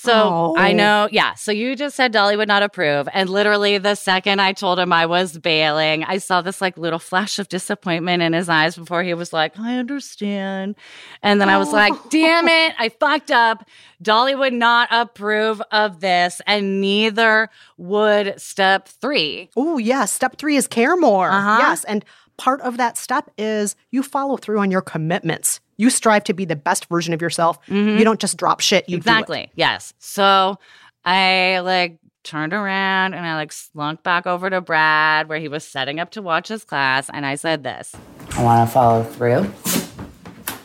So 0.00 0.54
I 0.56 0.70
Oh. 0.70 0.74
know, 0.76 1.08
yeah. 1.10 1.34
So 1.34 1.50
you 1.50 1.74
just 1.74 1.96
said 1.96 2.12
Dolly 2.12 2.36
would 2.36 2.46
not 2.46 2.62
approve. 2.62 3.08
And 3.12 3.28
literally 3.28 3.78
the 3.78 3.96
second 3.96 4.40
I 4.40 4.52
told 4.52 4.78
him 4.78 4.92
I 4.92 5.06
was 5.06 5.36
bailing, 5.36 6.04
I 6.04 6.18
saw 6.18 6.40
this 6.40 6.60
like 6.60 6.78
little 6.78 7.00
flash 7.00 7.40
of 7.40 7.48
disappointment 7.48 8.22
in 8.22 8.32
his 8.32 8.48
eyes 8.48 8.76
before 8.76 9.02
he 9.02 9.12
was 9.14 9.32
like, 9.32 9.58
I 9.58 9.76
understand. 9.76 10.76
And 11.22 11.40
then 11.40 11.48
I 11.48 11.58
was 11.58 11.72
like, 11.72 11.92
damn 12.10 12.46
it, 12.46 12.74
I 12.78 12.90
fucked 12.90 13.32
up. 13.32 13.64
Dolly 14.00 14.36
would 14.36 14.52
not 14.52 14.88
approve 14.92 15.60
of 15.72 15.98
this, 15.98 16.40
and 16.46 16.80
neither 16.80 17.50
would 17.76 18.40
step 18.40 18.86
three. 18.86 19.50
Oh, 19.56 19.78
yes. 19.78 20.12
Step 20.12 20.36
three 20.38 20.54
is 20.56 20.68
care 20.68 20.96
more. 20.96 21.28
Uh-huh. 21.32 21.56
Yes. 21.58 21.82
And 21.82 22.04
part 22.36 22.60
of 22.60 22.76
that 22.76 22.96
step 22.96 23.30
is 23.36 23.74
you 23.90 24.04
follow 24.04 24.36
through 24.36 24.60
on 24.60 24.70
your 24.70 24.80
commitments. 24.82 25.58
You 25.78 25.88
strive 25.90 26.24
to 26.24 26.34
be 26.34 26.44
the 26.44 26.56
best 26.56 26.86
version 26.86 27.14
of 27.14 27.22
yourself. 27.22 27.58
You 27.68 28.04
don't 28.04 28.20
just 28.20 28.36
drop 28.36 28.60
shit. 28.60 28.88
You 28.88 28.96
do 28.96 28.98
it. 28.98 29.00
Mm-hmm. 29.00 29.08
Exactly. 29.08 29.50
Yes. 29.54 29.94
So 29.98 30.58
I 31.04 31.60
like 31.60 31.98
turned 32.24 32.52
around 32.52 33.14
and 33.14 33.24
I 33.24 33.36
like 33.36 33.52
slunk 33.52 34.02
back 34.02 34.26
over 34.26 34.50
to 34.50 34.60
Brad 34.60 35.28
where 35.28 35.38
he 35.38 35.48
was 35.48 35.64
setting 35.64 35.98
up 36.00 36.10
to 36.10 36.20
watch 36.20 36.48
his 36.48 36.64
class. 36.64 37.08
And 37.08 37.24
I 37.24 37.36
said 37.36 37.62
this 37.62 37.94
I 38.32 38.42
want 38.42 38.68
to 38.68 38.72
follow 38.74 39.02
through 39.04 39.50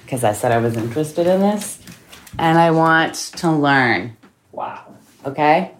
because 0.04 0.24
I 0.24 0.34
said 0.34 0.52
I 0.52 0.58
was 0.58 0.76
interested 0.76 1.28
in 1.28 1.40
this 1.42 1.80
and 2.38 2.58
I 2.58 2.72
want 2.72 3.14
to 3.38 3.52
learn. 3.52 4.18
Wow. 4.52 4.96
Okay. 5.26 5.72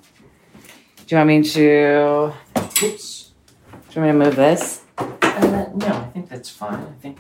Do 1.06 1.16
you 1.16 1.18
want 1.18 1.28
me 1.28 1.44
to? 1.44 2.34
Oops. 2.82 3.32
Do 3.90 4.00
you 4.00 4.06
want 4.06 4.18
me 4.20 4.24
to 4.24 4.26
move 4.30 4.36
this? 4.36 4.82
Uh, 4.98 5.70
no, 5.76 5.88
I 5.88 6.10
think 6.14 6.30
that's 6.30 6.50
fine. 6.50 6.76
I 6.80 7.02
think 7.02 7.20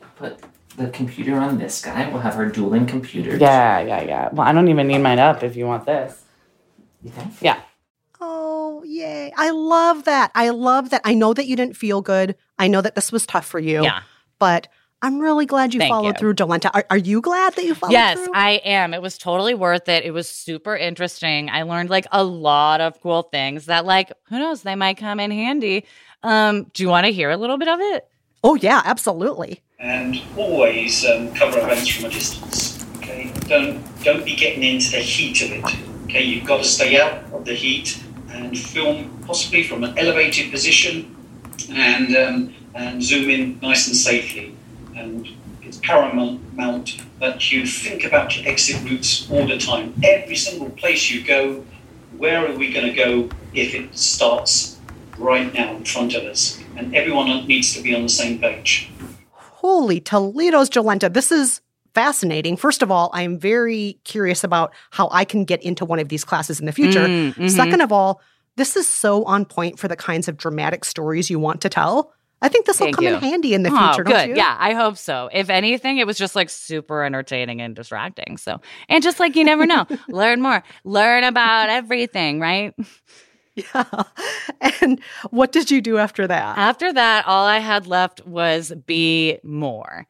I'll 0.00 0.08
put 0.30 0.40
the 0.78 0.88
computer 0.88 1.36
on 1.36 1.58
this 1.58 1.84
guy. 1.84 2.08
We'll 2.08 2.22
have 2.22 2.36
our 2.36 2.46
dueling 2.46 2.86
computers. 2.86 3.40
Yeah, 3.40 3.80
yeah, 3.80 4.02
yeah. 4.02 4.28
Well, 4.32 4.46
I 4.46 4.52
don't 4.52 4.68
even 4.68 4.86
need 4.86 4.98
mine 4.98 5.18
up 5.18 5.42
if 5.42 5.56
you 5.56 5.66
want 5.66 5.84
this. 5.84 6.22
You 7.02 7.10
think? 7.10 7.32
Yeah. 7.40 7.60
Oh, 8.20 8.82
yay. 8.84 9.32
I 9.36 9.50
love 9.50 10.04
that. 10.04 10.30
I 10.34 10.50
love 10.50 10.90
that. 10.90 11.02
I 11.04 11.14
know 11.14 11.34
that 11.34 11.46
you 11.46 11.56
didn't 11.56 11.76
feel 11.76 12.00
good. 12.00 12.36
I 12.58 12.68
know 12.68 12.80
that 12.80 12.94
this 12.94 13.12
was 13.12 13.26
tough 13.26 13.46
for 13.46 13.58
you. 13.58 13.82
Yeah. 13.82 14.00
But 14.38 14.68
I'm 15.00 15.20
really 15.20 15.46
glad 15.46 15.74
you 15.74 15.80
Thank 15.80 15.92
followed 15.92 16.16
you. 16.16 16.18
through, 16.18 16.34
Jolenta. 16.34 16.70
Are, 16.74 16.84
are 16.90 16.98
you 16.98 17.20
glad 17.20 17.54
that 17.54 17.64
you 17.64 17.74
followed 17.74 17.92
Yes, 17.92 18.18
through? 18.18 18.32
I 18.34 18.60
am. 18.64 18.94
It 18.94 19.02
was 19.02 19.16
totally 19.16 19.54
worth 19.54 19.88
it. 19.88 20.04
It 20.04 20.10
was 20.10 20.28
super 20.28 20.76
interesting. 20.76 21.50
I 21.50 21.62
learned 21.62 21.90
like 21.90 22.06
a 22.10 22.24
lot 22.24 22.80
of 22.80 23.00
cool 23.00 23.22
things 23.22 23.66
that 23.66 23.84
like 23.84 24.12
who 24.28 24.38
knows, 24.38 24.62
they 24.62 24.74
might 24.74 24.96
come 24.96 25.20
in 25.20 25.30
handy. 25.30 25.84
Um, 26.24 26.64
do 26.74 26.82
you 26.82 26.88
want 26.88 27.06
to 27.06 27.12
hear 27.12 27.30
a 27.30 27.36
little 27.36 27.58
bit 27.58 27.68
of 27.68 27.78
it? 27.80 28.08
Oh, 28.48 28.54
yeah, 28.54 28.80
absolutely. 28.82 29.60
and 29.78 30.22
always 30.34 31.04
um, 31.04 31.34
cover 31.34 31.58
events 31.58 31.88
from 31.88 32.06
a 32.06 32.08
distance. 32.08 32.82
Okay, 32.96 33.30
don't 33.46 33.84
don't 34.02 34.24
be 34.24 34.34
getting 34.34 34.62
into 34.62 34.90
the 34.92 35.00
heat 35.00 35.42
of 35.42 35.52
it. 35.52 35.64
Okay, 36.04 36.22
you've 36.22 36.46
got 36.46 36.56
to 36.56 36.64
stay 36.64 36.98
out 36.98 37.30
of 37.34 37.44
the 37.44 37.52
heat 37.52 38.02
and 38.30 38.58
film 38.58 39.22
possibly 39.26 39.64
from 39.64 39.84
an 39.84 39.98
elevated 39.98 40.50
position, 40.50 41.14
and 41.70 42.16
um, 42.16 42.54
and 42.74 43.02
zoom 43.02 43.28
in 43.28 43.58
nice 43.60 43.86
and 43.86 43.94
safely. 43.94 44.56
And 44.96 45.28
it's 45.60 45.76
paramount 45.82 47.02
that 47.20 47.52
you 47.52 47.66
think 47.66 48.02
about 48.04 48.34
your 48.34 48.48
exit 48.48 48.82
routes 48.82 49.30
all 49.30 49.46
the 49.46 49.58
time. 49.58 49.92
Every 50.02 50.36
single 50.36 50.70
place 50.70 51.10
you 51.10 51.22
go, 51.22 51.66
where 52.16 52.48
are 52.48 52.56
we 52.56 52.72
going 52.72 52.86
to 52.86 52.94
go 52.94 53.28
if 53.52 53.74
it 53.74 53.94
starts 53.94 54.77
right 55.18 55.52
now 55.52 55.76
in 55.76 55.84
front 55.84 56.14
of 56.14 56.24
us? 56.24 56.62
And 56.76 56.94
everyone 56.94 57.26
needs 57.46 57.74
to 57.74 57.82
be 57.82 57.94
on 57.94 58.02
the 58.02 58.08
same 58.08 58.38
page. 58.38 58.90
Holy 59.32 60.00
Toledo's 60.00 60.70
Jolenta. 60.70 61.12
This 61.12 61.32
is 61.32 61.60
fascinating. 61.94 62.56
First 62.56 62.82
of 62.82 62.90
all, 62.92 63.10
I'm 63.12 63.38
very 63.38 63.98
curious 64.04 64.44
about 64.44 64.72
how 64.90 65.08
I 65.10 65.24
can 65.24 65.44
get 65.44 65.62
into 65.64 65.84
one 65.84 65.98
of 65.98 66.08
these 66.08 66.24
classes 66.24 66.60
in 66.60 66.66
the 66.66 66.72
future. 66.72 67.00
Mm, 67.06 67.34
mhm. 67.34 67.50
Second 67.50 67.80
of 67.80 67.90
all, 67.90 68.20
this 68.56 68.76
is 68.76 68.88
so 68.88 69.24
on 69.24 69.44
point 69.44 69.78
for 69.78 69.88
the 69.88 69.96
kinds 69.96 70.28
of 70.28 70.36
dramatic 70.36 70.84
stories 70.84 71.28
you 71.30 71.38
want 71.40 71.60
to 71.62 71.68
tell. 71.68 72.12
I 72.40 72.48
think 72.48 72.66
this 72.66 72.78
will 72.78 72.86
Thank 72.86 72.96
come 72.96 73.06
in 73.06 73.14
handy 73.16 73.52
in 73.52 73.64
the 73.64 73.70
Oh, 73.72 73.76
future, 73.76 74.04
don't 74.04 74.12
good. 74.14 74.28
you? 74.30 74.36
Yeah, 74.36 74.56
I 74.60 74.74
hope 74.74 74.96
so. 74.96 75.28
If 75.32 75.50
anything, 75.50 75.98
it 75.98 76.06
was 76.06 76.16
just 76.16 76.36
like 76.36 76.50
super 76.50 77.02
entertaining 77.02 77.60
and 77.60 77.74
distracting. 77.74 78.36
So, 78.36 78.60
and 78.88 79.02
just 79.02 79.18
like 79.18 79.34
you 79.34 79.42
never 79.42 79.66
know, 79.66 79.86
learn 80.08 80.40
more, 80.40 80.62
learn 80.84 81.24
about 81.24 81.68
everything, 81.68 82.38
right? 82.38 82.74
Yeah. 83.74 83.84
And 84.80 85.00
what 85.30 85.52
did 85.52 85.70
you 85.70 85.80
do 85.80 85.98
after 85.98 86.26
that? 86.26 86.58
After 86.58 86.92
that, 86.92 87.26
all 87.26 87.46
I 87.46 87.58
had 87.58 87.86
left 87.86 88.26
was 88.26 88.72
be 88.86 89.38
more. 89.42 90.06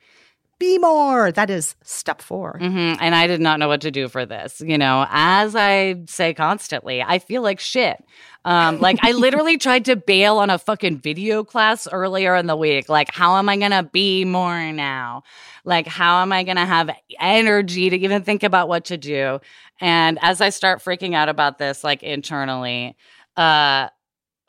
Be 0.59 0.79
more. 0.79 1.31
That 1.31 1.51
is 1.51 1.77
step 1.85 2.21
4 2.21 2.59
hmm 2.59 2.95
And 3.01 3.15
I 3.15 3.29
did 3.29 3.41
not 3.41 3.61
know 3.61 3.69
what 3.69 3.83
to 3.83 3.93
do 3.93 4.09
for 4.09 4.27
this. 4.27 4.61
You 4.61 4.77
know, 4.77 5.07
as 5.09 5.55
I 5.55 5.97
say 6.07 6.35
constantly, 6.35 7.01
I 7.01 7.21
feel 7.21 7.43
like 7.43 7.61
shit. 7.61 8.03
Um, 8.45 8.81
like 8.81 8.99
I 9.03 9.13
literally 9.13 9.57
tried 9.57 9.85
to 9.85 9.95
bail 9.95 10.39
on 10.39 10.51
a 10.51 10.59
fucking 10.59 10.99
video 10.99 11.45
class 11.45 11.87
earlier 11.91 12.35
in 12.35 12.47
the 12.47 12.57
week. 12.57 12.89
Like, 12.89 13.15
how 13.15 13.37
am 13.37 13.49
I 13.49 13.57
gonna 13.57 13.85
be 13.85 14.25
more 14.25 14.73
now? 14.73 15.23
Like, 15.65 15.87
how 15.87 16.23
am 16.23 16.33
I 16.33 16.43
gonna 16.43 16.67
have 16.67 16.91
energy 17.21 17.91
to 17.91 17.97
even 17.97 18.23
think 18.25 18.43
about 18.43 18.69
what 18.69 18.87
to 18.87 18.97
do? 18.97 19.39
And 19.81 20.19
as 20.23 20.41
I 20.41 20.49
start 20.49 20.83
freaking 20.83 21.15
out 21.15 21.29
about 21.29 21.59
this, 21.59 21.85
like 21.85 22.03
internally, 22.03 22.97
uh, 23.39 23.89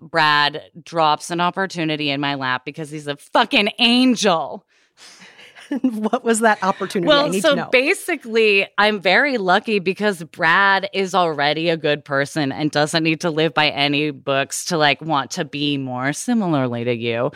Brad 0.01 0.61
drops 0.83 1.29
an 1.29 1.41
opportunity 1.41 2.09
in 2.09 2.19
my 2.21 2.35
lap 2.35 2.63
because 2.65 2.89
he's 2.89 3.07
a 3.07 3.17
fucking 3.17 3.69
angel. 3.79 4.65
what 5.81 6.23
was 6.23 6.39
that 6.39 6.63
opportunity? 6.63 7.11
I 7.11 7.15
Well, 7.15 7.29
need 7.29 7.41
so 7.41 7.49
to 7.51 7.55
know. 7.55 7.69
basically, 7.71 8.65
I'm 8.77 8.99
very 8.99 9.37
lucky 9.37 9.79
because 9.79 10.23
Brad 10.23 10.89
is 10.93 11.13
already 11.13 11.69
a 11.69 11.77
good 11.77 12.03
person 12.03 12.51
and 12.51 12.71
doesn't 12.71 13.03
need 13.03 13.21
to 13.21 13.29
live 13.29 13.53
by 13.53 13.69
any 13.69 14.09
books 14.11 14.65
to 14.65 14.77
like 14.77 14.99
want 15.01 15.31
to 15.31 15.45
be 15.45 15.77
more 15.77 16.11
similarly 16.13 16.85
to 16.85 16.95
you. 16.95 17.31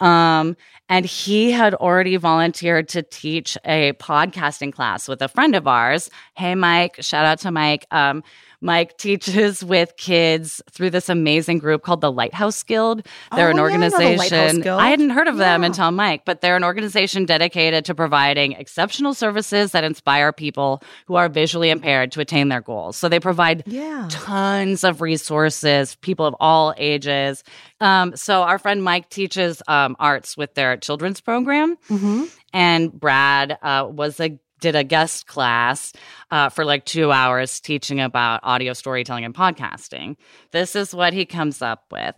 Um, 0.00 0.56
and 0.90 1.06
he 1.06 1.50
had 1.50 1.74
already 1.74 2.16
volunteered 2.16 2.88
to 2.90 3.02
teach 3.02 3.56
a 3.64 3.92
podcasting 3.94 4.72
class 4.72 5.08
with 5.08 5.22
a 5.22 5.28
friend 5.28 5.54
of 5.54 5.66
ours. 5.66 6.10
Hey, 6.34 6.54
Mike, 6.54 6.96
shout 7.00 7.24
out 7.24 7.38
to 7.40 7.50
Mike. 7.50 7.86
Um, 7.90 8.22
Mike 8.60 8.96
teaches 8.98 9.62
with 9.62 9.96
kids 9.96 10.60
through 10.70 10.90
this 10.90 11.08
amazing 11.08 11.58
group 11.58 11.82
called 11.82 12.00
the 12.00 12.10
Lighthouse 12.10 12.62
Guild. 12.62 13.06
They're 13.34 13.48
Oh, 13.48 13.50
an 13.50 13.56
yeah, 13.56 13.62
I 13.62 13.64
organization. 13.64 14.66
I 14.68 14.88
hadn't 14.90 15.10
heard 15.10 15.28
of 15.28 15.36
them 15.36 15.62
Yeah. 15.62 15.66
until 15.66 15.90
Mike, 15.92 16.22
but 16.24 16.40
they're 16.40 16.56
an 16.56 16.64
organization 16.64 17.24
dedicated 17.24 17.84
to 17.84 17.94
providing 17.94 18.52
exceptional 18.52 19.14
services 19.14 19.70
that 19.72 19.84
inspire 19.84 20.32
people 20.32 20.82
who 21.06 21.14
are 21.14 21.28
visually 21.28 21.70
impaired 21.70 22.10
to 22.12 22.20
attain 22.20 22.48
their 22.48 22.60
goals. 22.60 22.96
So 22.96 23.08
they 23.08 23.20
provide 23.20 23.62
Yeah. 23.66 24.06
tons 24.10 24.82
of 24.82 25.00
resources, 25.00 25.94
people 26.00 26.26
of 26.26 26.34
all 26.40 26.74
ages. 26.78 27.44
Um, 27.80 28.16
so 28.16 28.42
our 28.42 28.58
friend 28.58 28.82
Mike 28.82 29.08
teaches 29.08 29.62
um, 29.68 29.94
arts 30.00 30.36
with 30.36 30.54
their 30.54 30.76
children's 30.76 31.20
program, 31.20 31.76
Mm-hmm. 31.88 32.24
and 32.52 32.92
Brad 32.92 33.56
uh, 33.62 33.86
was 33.88 34.18
a 34.18 34.36
did 34.60 34.76
a 34.76 34.84
guest 34.84 35.26
class 35.26 35.92
uh, 36.30 36.48
for 36.48 36.64
like 36.64 36.84
two 36.84 37.12
hours 37.12 37.60
teaching 37.60 38.00
about 38.00 38.40
audio 38.42 38.72
storytelling 38.72 39.24
and 39.24 39.34
podcasting. 39.34 40.16
This 40.50 40.74
is 40.76 40.94
what 40.94 41.12
he 41.12 41.24
comes 41.24 41.62
up 41.62 41.84
with. 41.90 42.14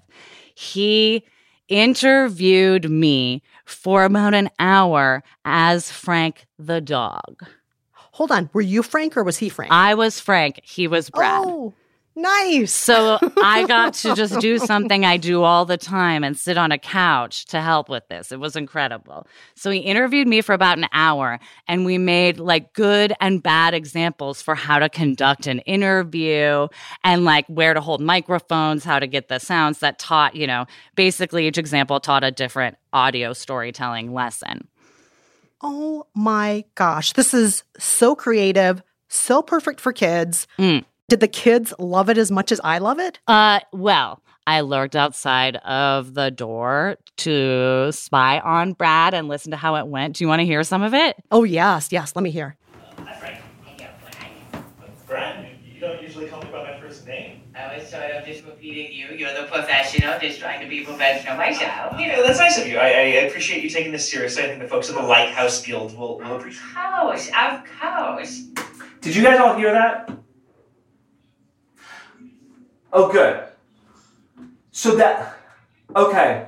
He 0.55 1.25
interviewed 1.69 2.91
me 2.91 3.43
for 3.65 4.05
about 4.05 4.35
an 4.35 4.51
hour 4.59 5.23
as 5.45 5.91
Frank 5.91 6.47
the 6.59 6.81
dog. 6.81 7.47
Hold 7.93 8.33
on. 8.33 8.51
Were 8.53 8.61
you 8.61 8.83
Frank 8.83 9.17
or 9.17 9.25
was 9.25 9.39
he 9.39 9.49
Frank? 9.49 9.73
I 9.73 9.95
was 9.95 10.21
Frank. 10.21 10.61
He 10.63 10.89
was 10.89 11.09
Brad. 11.09 11.45
Oh, 11.47 11.75
nice. 12.21 12.73
So 12.73 13.19
I 13.43 13.65
got 13.67 13.95
to 13.95 14.15
just 14.17 14.39
do 14.41 14.59
something 14.59 15.05
I 15.05 15.17
do 15.17 15.43
all 15.43 15.65
the 15.65 15.77
time 15.77 16.25
and 16.25 16.37
sit 16.37 16.59
on 16.59 16.73
a 16.73 16.79
couch 16.79 17.47
to 17.47 17.61
help 17.61 17.89
with 17.89 18.07
this. 18.09 18.33
It 18.33 18.41
was 18.41 18.57
incredible. 18.57 19.27
So 19.55 19.71
he 19.71 19.79
interviewed 19.79 20.29
me 20.29 20.41
for 20.41 20.53
about 20.53 20.79
an 20.79 20.87
hour 20.93 21.41
and 21.67 21.85
we 21.85 21.99
made 21.99 22.39
like 22.39 22.73
good 22.73 23.13
and 23.21 23.43
bad 23.43 23.75
examples 23.75 24.43
for 24.43 24.55
how 24.55 24.79
to 24.79 24.89
conduct 24.89 25.47
an 25.47 25.61
interview 25.61 26.69
and 27.05 27.25
like 27.25 27.47
where 27.47 27.75
to 27.75 27.81
hold 27.81 28.01
microphones, 28.01 28.85
how 28.85 28.99
to 28.99 29.07
get 29.07 29.29
the 29.29 29.39
sounds 29.39 29.79
that 29.81 29.99
taught, 29.99 30.35
you 30.35 30.47
know, 30.47 30.67
basically 30.95 31.47
each 31.47 31.59
example 31.59 32.01
taught 32.01 32.25
a 32.25 32.31
different 32.31 32.77
audio 32.93 33.33
storytelling 33.33 34.13
lesson. 34.13 34.69
Oh 35.63 36.07
my 36.15 36.65
gosh. 36.75 37.13
This 37.13 37.35
is 37.35 37.65
so 37.79 38.15
creative, 38.15 38.83
so 39.09 39.43
perfect 39.43 39.81
for 39.81 39.93
kids. 39.93 40.47
Mm. 40.59 40.85
Did 41.11 41.19
the 41.19 41.27
kids 41.27 41.75
love 41.81 42.09
it 42.09 42.19
as 42.19 42.31
much 42.31 42.53
as 42.53 42.61
I 42.63 42.79
love 42.79 43.01
it? 43.01 43.19
Uh, 43.27 43.59
well, 43.73 44.23
I 44.47 44.61
lurked 44.61 44.95
outside 44.95 45.57
of 45.57 46.15
the 46.15 46.31
door 46.31 46.99
to 47.17 47.91
spy 47.91 48.39
on 48.39 48.75
Brad 48.75 49.13
and 49.13 49.27
listen 49.27 49.51
to 49.51 49.57
how 49.57 49.75
it 49.75 49.89
went. 49.89 50.15
Do 50.15 50.23
you 50.25 50.29
want 50.29 50.39
to 50.39 50.47
hear 50.47 50.63
some 50.63 50.85
of 50.85 50.95
it? 50.95 51.17
Oh, 51.33 51.43
yes. 51.43 51.91
Yes. 51.91 52.15
Let 52.15 52.23
me 52.23 52.31
hear. 52.31 52.57
Brad, 55.09 55.49
you 55.67 55.81
don't 55.81 56.01
usually 56.01 56.29
call 56.29 56.43
me 56.43 56.49
by 56.53 56.63
my 56.63 56.79
first 56.79 57.05
name. 57.09 57.43
I 57.57 57.77
was 57.77 57.91
sort 57.91 58.05
of 58.05 58.25
just 58.25 58.45
repeating 58.45 58.93
you. 58.93 59.09
You're 59.09 59.35
the 59.35 59.49
professional, 59.49 60.17
just 60.21 60.39
trying 60.39 60.61
to 60.61 60.69
be 60.69 60.85
professional 60.85 61.37
myself. 61.37 61.99
You 61.99 62.07
know, 62.07 62.25
that's 62.25 62.39
nice 62.39 62.57
of 62.57 62.69
you. 62.69 62.79
I, 62.79 62.87
I 62.87 63.27
appreciate 63.27 63.65
you 63.65 63.69
taking 63.69 63.91
this 63.91 64.09
seriously. 64.09 64.45
I 64.45 64.47
think 64.47 64.63
the 64.63 64.69
folks 64.69 64.89
at 64.89 64.95
the 64.95 65.03
Lighthouse 65.03 65.61
Guild 65.67 65.99
will, 65.99 66.21
will 66.21 66.37
appreciate 66.37 66.63
Of 66.63 67.01
course, 67.01 67.29
of 67.37 67.63
course. 67.81 68.43
Did 69.01 69.17
you 69.17 69.25
guys 69.25 69.41
all 69.41 69.57
hear 69.57 69.73
that? 69.73 70.20
Oh, 72.93 73.11
good. 73.11 73.45
So 74.71 74.97
that. 74.97 75.37
Okay. 75.95 76.47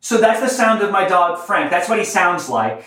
So 0.00 0.18
that's 0.18 0.40
the 0.40 0.48
sound 0.48 0.82
of 0.82 0.90
my 0.90 1.06
dog, 1.06 1.38
Frank. 1.46 1.70
That's 1.70 1.88
what 1.88 1.98
he 1.98 2.04
sounds 2.04 2.48
like. 2.48 2.84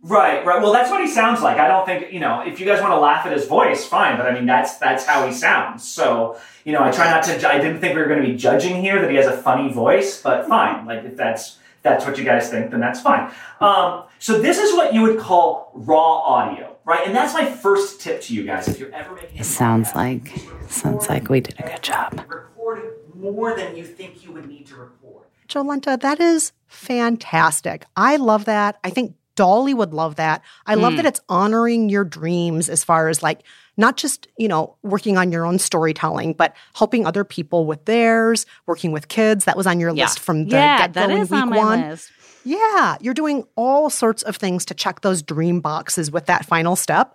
Right, 0.00 0.44
right. 0.46 0.62
Well, 0.62 0.72
that's 0.72 0.90
what 0.90 1.00
he 1.00 1.08
sounds 1.08 1.42
like. 1.42 1.58
I 1.58 1.66
don't 1.66 1.84
think 1.84 2.12
you 2.12 2.20
know. 2.20 2.40
If 2.40 2.60
you 2.60 2.66
guys 2.66 2.80
want 2.80 2.92
to 2.92 2.98
laugh 2.98 3.26
at 3.26 3.32
his 3.32 3.46
voice, 3.46 3.84
fine. 3.84 4.16
But 4.16 4.26
I 4.26 4.32
mean, 4.32 4.46
that's 4.46 4.78
that's 4.78 5.04
how 5.04 5.26
he 5.26 5.32
sounds. 5.32 5.86
So 5.86 6.38
you 6.64 6.72
know, 6.72 6.82
I 6.82 6.90
try 6.92 7.10
not 7.10 7.24
to. 7.24 7.50
I 7.50 7.58
didn't 7.58 7.80
think 7.80 7.96
we 7.96 8.00
were 8.00 8.08
going 8.08 8.22
to 8.22 8.26
be 8.26 8.36
judging 8.36 8.80
here 8.80 9.00
that 9.00 9.10
he 9.10 9.16
has 9.16 9.26
a 9.26 9.36
funny 9.36 9.72
voice, 9.72 10.22
but 10.22 10.46
fine. 10.46 10.86
Like 10.86 11.04
if 11.04 11.16
that's 11.16 11.58
that's 11.82 12.06
what 12.06 12.16
you 12.16 12.24
guys 12.24 12.48
think, 12.48 12.70
then 12.70 12.80
that's 12.80 13.00
fine. 13.00 13.32
Um, 13.60 14.04
so 14.18 14.40
this 14.40 14.58
is 14.58 14.72
what 14.74 14.94
you 14.94 15.02
would 15.02 15.18
call 15.18 15.72
raw 15.74 16.18
audio, 16.20 16.67
right? 16.88 17.06
And 17.06 17.14
that's 17.14 17.34
my 17.34 17.44
first 17.44 18.00
tip 18.00 18.22
to 18.22 18.34
you 18.34 18.44
guys. 18.44 18.66
If 18.66 18.78
you're 18.80 18.92
ever 18.94 19.14
making 19.14 19.38
It 19.38 19.44
sounds 19.44 19.94
like 19.94 20.32
sounds 20.68 21.08
like 21.08 21.28
we 21.28 21.40
did 21.40 21.58
a 21.60 21.62
good 21.62 21.82
job. 21.82 22.18
record 22.18 22.92
more 23.14 23.54
than 23.54 23.76
you 23.76 23.84
think 23.84 24.24
you 24.24 24.32
would 24.32 24.46
need 24.48 24.66
to 24.68 24.76
record. 24.76 25.24
Jolenta, 25.48 26.00
that 26.00 26.20
is 26.20 26.52
fantastic. 26.66 27.84
I 27.96 28.16
love 28.16 28.44
that. 28.46 28.78
I 28.84 28.90
think 28.90 29.14
Dolly 29.34 29.72
would 29.74 29.92
love 29.94 30.16
that. 30.16 30.42
I 30.66 30.74
love 30.74 30.94
Mm. 30.94 30.96
that 30.96 31.06
it's 31.06 31.20
honoring 31.28 31.88
your 31.88 32.04
dreams 32.04 32.68
as 32.68 32.82
far 32.84 33.08
as 33.08 33.22
like 33.22 33.42
not 33.76 33.96
just, 33.96 34.26
you 34.36 34.48
know, 34.48 34.74
working 34.82 35.16
on 35.16 35.30
your 35.30 35.46
own 35.46 35.58
storytelling, 35.60 36.32
but 36.32 36.54
helping 36.74 37.06
other 37.06 37.22
people 37.22 37.64
with 37.64 37.84
theirs, 37.84 38.44
working 38.66 38.90
with 38.90 39.06
kids. 39.06 39.44
That 39.44 39.56
was 39.56 39.66
on 39.68 39.78
your 39.78 39.90
Yeah. 39.94 40.04
list 40.04 40.18
from 40.18 40.46
the 40.46 40.56
yeah, 40.56 40.78
get-go 40.88 41.00
that 41.00 41.10
in 41.10 41.20
week 41.20 41.32
on 41.32 41.48
my 41.50 41.56
one. 41.56 41.80
list. 41.88 42.10
Yeah, 42.48 42.96
you're 43.00 43.14
doing 43.14 43.44
all 43.56 43.90
sorts 43.90 44.22
of 44.22 44.36
things 44.36 44.64
to 44.66 44.74
check 44.74 45.02
those 45.02 45.22
dream 45.22 45.60
boxes 45.60 46.10
with 46.10 46.26
that 46.26 46.44
final 46.46 46.76
step. 46.76 47.14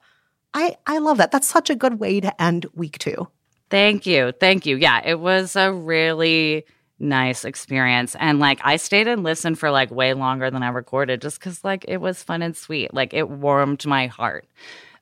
I 0.53 0.75
I 0.85 0.99
love 0.99 1.17
that. 1.17 1.31
That's 1.31 1.47
such 1.47 1.69
a 1.69 1.75
good 1.75 1.99
way 1.99 2.19
to 2.19 2.41
end 2.41 2.67
week 2.75 2.97
2. 2.99 3.27
Thank 3.69 4.05
you. 4.05 4.31
Thank 4.39 4.65
you. 4.67 4.75
Yeah, 4.77 5.01
it 5.03 5.19
was 5.19 5.55
a 5.55 5.73
really 5.73 6.65
nice 6.99 7.43
experience. 7.45 8.15
And 8.19 8.39
like 8.39 8.59
I 8.63 8.75
stayed 8.77 9.07
and 9.07 9.23
listened 9.23 9.57
for 9.57 9.71
like 9.71 9.89
way 9.89 10.13
longer 10.13 10.51
than 10.51 10.61
I 10.61 10.69
recorded 10.69 11.21
just 11.21 11.39
because 11.39 11.63
like 11.63 11.85
it 11.87 11.97
was 11.97 12.21
fun 12.21 12.43
and 12.43 12.55
sweet. 12.55 12.93
Like 12.93 13.13
it 13.15 13.27
warmed 13.29 13.85
my 13.87 14.07
heart. 14.07 14.45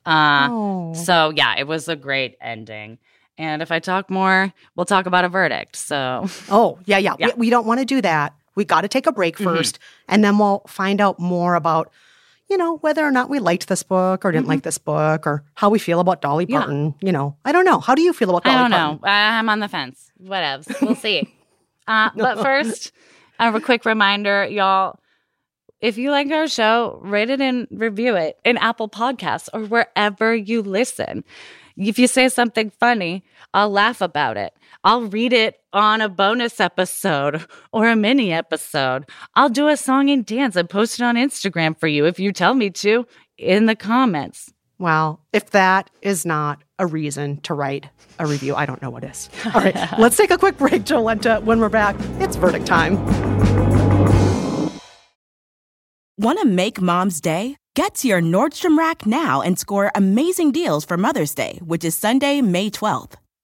Uh, 0.06 0.48
Oh. 0.50 0.94
So 0.94 1.30
yeah, 1.36 1.56
it 1.58 1.66
was 1.66 1.88
a 1.88 1.96
great 1.96 2.36
ending. 2.40 2.98
And 3.38 3.60
if 3.62 3.70
I 3.70 3.78
talk 3.78 4.08
more, 4.10 4.52
we'll 4.76 4.86
talk 4.86 5.06
about 5.06 5.24
a 5.24 5.28
verdict. 5.28 5.76
So 5.76 6.26
Oh, 6.50 6.78
yeah, 6.86 6.98
yeah. 6.98 7.16
Yeah. 7.18 7.26
We, 7.28 7.32
we 7.46 7.50
don't 7.50 7.66
want 7.66 7.80
to 7.80 7.86
do 7.86 8.00
that. 8.00 8.34
We 8.54 8.64
got 8.64 8.82
to 8.82 8.88
take 8.88 9.06
a 9.06 9.12
break 9.12 9.36
1st 9.38 9.78
and 10.08 10.22
then 10.24 10.38
we'll 10.38 10.62
find 10.66 11.00
out 11.00 11.18
more 11.18 11.54
about, 11.54 11.90
you 12.50 12.56
know, 12.56 12.76
whether 12.78 13.04
or 13.06 13.10
not 13.10 13.30
we 13.30 13.38
liked 13.38 13.68
this 13.68 13.82
book 13.82 14.24
or 14.24 14.32
didn't 14.32 14.48
like 14.48 14.62
this 14.62 14.78
book 14.78 15.26
or 15.26 15.42
how 15.54 15.70
we 15.70 15.78
feel 15.78 16.00
about 16.00 16.20
Dolly 16.20 16.46
Yeah. 16.48 16.58
Parton. 16.58 16.94
You 17.00 17.12
know, 17.12 17.36
I 17.44 17.52
don't 17.52 17.64
know. 17.64 17.80
How 17.80 17.94
do 17.94 18.02
you 18.02 18.12
feel 18.12 18.30
about 18.30 18.44
Dolly 18.44 18.56
Parton? 18.56 18.72
I 18.72 18.78
don't 18.78 18.98
Parton? 18.98 19.02
know. 19.02 19.08
I'm 19.38 19.48
on 19.48 19.60
the 19.60 19.68
fence. 19.68 20.10
Whatevs. 20.22 20.80
We'll 20.82 20.94
see. 20.94 21.34
uh, 21.88 22.10
but 22.16 22.42
first, 22.42 22.92
a 23.38 23.60
quick 23.60 23.84
reminder, 23.84 24.44
y'all. 24.46 24.98
If 25.80 25.98
you 25.98 26.12
like 26.12 26.30
our 26.30 26.46
show, 26.46 27.00
rate 27.02 27.28
it 27.28 27.40
and 27.40 27.66
review 27.72 28.14
it 28.14 28.38
in 28.44 28.56
Apple 28.56 28.88
Podcasts 28.88 29.48
or 29.52 29.64
wherever 29.64 30.32
you 30.32 30.62
listen. 30.62 31.24
If 31.76 31.98
you 31.98 32.06
say 32.06 32.28
something 32.28 32.70
funny, 32.78 33.24
I'll 33.52 33.70
laugh 33.70 34.00
about 34.00 34.36
it. 34.36 34.54
I'll 34.84 35.02
read 35.02 35.32
it 35.32 35.60
on 35.72 36.00
a 36.00 36.08
bonus 36.08 36.60
episode 36.60 37.44
or 37.72 37.88
a 37.88 37.96
mini 37.96 38.32
episode. 38.32 39.08
I'll 39.34 39.48
do 39.48 39.68
a 39.68 39.76
song 39.76 40.10
and 40.10 40.26
dance 40.26 40.56
and 40.56 40.68
post 40.68 40.98
it 40.98 41.04
on 41.04 41.14
Instagram 41.14 41.78
for 41.78 41.86
you 41.86 42.06
if 42.06 42.18
you 42.18 42.32
tell 42.32 42.54
me 42.54 42.70
to 42.70 43.06
in 43.38 43.66
the 43.66 43.76
comments. 43.76 44.52
Well, 44.78 45.20
if 45.32 45.50
that 45.50 45.90
is 46.00 46.26
not 46.26 46.64
a 46.78 46.86
reason 46.86 47.40
to 47.42 47.54
write 47.54 47.86
a 48.18 48.26
review, 48.26 48.56
I 48.56 48.66
don't 48.66 48.82
know 48.82 48.90
what 48.90 49.04
is. 49.04 49.30
All 49.54 49.60
right, 49.60 49.76
let's 49.98 50.16
take 50.16 50.32
a 50.32 50.38
quick 50.38 50.58
break, 50.58 50.82
Jolenta. 50.82 51.42
When 51.44 51.60
we're 51.60 51.68
back, 51.68 51.94
it's 52.18 52.34
verdict 52.34 52.66
time. 52.66 52.96
Want 56.18 56.40
to 56.40 56.44
make 56.44 56.80
mom's 56.80 57.20
day? 57.20 57.56
Get 57.74 57.94
to 57.96 58.08
your 58.08 58.20
Nordstrom 58.20 58.76
Rack 58.76 59.06
now 59.06 59.40
and 59.40 59.58
score 59.58 59.92
amazing 59.94 60.52
deals 60.52 60.84
for 60.84 60.96
Mother's 60.96 61.34
Day, 61.34 61.58
which 61.64 61.84
is 61.84 61.96
Sunday, 61.96 62.42
May 62.42 62.68
12th. 62.68 63.14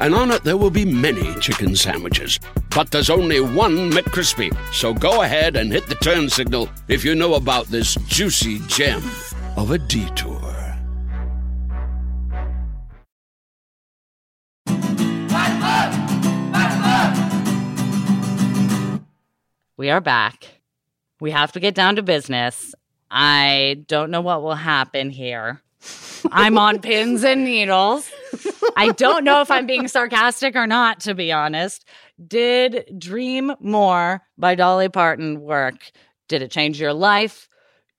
and 0.00 0.14
on 0.14 0.30
it 0.30 0.44
there 0.44 0.56
will 0.56 0.70
be 0.70 0.84
many 0.84 1.34
chicken 1.40 1.74
sandwiches. 1.76 2.38
But 2.74 2.90
there's 2.90 3.10
only 3.10 3.40
one 3.40 3.90
McCrispy. 3.90 4.56
So 4.72 4.94
go 4.94 5.22
ahead 5.22 5.56
and 5.56 5.72
hit 5.72 5.86
the 5.86 5.94
turn 5.96 6.28
signal 6.28 6.68
if 6.88 7.04
you 7.04 7.14
know 7.14 7.34
about 7.34 7.66
this 7.66 7.94
juicy 8.06 8.60
gem 8.68 9.02
of 9.56 9.70
a 9.70 9.78
detour. 9.78 10.58
We 19.76 19.90
are 19.90 20.00
back. 20.00 20.48
We 21.20 21.30
have 21.30 21.52
to 21.52 21.60
get 21.60 21.74
down 21.74 21.96
to 21.96 22.02
business. 22.02 22.74
I 23.10 23.84
don't 23.86 24.10
know 24.10 24.20
what 24.20 24.42
will 24.42 24.56
happen 24.56 25.10
here. 25.10 25.62
I'm 26.32 26.58
on 26.58 26.80
pins 26.80 27.24
and 27.24 27.44
needles. 27.44 28.10
I 28.76 28.92
don't 28.92 29.24
know 29.24 29.40
if 29.40 29.50
I'm 29.50 29.66
being 29.66 29.88
sarcastic 29.88 30.56
or 30.56 30.66
not, 30.66 31.00
to 31.00 31.14
be 31.14 31.32
honest. 31.32 31.84
Did 32.26 32.98
Dream 32.98 33.52
More 33.60 34.22
by 34.36 34.54
Dolly 34.54 34.88
Parton 34.88 35.40
work? 35.40 35.90
Did 36.26 36.42
it 36.42 36.50
change 36.50 36.80
your 36.80 36.92
life? 36.92 37.48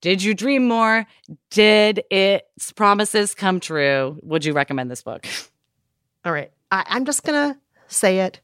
Did 0.02 0.24
you 0.24 0.34
dream 0.34 0.68
more? 0.68 1.06
Did 1.50 2.04
its 2.10 2.72
promises 2.72 3.36
come 3.36 3.60
true? 3.60 4.18
Would 4.24 4.46
you 4.46 4.54
recommend 4.54 4.90
this 4.90 5.04
book? 5.04 5.28
All 6.24 6.32
right, 6.32 6.52
I, 6.72 6.86
I'm 6.88 7.06
just 7.06 7.24
gonna 7.24 7.60
say 7.88 8.20
it. 8.20 8.40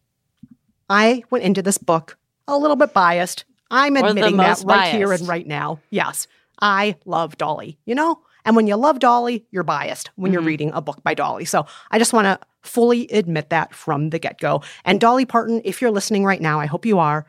I 0.90 1.24
went 1.30 1.46
into 1.46 1.62
this 1.62 1.78
book 1.78 2.18
a 2.48 2.58
little 2.58 2.76
bit 2.76 2.94
biased. 2.94 3.46
I'm 3.72 3.96
admitting 3.96 4.38
that 4.38 4.64
right 4.66 4.94
here 4.94 5.12
and 5.12 5.28
right 5.28 5.48
now. 5.48 5.80
Yes, 5.90 6.28
I 6.62 6.96
love 7.06 7.38
Dolly, 7.38 7.80
you 7.86 7.96
know? 7.96 8.20
And 8.46 8.56
when 8.56 8.68
you 8.68 8.76
love 8.76 9.00
Dolly, 9.00 9.46
you're 9.52 9.64
biased 9.64 10.12
when 10.16 10.32
you're 10.32 10.42
Mhm. 10.42 10.46
reading 10.48 10.72
a 10.74 10.82
book 10.82 11.04
by 11.04 11.14
Dolly. 11.14 11.46
So 11.46 11.66
I 11.92 11.98
just 11.98 12.14
want 12.14 12.26
to 12.26 12.40
fully 12.62 13.08
admit 13.10 13.50
that 13.50 13.74
from 13.76 14.12
the 14.12 14.20
get 14.20 14.40
go. 14.40 14.62
And 14.86 15.00
Dolly 15.00 15.26
Parton, 15.26 15.62
if 15.66 15.82
you're 15.82 15.92
listening 15.92 16.24
right 16.24 16.42
now, 16.42 16.60
I 16.60 16.66
hope 16.68 16.86
you 16.86 17.00
are, 17.00 17.26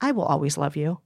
I 0.00 0.12
will 0.12 0.24
always 0.24 0.56
love 0.56 0.76
you. 0.76 1.00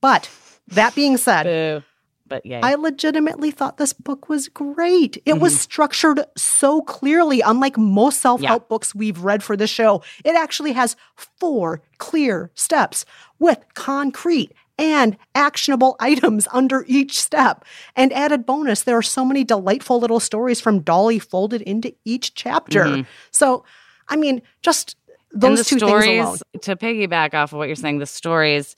But 0.00 0.30
that 0.68 0.94
being 0.94 1.16
said, 1.16 1.82
but 2.26 2.46
yeah, 2.46 2.60
I 2.62 2.74
legitimately 2.76 3.50
thought 3.50 3.76
this 3.76 3.92
book 3.92 4.28
was 4.28 4.48
great. 4.48 5.20
It 5.26 5.38
was 5.38 5.58
structured 5.60 6.24
so 6.36 6.80
clearly, 6.80 7.40
unlike 7.42 7.76
most 7.76 8.20
self 8.20 8.40
help 8.42 8.68
books 8.68 8.94
we've 8.94 9.22
read 9.22 9.42
for 9.42 9.56
the 9.56 9.66
show. 9.66 10.02
It 10.24 10.34
actually 10.34 10.72
has 10.72 10.96
four 11.14 11.82
clear 11.98 12.50
steps 12.54 13.04
with 13.38 13.58
concrete 13.74 14.52
and 14.82 15.16
actionable 15.34 15.96
items 16.00 16.48
under 16.52 16.84
each 16.88 17.20
step. 17.22 17.64
And 17.94 18.12
added 18.12 18.44
bonus, 18.44 18.82
there 18.82 18.96
are 18.96 19.02
so 19.02 19.24
many 19.24 19.44
delightful 19.44 20.00
little 20.00 20.20
stories 20.20 20.60
from 20.60 20.80
Dolly 20.80 21.18
folded 21.20 21.62
into 21.62 21.94
each 22.04 22.34
chapter. 22.34 22.84
Mhm. 22.84 23.06
So, 23.30 23.64
I 24.08 24.16
mean, 24.16 24.42
just 24.62 24.96
those 25.32 25.58
the 25.60 25.64
two 25.64 25.78
stories, 25.78 26.04
things 26.06 26.24
alone. 26.26 26.38
to 26.62 26.76
piggyback 26.76 27.32
off 27.34 27.52
of 27.52 27.58
what 27.58 27.68
you're 27.68 27.76
saying, 27.76 27.98
the 27.98 28.06
stories 28.06 28.74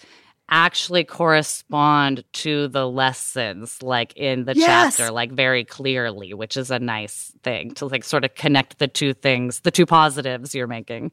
actually 0.51 1.05
correspond 1.05 2.23
to 2.35 2.69
the 2.69 2.87
lessons 2.87 3.83
like 3.83 4.13
in 4.15 4.45
the 4.45 4.55
Yes. 4.55 4.97
chapter 4.97 5.11
like 5.11 5.33
very 5.33 5.65
clearly 5.65 6.35
which 6.35 6.59
is 6.59 6.71
a 6.71 6.79
nice 6.79 7.33
thing 7.43 7.71
to 7.73 7.87
like 7.87 8.05
sort 8.05 8.27
of 8.27 8.35
connect 8.35 8.79
the 8.79 8.87
two 8.87 9.15
things 9.15 9.61
the 9.61 9.71
two 9.71 9.87
positives 9.87 10.55
you're 10.55 10.67
making 10.67 11.11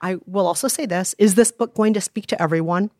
I 0.00 0.18
will 0.26 0.46
also 0.46 0.68
say 0.68 0.86
this 0.86 1.12
is 1.18 1.34
this 1.34 1.50
book 1.50 1.74
going 1.74 1.92
to 1.94 2.00
speak 2.00 2.26
to 2.28 2.40
everyone? 2.40 2.92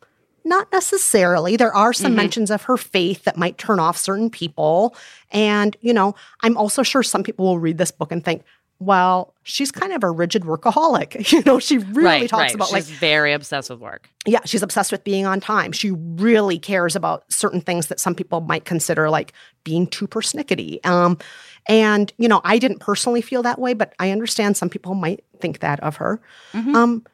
Not 0.45 0.71
necessarily. 0.73 1.57
There 1.57 1.75
are 1.75 1.93
some 1.93 2.13
Mhm. 2.13 2.17
mentions 2.17 2.51
of 2.51 2.63
her 2.63 2.77
faith 2.77 3.25
that 3.25 3.37
might 3.37 3.59
turn 3.59 3.79
off 3.79 3.97
certain 3.97 4.31
people. 4.31 4.95
And, 5.31 5.77
you 5.81 5.93
know, 5.93 6.15
I'm 6.43 6.57
also 6.57 6.83
sure 6.83 7.03
some 7.03 7.23
people 7.23 7.47
will 7.47 7.59
read 7.59 7.79
this 7.79 7.91
book 7.91 8.13
and 8.13 8.25
think, 8.25 8.43
well, 8.79 9.33
she's 9.45 9.71
kind 9.71 9.93
of 9.93 10.03
a 10.03 10.11
rigid 10.11 10.43
workaholic. 10.43 11.15
You 11.33 11.43
know, 11.45 11.61
she 11.61 11.79
really 11.79 12.05
right, 12.05 12.29
talks 12.29 12.41
right. 12.43 12.55
about 12.55 12.69
She's 12.69 12.73
like 12.91 12.99
very 12.99 13.33
obsessed 13.33 13.71
with 13.71 13.79
work 13.79 14.09
yeah, 14.27 14.41
she's 14.45 14.63
obsessed 14.63 14.93
with 14.93 15.03
being 15.03 15.27
on 15.27 15.41
time. 15.41 15.73
She 15.73 15.91
really 15.91 16.59
cares 16.59 16.95
about 16.95 17.25
certain 17.33 17.61
things 17.61 17.89
that 17.89 17.99
some 17.99 18.15
people 18.15 18.41
might 18.41 18.65
consider 18.65 19.11
like 19.11 19.33
being 19.65 19.87
too 19.87 20.07
persnickety. 20.07 20.85
Um, 20.87 21.19
and 21.67 22.13
you 22.19 22.29
know, 22.29 22.41
I 22.45 22.59
didn't 22.59 22.79
personally 22.79 23.21
feel 23.21 23.43
that 23.43 23.59
way, 23.59 23.75
but 23.75 23.95
I 23.99 24.11
understand 24.11 24.57
some 24.57 24.69
people 24.69 24.95
might 24.95 25.25
think 25.41 25.59
that 25.59 25.81
of 25.81 25.97
her. 25.97 26.21
Mm-hmm. 26.53 26.77
Um, 26.77 27.07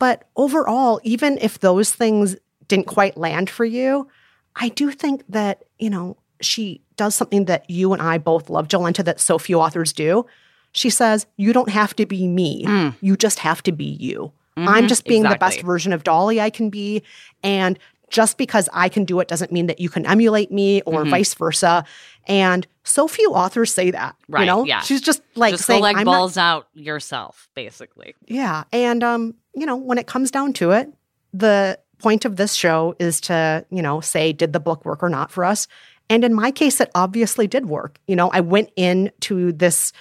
but 0.00 0.24
overall, 0.36 1.00
even 1.04 1.38
if 1.40 1.60
those 1.60 1.92
things 1.92 2.36
didn't 2.68 2.86
quite 2.86 3.16
land 3.16 3.50
for 3.50 3.64
you, 3.64 4.08
I 4.56 4.68
do 4.68 4.90
think 4.90 5.24
that 5.28 5.64
you 5.78 5.90
know 5.90 6.16
she 6.40 6.80
does 6.96 7.14
something 7.14 7.46
that 7.46 7.68
you 7.68 7.92
and 7.92 8.00
I 8.02 8.18
both 8.18 8.48
love, 8.50 8.68
Jolenta, 8.68 9.04
that 9.04 9.20
so 9.20 9.38
few 9.38 9.60
authors 9.60 9.92
do. 9.92 10.26
She 10.72 10.90
says, 10.90 11.26
"You 11.36 11.52
don't 11.52 11.70
have 11.70 11.94
to 11.96 12.06
be 12.06 12.28
me. 12.28 12.92
You 13.00 13.16
just 13.16 13.40
have 13.40 13.62
to 13.64 13.72
be 13.72 13.84
you." 13.84 14.32
I'm 14.56 14.84
Mhm, 14.84 14.88
just 14.88 15.04
being 15.04 15.22
the 15.22 15.36
best 15.38 15.60
version 15.62 15.92
of 15.92 16.02
Dolly 16.02 16.40
I 16.40 16.50
can 16.50 16.68
be. 16.68 17.02
And 17.44 17.78
just 18.10 18.36
because 18.38 18.68
I 18.72 18.88
can 18.88 19.04
do 19.04 19.20
it 19.20 19.28
doesn't 19.28 19.52
mean 19.52 19.66
that 19.66 19.78
you 19.80 19.88
can 19.88 20.04
emulate 20.04 20.50
me 20.50 20.82
or 20.82 21.04
Mhm. 21.04 21.10
vice 21.10 21.32
versa. 21.34 21.84
And 22.26 22.66
so 22.82 23.06
few 23.06 23.30
authors 23.34 23.72
say 23.72 23.92
that. 23.92 24.16
right 24.28 24.40
You 24.40 24.46
know? 24.46 24.64
yeah 24.64 24.80
She's 24.80 25.00
just 25.00 25.22
like 25.36 25.52
just 25.54 25.64
saying, 25.66 25.80
like 25.82 25.96
I'm 25.96 26.04
not- 26.04 26.36
out 26.36 26.66
yourself 26.74 27.48
basically 27.54 28.14
yeah. 28.26 28.64
And 28.72 29.04
um, 29.04 29.34
you 29.54 29.64
know, 29.64 29.76
when 29.76 29.96
it 29.98 30.06
comes 30.08 30.30
down 30.32 30.52
to 30.54 30.72
it, 30.72 30.92
the 31.32 31.78
point 31.98 32.24
of 32.24 32.36
this 32.36 32.54
show 32.54 32.94
is 32.98 33.20
to, 33.22 33.64
you 33.70 33.82
know, 33.82 34.00
say, 34.00 34.32
did 34.32 34.52
the 34.52 34.60
book 34.60 34.84
work 34.84 35.02
or 35.02 35.08
not 35.08 35.30
for 35.30 35.44
us? 35.44 35.66
And 36.10 36.24
in 36.24 36.32
my 36.34 36.50
case, 36.50 36.80
it 36.80 36.90
obviously 36.94 37.46
did 37.46 37.66
work. 37.66 37.98
You 38.06 38.16
know, 38.16 38.30
I 38.30 38.40
went 38.40 38.70
into 38.76 39.52
this 39.52 39.92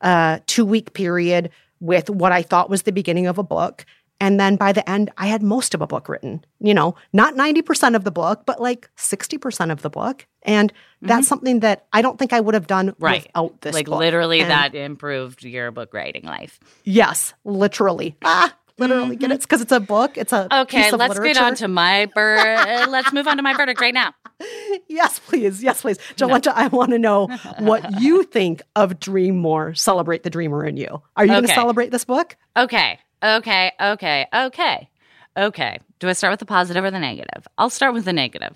uh, 0.00 0.38
two 0.46 0.64
week 0.64 0.92
period 0.92 1.50
with 1.80 2.08
what 2.10 2.32
I 2.32 2.42
thought 2.42 2.70
was 2.70 2.82
the 2.82 2.92
beginning 2.92 3.26
of 3.26 3.38
a 3.38 3.42
book. 3.42 3.84
And 4.18 4.40
then 4.40 4.56
by 4.56 4.72
the 4.72 4.88
end, 4.88 5.10
I 5.18 5.26
had 5.26 5.42
most 5.42 5.74
of 5.74 5.82
a 5.82 5.86
book 5.86 6.08
written, 6.08 6.42
you 6.58 6.72
know, 6.72 6.94
not 7.12 7.34
90% 7.34 7.94
of 7.94 8.04
the 8.04 8.10
book, 8.10 8.44
but 8.46 8.62
like 8.62 8.88
60% 8.96 9.70
of 9.70 9.82
the 9.82 9.90
book. 9.90 10.26
And 10.42 10.72
that's 11.02 11.28
something 11.28 11.60
that 11.60 11.86
I 11.92 12.00
don't 12.00 12.18
think 12.18 12.32
I 12.32 12.40
would 12.40 12.54
have 12.54 12.66
done 12.66 12.92
Mm-hmm. 12.92 13.04
right 13.04 13.22
without 13.26 13.60
this 13.60 13.74
like 13.74 13.84
book. 13.86 13.98
literally 13.98 14.40
And- 14.40 14.50
that 14.50 14.74
improved 14.74 15.44
your 15.44 15.70
book 15.70 15.92
writing 15.92 16.22
life 16.24 16.58
Yes, 16.84 17.34
literally. 17.44 18.16
Ah, 18.24 18.54
literally. 18.78 19.16
Get 19.16 19.30
it? 19.32 19.40
Because 19.40 19.60
it's 19.60 19.72
a 19.72 19.80
book. 19.80 20.16
It's 20.18 20.32
a 20.32 20.48
Mm-hmm. 20.50 20.62
okay 20.62 20.90
let's 20.92 21.18
get 21.18 21.36
on 21.38 21.54
to 21.56 21.68
my 21.68 22.06
bird 22.14 22.88
let's 22.88 23.12
move 23.12 23.26
on 23.26 23.36
to 23.36 23.42
my 23.42 23.54
verdict 23.54 23.80
right 23.80 23.94
now 23.94 24.12
Yes, 24.88 25.18
please. 25.18 25.62
Yes, 25.62 25.80
please. 25.82 25.98
Jolenta, 26.16 26.52
I 26.54 26.66
want 26.68 26.90
to 26.90 26.98
know 26.98 27.26
what 27.58 28.00
you 28.00 28.22
think 28.24 28.60
of 28.74 29.00
Dream 29.00 29.38
More. 29.38 29.74
Celebrate 29.74 30.22
the 30.24 30.30
dreamer 30.30 30.64
in 30.64 30.76
you. 30.76 31.02
Are 31.16 31.24
you 31.24 31.30
going 31.32 31.46
to 31.46 31.48
celebrate 31.54 31.90
this 31.90 32.04
book? 32.04 32.36
Okay, 32.56 32.98
okay, 33.22 33.72
okay, 33.80 34.26
okay, 34.34 34.88
okay. 35.36 35.78
Do 36.00 36.08
I 36.08 36.12
start 36.12 36.32
with 36.32 36.40
the 36.40 36.46
positive 36.46 36.84
or 36.84 36.90
the 36.90 36.98
negative? 36.98 37.46
I'll 37.56 37.70
start 37.70 37.94
with 37.94 38.04
the 38.04 38.12
negative. 38.12 38.54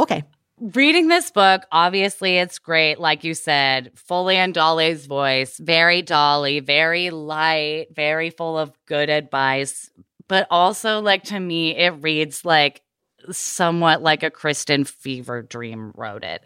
Okay. 0.00 0.24
Reading 0.60 1.08
this 1.08 1.30
book, 1.30 1.62
obviously 1.70 2.38
it's 2.38 2.58
great. 2.58 2.98
Like 2.98 3.24
you 3.24 3.34
said, 3.34 3.92
fully 3.94 4.36
in 4.36 4.52
Dolly's 4.52 5.06
voice, 5.06 5.58
very 5.58 6.02
Dolly, 6.02 6.60
very 6.60 7.10
light, 7.10 7.86
very 7.94 8.30
full 8.30 8.58
of 8.58 8.72
good 8.86 9.10
advice. 9.10 9.90
But 10.28 10.46
also, 10.50 11.00
like, 11.00 11.24
to 11.24 11.38
me, 11.38 11.76
it 11.76 12.02
reads 12.02 12.44
like 12.44 12.82
somewhat 13.30 14.02
like 14.02 14.22
a 14.22 14.30
Kristen 14.30 14.84
fever 14.84 15.42
dream 15.42 15.92
wrote 15.94 16.24
it, 16.24 16.42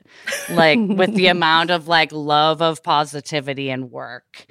like 0.50 0.78
with 0.78 1.14
the 1.14 1.26
amount 1.28 1.70
of 1.70 1.88
like 1.88 2.12
love 2.12 2.62
of 2.62 2.82
positivity 2.82 3.70
and 3.70 3.90
work. 3.90 4.46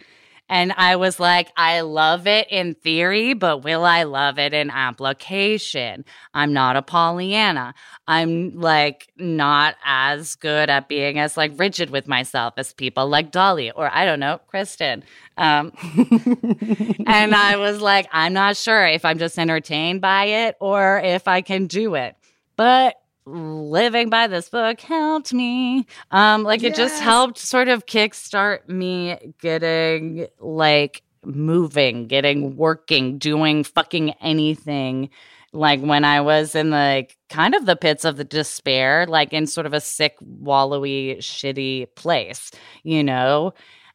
And 0.49 0.73
I 0.77 0.95
was 0.95 1.19
like, 1.19 1.51
I 1.57 1.81
love 1.81 2.25
it 2.25 2.47
in 2.49 2.75
theory, 2.75 3.33
but 3.33 3.63
will 3.63 3.83
I 3.83 4.03
love 4.03 4.39
it 4.39 4.53
in 4.53 4.69
application? 4.69 6.05
I'm 6.33 6.53
not 6.53 6.77
a 6.77 6.81
Pollyanna. 6.81 7.73
I'm 8.07 8.57
like 8.59 9.11
not 9.17 9.75
as 9.83 10.35
good 10.35 10.69
at 10.69 10.87
being 10.87 11.19
as 11.19 11.35
like 11.35 11.51
rigid 11.57 11.89
with 11.89 12.07
myself 12.07 12.53
as 12.57 12.73
people 12.73 13.07
like 13.07 13.31
Dolly 13.31 13.71
or 13.71 13.93
I 13.93 14.05
don't 14.05 14.19
know, 14.19 14.39
Kristen. 14.47 15.03
Um, 15.37 15.73
and 17.05 17.35
I 17.35 17.57
was 17.57 17.81
like, 17.81 18.07
I'm 18.11 18.33
not 18.33 18.55
sure 18.55 18.85
if 18.85 19.03
I'm 19.03 19.19
just 19.19 19.37
entertained 19.37 20.01
by 20.01 20.25
it 20.25 20.55
or 20.61 20.99
if 20.99 21.27
I 21.27 21.41
can 21.41 21.67
do 21.67 21.95
it. 21.95 22.15
But 22.55 22.95
living 23.27 24.09
by 24.09 24.27
this 24.27 24.49
book 24.49 24.79
helped 24.79 25.33
me. 25.33 25.85
Um, 26.11 26.43
like 26.43 26.63
it 26.63 26.75
just 26.75 27.01
helped 27.01 27.37
sort 27.37 27.67
of 27.67 27.85
kickstart 27.85 28.67
me 28.67 29.33
getting 29.41 30.27
like 30.39 31.03
moving, 31.23 32.07
getting 32.07 32.55
working, 32.55 33.17
doing 33.17 33.63
fucking 33.63 34.11
anything. 34.21 35.09
Like 35.53 35.81
when 35.81 36.05
I 36.05 36.21
was 36.21 36.55
in 36.55 36.69
like 36.69 37.17
kind 37.29 37.55
of 37.55 37.65
the 37.65 37.75
pits 37.75 38.05
of 38.05 38.17
the 38.17 38.23
despair, 38.23 39.05
like 39.07 39.33
in 39.33 39.47
sort 39.47 39.65
of 39.65 39.73
a 39.73 39.81
sick, 39.81 40.15
wallowy, 40.21 41.17
shitty 41.17 41.87
place, 41.95 42.51
you 42.83 43.03
know? 43.03 43.53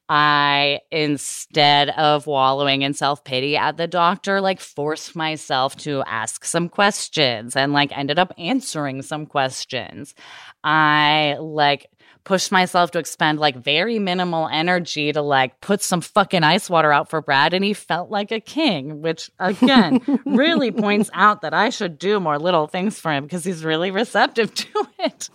I, 0.09 0.81
instead 0.91 1.91
of 1.91 2.27
wallowing 2.27 2.83
in 2.83 2.95
self 2.95 3.25
pity 3.25 3.57
at 3.57 3.77
the 3.77 3.87
doctor, 3.87 4.41
like 4.41 4.61
forced 4.61 5.17
myself 5.17 5.77
to 5.79 6.03
ask 6.07 6.45
some 6.45 6.69
questions 6.69 7.57
and 7.57 7.73
like 7.73 7.97
ended 7.97 8.19
up 8.19 8.33
answering 8.37 9.03
some 9.03 9.27
questions. 9.27 10.15
I 10.65 11.37
like 11.41 11.89
pushed 12.25 12.53
myself 12.53 12.93
to 12.93 12.99
expend 12.99 13.41
like 13.41 13.57
very 13.57 13.99
minimal 13.99 14.49
energy 14.49 15.13
to 15.13 15.23
like 15.23 15.61
put 15.61 15.83
some 15.83 16.01
fucking 16.01 16.45
ice 16.45 16.71
water 16.71 16.93
out 16.93 17.11
for 17.11 17.21
Brad 17.21 17.53
and 17.53 17.65
he 17.65 17.73
felt 17.73 18.11
like 18.11 18.31
a 18.31 18.41
king, 18.41 19.03
which 19.03 19.31
again 19.39 20.01
really 20.25 20.71
points 20.73 21.11
out 21.15 21.43
that 21.43 21.55
I 21.55 21.71
should 21.71 21.99
do 21.99 22.21
more 22.21 22.39
little 22.39 22.67
things 22.67 22.99
for 22.99 23.13
him 23.13 23.25
because 23.25 23.45
he's 23.45 23.65
really 23.65 23.91
receptive 23.91 24.55
to 24.55 24.89
it. 25.01 25.31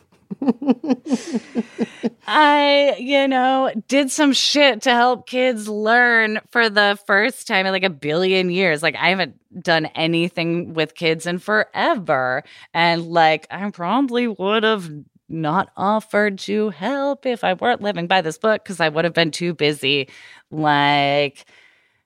I, 2.27 2.95
you 2.99 3.27
know, 3.27 3.71
did 3.87 4.11
some 4.11 4.33
shit 4.33 4.81
to 4.83 4.91
help 4.91 5.27
kids 5.27 5.67
learn 5.67 6.39
for 6.51 6.69
the 6.69 6.99
first 7.07 7.47
time 7.47 7.65
in 7.65 7.71
like 7.71 7.83
a 7.83 7.89
billion 7.89 8.49
years. 8.49 8.83
Like, 8.83 8.95
I 8.95 9.09
haven't 9.09 9.35
done 9.63 9.87
anything 9.87 10.73
with 10.73 10.95
kids 10.95 11.25
in 11.25 11.39
forever. 11.39 12.43
And 12.73 13.07
like, 13.07 13.47
I 13.49 13.69
probably 13.71 14.27
would 14.27 14.63
have 14.63 14.91
not 15.29 15.69
offered 15.75 16.39
to 16.39 16.69
help 16.69 17.25
if 17.25 17.43
I 17.43 17.53
weren't 17.53 17.81
living 17.81 18.07
by 18.07 18.21
this 18.21 18.37
book 18.37 18.63
because 18.63 18.79
I 18.79 18.89
would 18.89 19.05
have 19.05 19.13
been 19.13 19.31
too 19.31 19.53
busy, 19.53 20.09
like, 20.51 21.45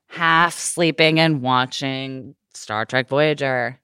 half 0.08 0.58
sleeping 0.58 1.20
and 1.20 1.42
watching 1.42 2.36
Star 2.54 2.86
Trek 2.86 3.08
Voyager. 3.10 3.80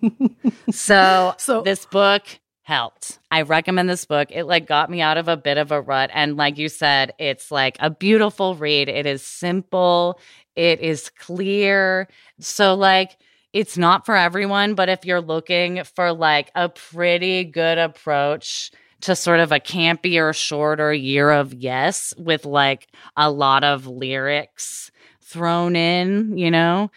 so, 0.70 1.34
so 1.38 1.62
this 1.62 1.86
book 1.86 2.22
helped. 2.64 3.18
I 3.30 3.42
recommend 3.42 3.88
this 3.88 4.06
book. 4.06 4.28
It 4.30 4.44
like 4.44 4.66
got 4.66 4.90
me 4.90 5.02
out 5.02 5.18
of 5.18 5.28
a 5.28 5.36
bit 5.36 5.58
of 5.58 5.70
a 5.70 5.80
rut 5.80 6.10
and 6.12 6.36
like 6.36 6.56
you 6.58 6.68
said, 6.70 7.12
it's 7.18 7.50
like 7.50 7.76
a 7.78 7.90
beautiful 7.90 8.56
read. 8.56 8.88
It 8.88 9.04
is 9.06 9.22
simple, 9.22 10.18
it 10.56 10.80
is 10.80 11.10
clear. 11.10 12.08
So 12.40 12.74
like 12.74 13.18
it's 13.52 13.76
not 13.76 14.06
for 14.06 14.16
everyone, 14.16 14.74
but 14.74 14.88
if 14.88 15.04
you're 15.04 15.20
looking 15.20 15.84
for 15.84 16.12
like 16.12 16.50
a 16.54 16.70
pretty 16.70 17.44
good 17.44 17.76
approach 17.76 18.72
to 19.02 19.14
sort 19.14 19.40
of 19.40 19.52
a 19.52 19.60
campier, 19.60 20.34
shorter 20.34 20.92
year 20.92 21.30
of 21.30 21.52
yes 21.52 22.14
with 22.16 22.46
like 22.46 22.88
a 23.14 23.30
lot 23.30 23.62
of 23.62 23.86
lyrics 23.86 24.90
thrown 25.20 25.76
in, 25.76 26.38
you 26.38 26.50
know, 26.50 26.90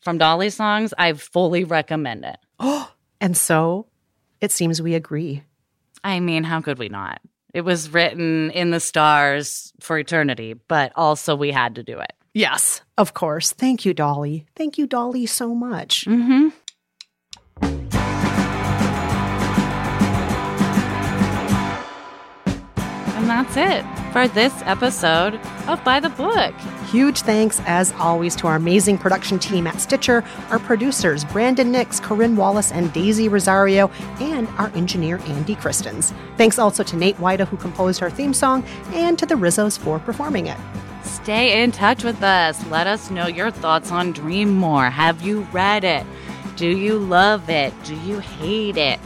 from 0.00 0.16
Dolly 0.16 0.48
songs, 0.48 0.94
I 0.96 1.12
fully 1.12 1.64
recommend 1.64 2.24
it. 2.24 2.38
Oh, 2.58 2.90
And 3.20 3.36
so 3.36 3.86
it 4.42 4.52
seems 4.52 4.82
we 4.82 4.94
agree. 4.94 5.42
I 6.04 6.20
mean, 6.20 6.44
how 6.44 6.60
could 6.60 6.78
we 6.78 6.90
not? 6.90 7.22
It 7.54 7.62
was 7.62 7.90
written 7.90 8.50
in 8.50 8.70
the 8.70 8.80
stars 8.80 9.72
for 9.80 9.98
eternity, 9.98 10.54
but 10.54 10.92
also 10.96 11.36
we 11.36 11.50
had 11.50 11.76
to 11.76 11.82
do 11.82 11.98
it. 11.98 12.12
Yes, 12.34 12.80
of 12.98 13.14
course. 13.14 13.52
Thank 13.52 13.84
you, 13.84 13.94
Dolly. 13.94 14.46
Thank 14.56 14.78
you, 14.78 14.86
Dolly, 14.86 15.26
so 15.26 15.54
much. 15.54 16.06
Mm-hmm. 16.06 16.48
That's 23.42 23.56
it 23.56 24.12
for 24.12 24.28
this 24.28 24.52
episode 24.66 25.34
of 25.66 25.82
By 25.84 25.98
the 25.98 26.10
Book. 26.10 26.54
Huge 26.90 27.22
thanks, 27.22 27.60
as 27.66 27.92
always, 27.92 28.36
to 28.36 28.46
our 28.46 28.56
amazing 28.56 28.98
production 28.98 29.38
team 29.38 29.66
at 29.66 29.80
Stitcher, 29.80 30.22
our 30.50 30.58
producers, 30.60 31.24
Brandon 31.24 31.72
Nix, 31.72 31.98
Corinne 31.98 32.36
Wallace, 32.36 32.70
and 32.70 32.92
Daisy 32.92 33.28
Rosario, 33.28 33.90
and 34.20 34.46
our 34.58 34.68
engineer, 34.76 35.18
Andy 35.26 35.56
Christens. 35.56 36.12
Thanks 36.36 36.58
also 36.58 36.84
to 36.84 36.96
Nate 36.96 37.16
Wida, 37.16 37.46
who 37.46 37.56
composed 37.56 38.02
our 38.02 38.10
theme 38.10 38.34
song, 38.34 38.64
and 38.92 39.18
to 39.18 39.26
the 39.26 39.34
Rizzos 39.34 39.78
for 39.78 39.98
performing 39.98 40.46
it. 40.46 40.58
Stay 41.02 41.62
in 41.62 41.72
touch 41.72 42.04
with 42.04 42.22
us. 42.22 42.64
Let 42.66 42.86
us 42.86 43.10
know 43.10 43.26
your 43.26 43.50
thoughts 43.50 43.90
on 43.90 44.12
Dream 44.12 44.54
More. 44.54 44.88
Have 44.88 45.22
you 45.22 45.40
read 45.52 45.82
it? 45.82 46.06
Do 46.56 46.68
you 46.68 46.98
love 46.98 47.48
it? 47.50 47.72
Do 47.84 47.96
you 48.02 48.20
hate 48.20 48.76
it? 48.76 49.00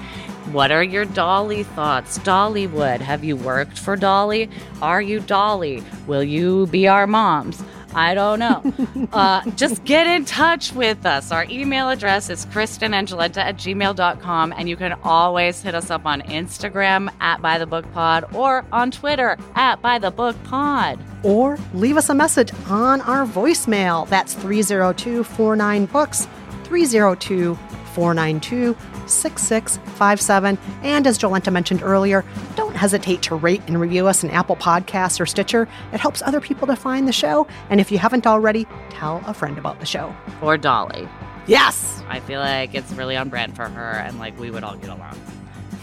What 0.52 0.70
are 0.70 0.82
your 0.82 1.04
Dolly 1.04 1.64
thoughts? 1.64 2.18
Dollywood. 2.20 3.00
Have 3.00 3.24
you 3.24 3.36
worked 3.36 3.78
for 3.78 3.96
Dolly? 3.96 4.48
Are 4.80 5.02
you 5.02 5.18
Dolly? 5.18 5.82
Will 6.06 6.22
you 6.22 6.68
be 6.68 6.86
our 6.86 7.06
moms? 7.06 7.60
I 7.96 8.14
don't 8.14 8.38
know. 8.38 9.08
uh, 9.12 9.50
just 9.52 9.82
get 9.84 10.06
in 10.06 10.24
touch 10.24 10.72
with 10.72 11.04
us. 11.04 11.32
Our 11.32 11.46
email 11.50 11.88
address 11.88 12.30
is 12.30 12.46
kristenandjolenta 12.46 13.38
at 13.38 13.56
gmail.com, 13.56 14.54
and 14.56 14.68
you 14.68 14.76
can 14.76 14.92
always 15.02 15.62
hit 15.62 15.74
us 15.74 15.90
up 15.90 16.06
on 16.06 16.20
Instagram 16.22 17.08
at 17.20 17.42
By 17.42 17.58
the 17.58 17.66
Book 17.66 17.90
Pod 17.92 18.32
or 18.34 18.64
on 18.70 18.92
Twitter 18.92 19.36
at 19.56 19.82
By 19.82 19.98
the 19.98 20.12
Book 20.12 20.36
Pod. 20.44 21.00
Or 21.24 21.58
leave 21.74 21.96
us 21.96 22.08
a 22.08 22.14
message 22.14 22.52
on 22.68 23.00
our 23.00 23.26
voicemail. 23.26 24.08
That's 24.08 24.34
302 24.34 25.24
49 25.24 25.86
Books, 25.86 26.28
302 26.64 27.54
492 27.94 28.76
6657. 29.06 30.58
And 30.82 31.06
as 31.06 31.18
Jolenta 31.18 31.52
mentioned 31.52 31.82
earlier, 31.82 32.24
don't 32.54 32.76
hesitate 32.76 33.22
to 33.22 33.34
rate 33.36 33.62
and 33.66 33.80
review 33.80 34.06
us 34.06 34.22
in 34.24 34.30
Apple 34.30 34.56
Podcasts 34.56 35.20
or 35.20 35.26
Stitcher. 35.26 35.68
It 35.92 36.00
helps 36.00 36.22
other 36.22 36.40
people 36.40 36.66
to 36.66 36.76
find 36.76 37.06
the 37.06 37.12
show. 37.12 37.46
And 37.70 37.80
if 37.80 37.90
you 37.90 37.98
haven't 37.98 38.26
already, 38.26 38.66
tell 38.90 39.22
a 39.26 39.34
friend 39.34 39.58
about 39.58 39.80
the 39.80 39.86
show. 39.86 40.14
Or 40.42 40.56
Dolly. 40.56 41.08
Yes! 41.46 42.02
I 42.08 42.20
feel 42.20 42.40
like 42.40 42.74
it's 42.74 42.90
really 42.92 43.16
on 43.16 43.28
brand 43.28 43.54
for 43.56 43.68
her, 43.68 43.90
and 43.92 44.18
like 44.18 44.38
we 44.38 44.50
would 44.50 44.64
all 44.64 44.76
get 44.76 44.90
along. 44.90 45.20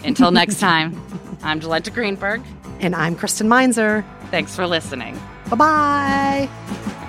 Until 0.04 0.32
next 0.32 0.60
time, 0.60 1.02
I'm 1.42 1.60
Jolenta 1.60 1.94
Greenberg. 1.94 2.42
And 2.80 2.96
I'm 2.96 3.16
Kristen 3.16 3.48
Meinzer. 3.48 4.04
Thanks 4.30 4.56
for 4.56 4.68
listening. 4.68 5.20
Bye 5.50 5.56
bye. 6.50 7.03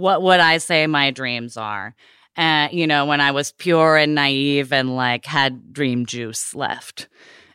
What 0.00 0.22
would 0.22 0.40
I 0.40 0.58
say 0.58 0.86
my 0.86 1.10
dreams 1.10 1.58
are? 1.58 1.94
Uh, 2.34 2.68
you 2.72 2.86
know, 2.86 3.04
when 3.04 3.20
I 3.20 3.32
was 3.32 3.52
pure 3.52 3.98
and 3.98 4.14
naive 4.14 4.72
and 4.72 4.96
like 4.96 5.26
had 5.26 5.74
dream 5.74 6.06
juice 6.06 6.54
left. 6.54 7.08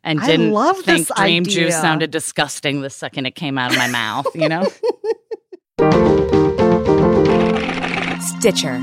And 0.04 0.20
I 0.20 0.28
didn't 0.28 0.52
love 0.52 0.78
think 0.78 1.08
this 1.08 1.18
dream 1.18 1.42
idea. 1.42 1.56
juice 1.56 1.82
sounded 1.82 2.12
disgusting 2.12 2.82
the 2.82 2.92
second 2.92 3.26
it 3.26 3.34
came 3.34 3.58
out 3.58 3.72
of 3.72 3.80
my 3.80 3.88
mouth, 3.88 4.28
you 4.36 4.48
know? 4.48 4.66
Stitcher. 8.22 8.80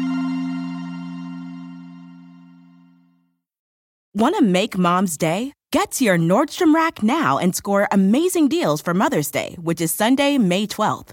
Want 4.14 4.36
to 4.36 4.42
make 4.42 4.76
mom's 4.76 5.16
day? 5.16 5.52
Get 5.70 5.92
to 5.92 6.04
your 6.04 6.18
Nordstrom 6.18 6.74
Rack 6.74 7.04
now 7.04 7.38
and 7.38 7.54
score 7.54 7.86
amazing 7.92 8.48
deals 8.48 8.82
for 8.82 8.92
Mother's 8.92 9.30
Day, 9.30 9.56
which 9.60 9.80
is 9.80 9.94
Sunday, 9.94 10.36
May 10.36 10.66
12th. 10.66 11.12